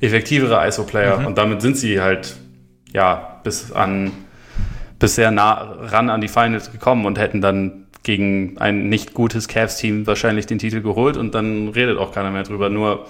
[0.00, 1.26] effektivere ISO-Player mhm.
[1.26, 2.36] und damit sind sie halt
[2.92, 4.10] ja bis an
[4.98, 9.48] bis sehr nah ran an die Finals gekommen und hätten dann gegen ein nicht gutes
[9.48, 12.70] Cavs-Team wahrscheinlich den Titel geholt und dann redet auch keiner mehr drüber.
[12.70, 13.06] Nur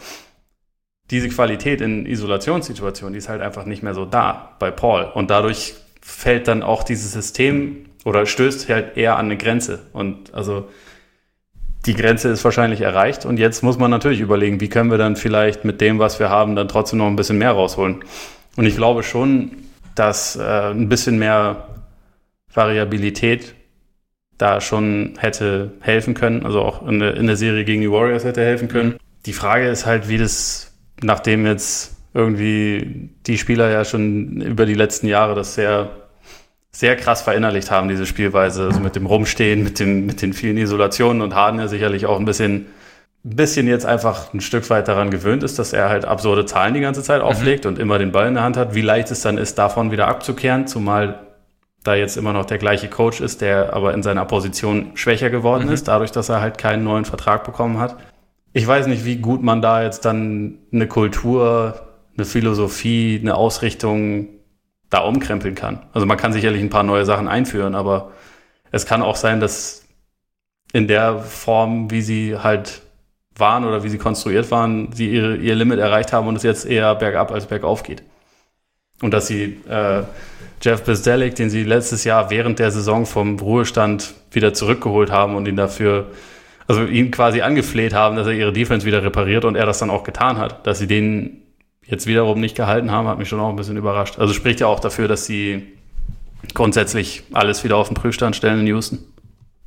[1.11, 5.05] diese Qualität in Isolationssituationen, die ist halt einfach nicht mehr so da bei Paul.
[5.15, 9.81] Und dadurch fällt dann auch dieses System oder stößt halt eher an eine Grenze.
[9.93, 10.69] Und also
[11.85, 15.15] die Grenze ist wahrscheinlich erreicht und jetzt muss man natürlich überlegen, wie können wir dann
[15.15, 18.05] vielleicht mit dem, was wir haben, dann trotzdem noch ein bisschen mehr rausholen.
[18.57, 19.53] Und ich glaube schon,
[19.95, 21.69] dass äh, ein bisschen mehr
[22.57, 23.55] Variabilität
[24.39, 28.25] da schon hätte helfen können, also auch in der, in der Serie gegen die Warriors
[28.25, 28.97] hätte helfen können.
[29.25, 34.75] Die Frage ist halt, wie das, nachdem jetzt irgendwie die Spieler ja schon über die
[34.75, 35.91] letzten Jahre das sehr
[36.77, 40.59] sehr krass verinnerlicht haben, diese Spielweise, also mit dem Rumstehen, mit, dem, mit den vielen
[40.59, 42.67] Isolationen und Harden ja sicherlich auch ein bisschen,
[43.25, 46.75] ein bisschen jetzt einfach ein Stück weit daran gewöhnt ist, dass er halt absurde Zahlen
[46.75, 47.29] die ganze Zeit mhm.
[47.29, 47.71] auflegt mhm.
[47.71, 48.75] und immer den Ball in der Hand hat.
[48.75, 51.26] Wie leicht es dann ist, davon wieder abzukehren, zumal
[51.87, 55.67] da jetzt immer noch der gleiche Coach ist, der aber in seiner Position schwächer geworden
[55.67, 55.73] mhm.
[55.73, 57.97] ist, dadurch, dass er halt keinen neuen Vertrag bekommen hat.
[58.53, 61.81] Ich weiß nicht, wie gut man da jetzt dann eine Kultur,
[62.17, 64.29] eine Philosophie, eine Ausrichtung
[64.91, 65.81] da umkrempeln kann.
[65.93, 68.13] Also man kann sicherlich ein paar neue Sachen einführen, aber
[68.71, 69.87] es kann auch sein, dass
[70.73, 72.83] in der Form, wie sie halt
[73.35, 76.67] waren oder wie sie konstruiert waren, sie ihre, ihr Limit erreicht haben und es jetzt
[76.67, 78.03] eher bergab als bergauf geht.
[79.03, 80.03] Und dass sie äh,
[80.63, 85.47] Jeff Bezdelik, den sie letztes Jahr während der Saison vom Ruhestand wieder zurückgeholt haben und
[85.47, 86.09] ihn dafür,
[86.67, 89.91] also ihn quasi angefleht haben, dass er ihre Defense wieder repariert und er das dann
[89.91, 91.43] auch getan hat, dass sie den
[91.83, 94.19] jetzt wiederum nicht gehalten haben, hat mich schon auch ein bisschen überrascht.
[94.19, 95.67] Also spricht ja auch dafür, dass sie
[96.55, 98.99] grundsätzlich alles wieder auf den Prüfstand stellen in Houston.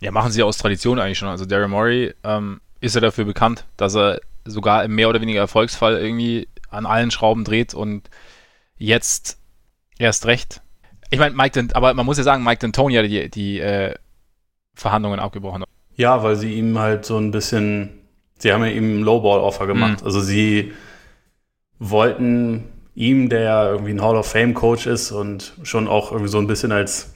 [0.01, 1.29] Ja, machen sie aus Tradition eigentlich schon.
[1.29, 5.39] Also Daryl Morey ähm, ist ja dafür bekannt, dass er sogar im mehr oder weniger
[5.39, 8.09] Erfolgsfall irgendwie an allen Schrauben dreht und
[8.79, 9.37] jetzt
[9.99, 10.61] erst recht.
[11.11, 13.93] Ich meine, Mike, aber man muss ja sagen, Mike D'Antoni hat die, die äh,
[14.73, 15.63] Verhandlungen abgebrochen.
[15.95, 17.99] Ja, weil sie ihm halt so ein bisschen,
[18.39, 20.01] sie haben ja ihm ein Lowball-Offer gemacht.
[20.01, 20.05] Mhm.
[20.05, 20.71] Also sie
[21.77, 22.63] wollten
[22.95, 26.47] ihm, der irgendwie ein Hall of Fame Coach ist und schon auch irgendwie so ein
[26.47, 27.13] bisschen als,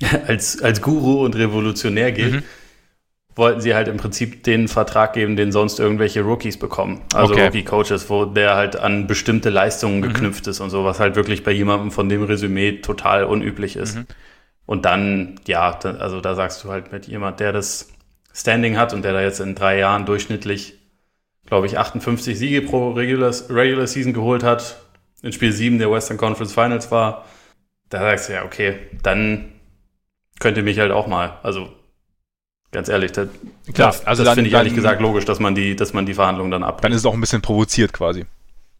[0.26, 2.42] als, als Guru und Revolutionär gilt, mhm.
[3.36, 7.02] Wollten sie halt im Prinzip den Vertrag geben, den sonst irgendwelche Rookies bekommen.
[7.14, 7.46] Also okay.
[7.46, 10.02] Rookie-Coaches, wo der halt an bestimmte Leistungen mhm.
[10.02, 13.96] geknüpft ist und so, was halt wirklich bei jemandem von dem Resümee total unüblich ist.
[13.96, 14.06] Mhm.
[14.66, 17.88] Und dann, ja, also da sagst du halt mit jemand, der das
[18.32, 20.80] Standing hat und der da jetzt in drei Jahren durchschnittlich
[21.50, 24.80] glaube ich, 58 Siege pro Regular, Regular Season geholt hat,
[25.20, 27.26] in Spiel 7 der Western Conference Finals war,
[27.90, 29.52] da sagst du ja, okay, dann
[30.38, 31.68] könnte mich halt auch mal, also
[32.72, 33.28] ganz ehrlich, das,
[33.72, 36.50] Klar, also das finde ich ehrlich gesagt logisch, dass man die, dass man die Verhandlungen
[36.50, 36.80] dann ab.
[36.80, 38.26] Dann ist es auch ein bisschen provoziert quasi.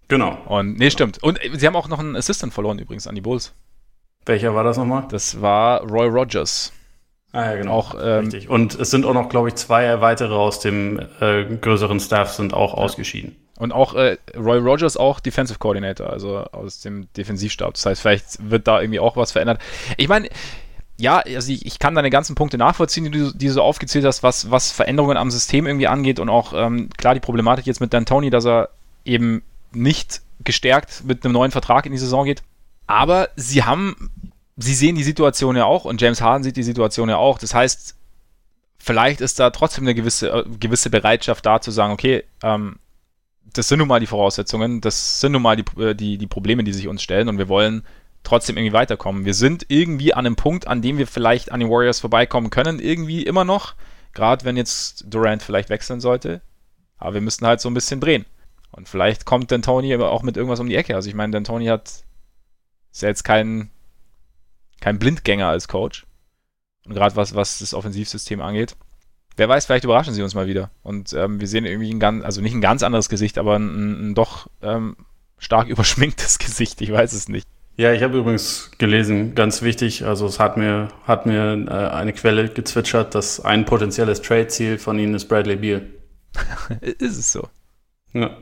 [0.09, 0.39] Genau.
[0.47, 1.23] Und nee, stimmt.
[1.23, 3.53] Und sie haben auch noch einen Assistant verloren übrigens an die Bulls.
[4.27, 5.07] Welcher war das nochmal?
[5.09, 6.73] Das war Roy Rogers.
[7.33, 7.73] Ah ja, genau.
[7.73, 8.49] Auch, ähm, Richtig.
[8.49, 12.53] Und es sind auch noch, glaube ich, zwei weitere aus dem äh, größeren Staff sind
[12.53, 12.79] auch ja.
[12.79, 13.37] ausgeschieden.
[13.59, 17.75] Und auch äh, Roy Rogers auch Defensive Coordinator, also aus dem Defensivstab.
[17.75, 19.61] Das heißt, vielleicht wird da irgendwie auch was verändert.
[19.97, 20.29] Ich meine,
[21.01, 24.05] ja, also ich, ich, kann deine ganzen Punkte nachvollziehen, die du, die du so aufgezählt
[24.05, 27.81] hast, was, was Veränderungen am System irgendwie angeht und auch ähm, klar die Problematik jetzt
[27.81, 28.71] mit Dan Tony, dass er
[29.05, 32.43] eben nicht gestärkt mit einem neuen Vertrag in die Saison geht.
[32.87, 34.11] Aber sie haben
[34.63, 37.39] sie sehen die Situation ja auch und James Harden sieht die Situation ja auch.
[37.39, 37.97] Das heißt,
[38.79, 42.77] vielleicht ist da trotzdem eine gewisse, äh, gewisse Bereitschaft da zu sagen, okay, ähm,
[43.53, 46.63] das sind nun mal die Voraussetzungen, das sind nun mal die, äh, die, die Probleme,
[46.65, 47.85] die sich uns stellen und wir wollen
[48.23, 49.25] trotzdem irgendwie weiterkommen.
[49.25, 52.79] Wir sind irgendwie an einem Punkt, an dem wir vielleicht an den Warriors vorbeikommen können,
[52.79, 53.75] irgendwie immer noch,
[54.13, 56.41] gerade wenn jetzt Durant vielleicht wechseln sollte.
[56.99, 58.27] Aber wir müssen halt so ein bisschen drehen.
[58.73, 60.95] Und vielleicht kommt D'Antoni aber auch mit irgendwas um die Ecke.
[60.95, 62.05] Also ich meine, D'Antoni hat
[62.93, 63.71] ist ja jetzt kein
[64.81, 66.07] kein Blindgänger als Coach.
[66.87, 68.77] Und gerade was, was das Offensivsystem angeht.
[69.37, 70.71] Wer weiß, vielleicht überraschen sie uns mal wieder.
[70.83, 74.11] Und ähm, wir sehen irgendwie ein ganz, also nicht ein ganz anderes Gesicht, aber ein,
[74.11, 74.97] ein doch ähm,
[75.39, 76.81] stark überschminktes Gesicht.
[76.81, 77.47] Ich weiß es nicht.
[77.81, 82.13] Ja, ich habe übrigens gelesen, ganz wichtig, also es hat mir, hat mir äh, eine
[82.13, 85.87] Quelle gezwitschert, dass ein potenzielles Trade-Ziel von ihnen ist Bradley Beal.
[86.83, 87.49] ist es so?
[88.13, 88.37] Ja.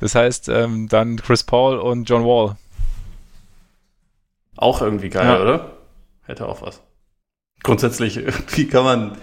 [0.00, 2.56] Das heißt, ähm, dann Chris Paul und John Wall.
[4.56, 5.42] Auch irgendwie geil, ja.
[5.42, 5.72] oder?
[6.24, 6.80] hätte auch was.
[7.62, 8.22] Grundsätzlich,
[8.56, 9.18] wie kann man,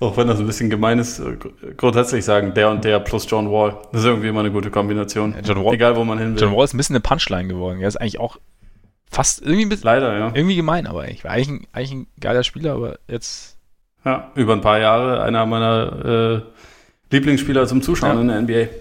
[0.00, 1.20] auch wenn das ein bisschen gemein ist,
[1.76, 3.76] grundsätzlich sagen, der und der plus John Wall.
[3.92, 5.34] Das ist irgendwie immer eine gute Kombination.
[5.44, 6.42] Ja, Wall, Egal, wo man hin will.
[6.42, 7.82] John Wall ist ein bisschen eine Punchline geworden.
[7.82, 8.38] Er ist eigentlich auch
[9.10, 10.32] fast irgendwie ein bisschen, Leider, ja.
[10.34, 13.56] irgendwie gemein, aber ich war eigentlich ein, eigentlich ein geiler Spieler, aber jetzt.
[14.04, 16.42] Ja, über ein paar Jahre einer meiner äh,
[17.10, 18.38] Lieblingsspieler zum Zuschauen ja.
[18.38, 18.72] in der NBA.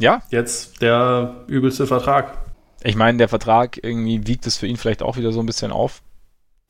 [0.00, 0.22] Ja.
[0.30, 2.36] Jetzt der übelste Vertrag.
[2.82, 5.70] Ich meine, der Vertrag irgendwie wiegt es für ihn vielleicht auch wieder so ein bisschen
[5.70, 6.02] auf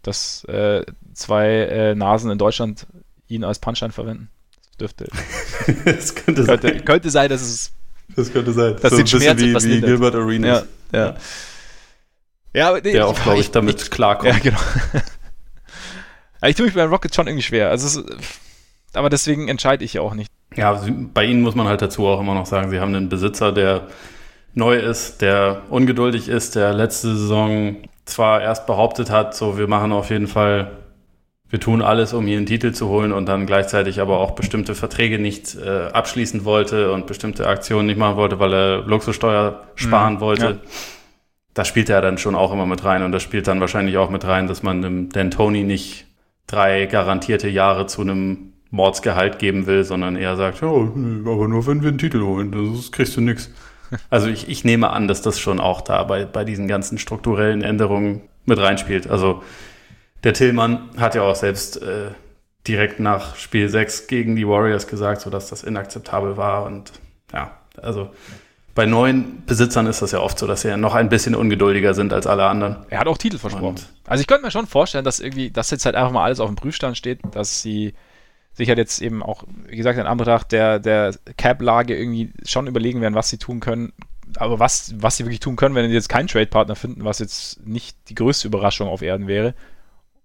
[0.02, 2.86] dass äh, zwei äh, Nasen in Deutschland
[3.28, 4.30] ihn als Punchline verwenden.
[4.62, 5.08] Das dürfte.
[5.84, 6.84] das könnte, könnte, sein.
[6.84, 7.72] könnte sein, dass es.
[8.16, 8.76] Das könnte sein.
[8.80, 10.66] Das so ein bisschen wie, wie Gilbert Arenas.
[10.92, 11.06] Ja, ja.
[11.06, 11.16] ja
[12.54, 14.32] aber, nee, Der auch, glaube ich, damit ich, klarkommt.
[14.32, 14.58] Ja, genau.
[16.46, 17.70] ich tue mich bei Rocket schon irgendwie schwer.
[17.70, 18.02] Also
[18.94, 20.30] aber deswegen entscheide ich ja auch nicht.
[20.56, 20.80] Ja,
[21.14, 23.88] bei ihnen muss man halt dazu auch immer noch sagen, sie haben einen Besitzer, der
[24.54, 27.76] neu ist, der ungeduldig ist, der letzte Saison
[28.06, 30.72] zwar erst behauptet hat, so wir machen auf jeden Fall,
[31.50, 34.74] wir tun alles, um hier einen Titel zu holen und dann gleichzeitig aber auch bestimmte
[34.74, 40.14] Verträge nicht äh, abschließen wollte und bestimmte Aktionen nicht machen wollte, weil er Luxussteuer sparen
[40.14, 40.44] mhm, wollte.
[40.44, 40.70] Ja.
[41.59, 44.10] Da spielt er dann schon auch immer mit rein und das spielt dann wahrscheinlich auch
[44.10, 46.06] mit rein, dass man dem Dan Tony nicht
[46.47, 51.82] drei garantierte Jahre zu einem Mordsgehalt geben will, sondern eher sagt, ja, aber nur wenn
[51.82, 53.51] wir einen Titel holen, das kriegst du nix.
[54.09, 57.62] Also ich, ich nehme an, dass das schon auch da bei, bei diesen ganzen strukturellen
[57.62, 59.10] Änderungen mit reinspielt.
[59.10, 59.43] Also
[60.22, 62.10] der Tillmann hat ja auch selbst äh,
[62.68, 66.66] direkt nach Spiel 6 gegen die Warriors gesagt, so dass das inakzeptabel war.
[66.66, 66.93] Und
[67.32, 67.51] ja,
[67.82, 68.10] also
[68.78, 71.94] bei neuen Besitzern ist das ja oft so, dass sie ja noch ein bisschen ungeduldiger
[71.94, 72.86] sind als alle anderen.
[72.90, 73.70] Er hat auch Titel versprochen.
[73.70, 76.38] Und also ich könnte mir schon vorstellen, dass irgendwie, dass jetzt halt einfach mal alles
[76.38, 77.94] auf dem Prüfstand steht, dass sie
[78.52, 83.00] sich halt jetzt eben auch, wie gesagt, in Anbetracht der, der Cap-Lage irgendwie schon überlegen
[83.00, 83.92] werden, was sie tun können.
[84.36, 87.66] Aber was, was sie wirklich tun können, wenn sie jetzt keinen Trade-Partner finden, was jetzt
[87.66, 89.56] nicht die größte Überraschung auf Erden wäre.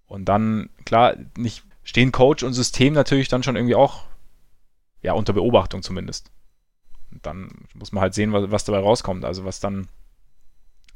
[0.06, 4.04] Und dann, klar, nicht stehen Coach und System natürlich dann schon irgendwie auch
[5.02, 6.30] ja, unter Beobachtung zumindest.
[7.22, 9.24] Dann muss man halt sehen, was, was dabei rauskommt.
[9.24, 9.88] Also was dann,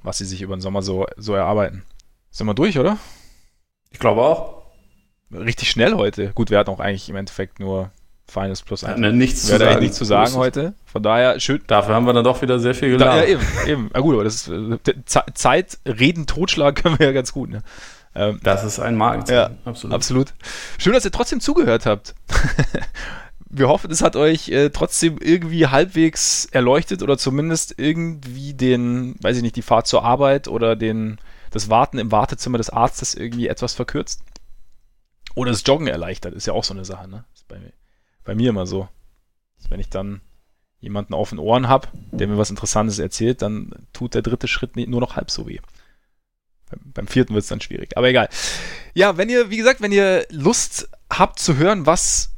[0.02, 1.84] was sie sich über den Sommer so, so erarbeiten.
[2.30, 2.98] Sind wir durch, oder?
[3.90, 4.62] Ich glaube auch
[5.32, 6.32] richtig schnell heute.
[6.34, 7.90] Gut, wir hatten auch eigentlich im Endeffekt nur
[8.26, 9.00] Finals plus 1.
[9.00, 9.80] Ja, nichts zu sagen.
[9.80, 10.74] nichts zu sagen heute.
[10.84, 11.62] Von daher schön.
[11.66, 13.22] Dafür haben wir dann doch wieder sehr viel gelernt.
[13.22, 13.90] ja, eben, eben.
[13.94, 15.04] Ja, gut, aber das ist äh,
[15.34, 17.48] Zeit, Reden, Totschlag können wir ja ganz gut.
[17.48, 17.62] Ne?
[18.14, 19.30] Ähm, das ist ein Markt.
[19.30, 19.94] Ja, absolut.
[19.94, 20.34] absolut.
[20.78, 22.14] Schön, dass ihr trotzdem zugehört habt.
[23.50, 29.36] wir hoffen, es hat euch äh, trotzdem irgendwie halbwegs erleuchtet oder zumindest irgendwie den, weiß
[29.38, 31.18] ich nicht, die Fahrt zur Arbeit oder den,
[31.50, 34.22] das Warten im Wartezimmer des Arztes irgendwie etwas verkürzt.
[35.34, 37.24] Oder das Joggen erleichtert, ist ja auch so eine Sache, ne?
[37.34, 37.58] Ist bei,
[38.24, 38.88] bei mir immer so.
[39.68, 40.20] Wenn ich dann
[40.80, 44.76] jemanden auf den Ohren habe, der mir was Interessantes erzählt, dann tut der dritte Schritt
[44.76, 45.58] nur noch halb so weh.
[46.84, 47.96] Beim vierten wird es dann schwierig.
[47.96, 48.28] Aber egal.
[48.94, 52.30] Ja, wenn ihr, wie gesagt, wenn ihr Lust habt zu hören, was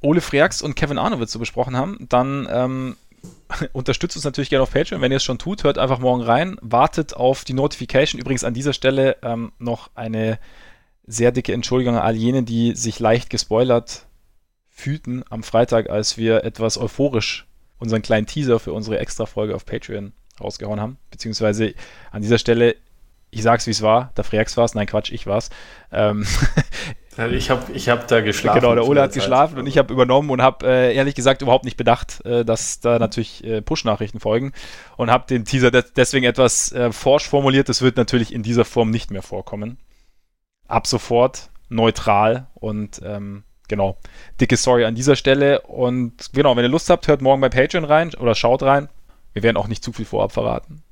[0.00, 2.96] Ole Freaks und Kevin Arnowitz so besprochen haben, dann ähm,
[3.72, 5.00] unterstützt uns natürlich gerne auf Patreon.
[5.00, 6.56] Wenn ihr es schon tut, hört einfach morgen rein.
[6.60, 8.20] Wartet auf die Notification.
[8.20, 10.38] Übrigens an dieser Stelle ähm, noch eine
[11.06, 14.06] sehr dicke Entschuldigung an all jene, die sich leicht gespoilert
[14.68, 17.46] fühlten am Freitag, als wir etwas euphorisch
[17.78, 20.98] unseren kleinen Teaser für unsere Extra-Folge auf Patreon rausgehauen haben.
[21.10, 21.74] Beziehungsweise
[22.10, 22.76] an dieser Stelle,
[23.30, 25.50] ich sag's wie es war, der Freaks war's, nein Quatsch, ich war's.
[25.90, 26.26] Ähm,
[27.18, 28.60] ich habe ich hab da geschlafen.
[28.60, 31.64] Genau, der Ole hat geschlafen und ich habe übernommen und habe äh, ehrlich gesagt überhaupt
[31.64, 34.52] nicht bedacht, äh, dass da natürlich äh, Push-Nachrichten folgen
[34.96, 37.68] und habe den Teaser deswegen etwas äh, forsch formuliert.
[37.68, 39.78] Das wird natürlich in dieser Form nicht mehr vorkommen
[40.68, 43.98] ab sofort neutral und ähm, genau,
[44.40, 47.84] dicke Sorry an dieser Stelle und genau, wenn ihr Lust habt, hört morgen bei Patreon
[47.84, 48.88] rein oder schaut rein.
[49.32, 50.82] Wir werden auch nicht zu viel vorab verraten.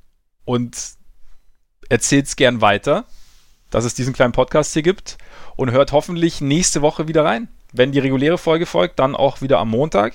[0.45, 0.77] Und
[1.89, 3.05] erzählt's gern weiter,
[3.69, 5.17] dass es diesen kleinen Podcast hier gibt
[5.57, 7.49] und hört hoffentlich nächste Woche wieder rein.
[7.73, 10.13] Wenn die reguläre Folge folgt, dann auch wieder am Montag.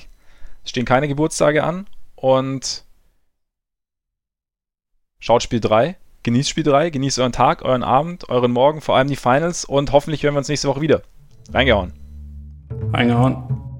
[0.64, 1.86] Es stehen keine Geburtstage an
[2.16, 2.84] und
[5.18, 9.08] schaut Spiel 3 Genießt Spiel 3, genießt euren Tag, euren Abend, euren Morgen, vor allem
[9.08, 11.02] die Finals und hoffentlich hören wir uns nächste Woche wieder.
[11.52, 11.92] Reingehauen.
[12.92, 13.71] Reingehauen.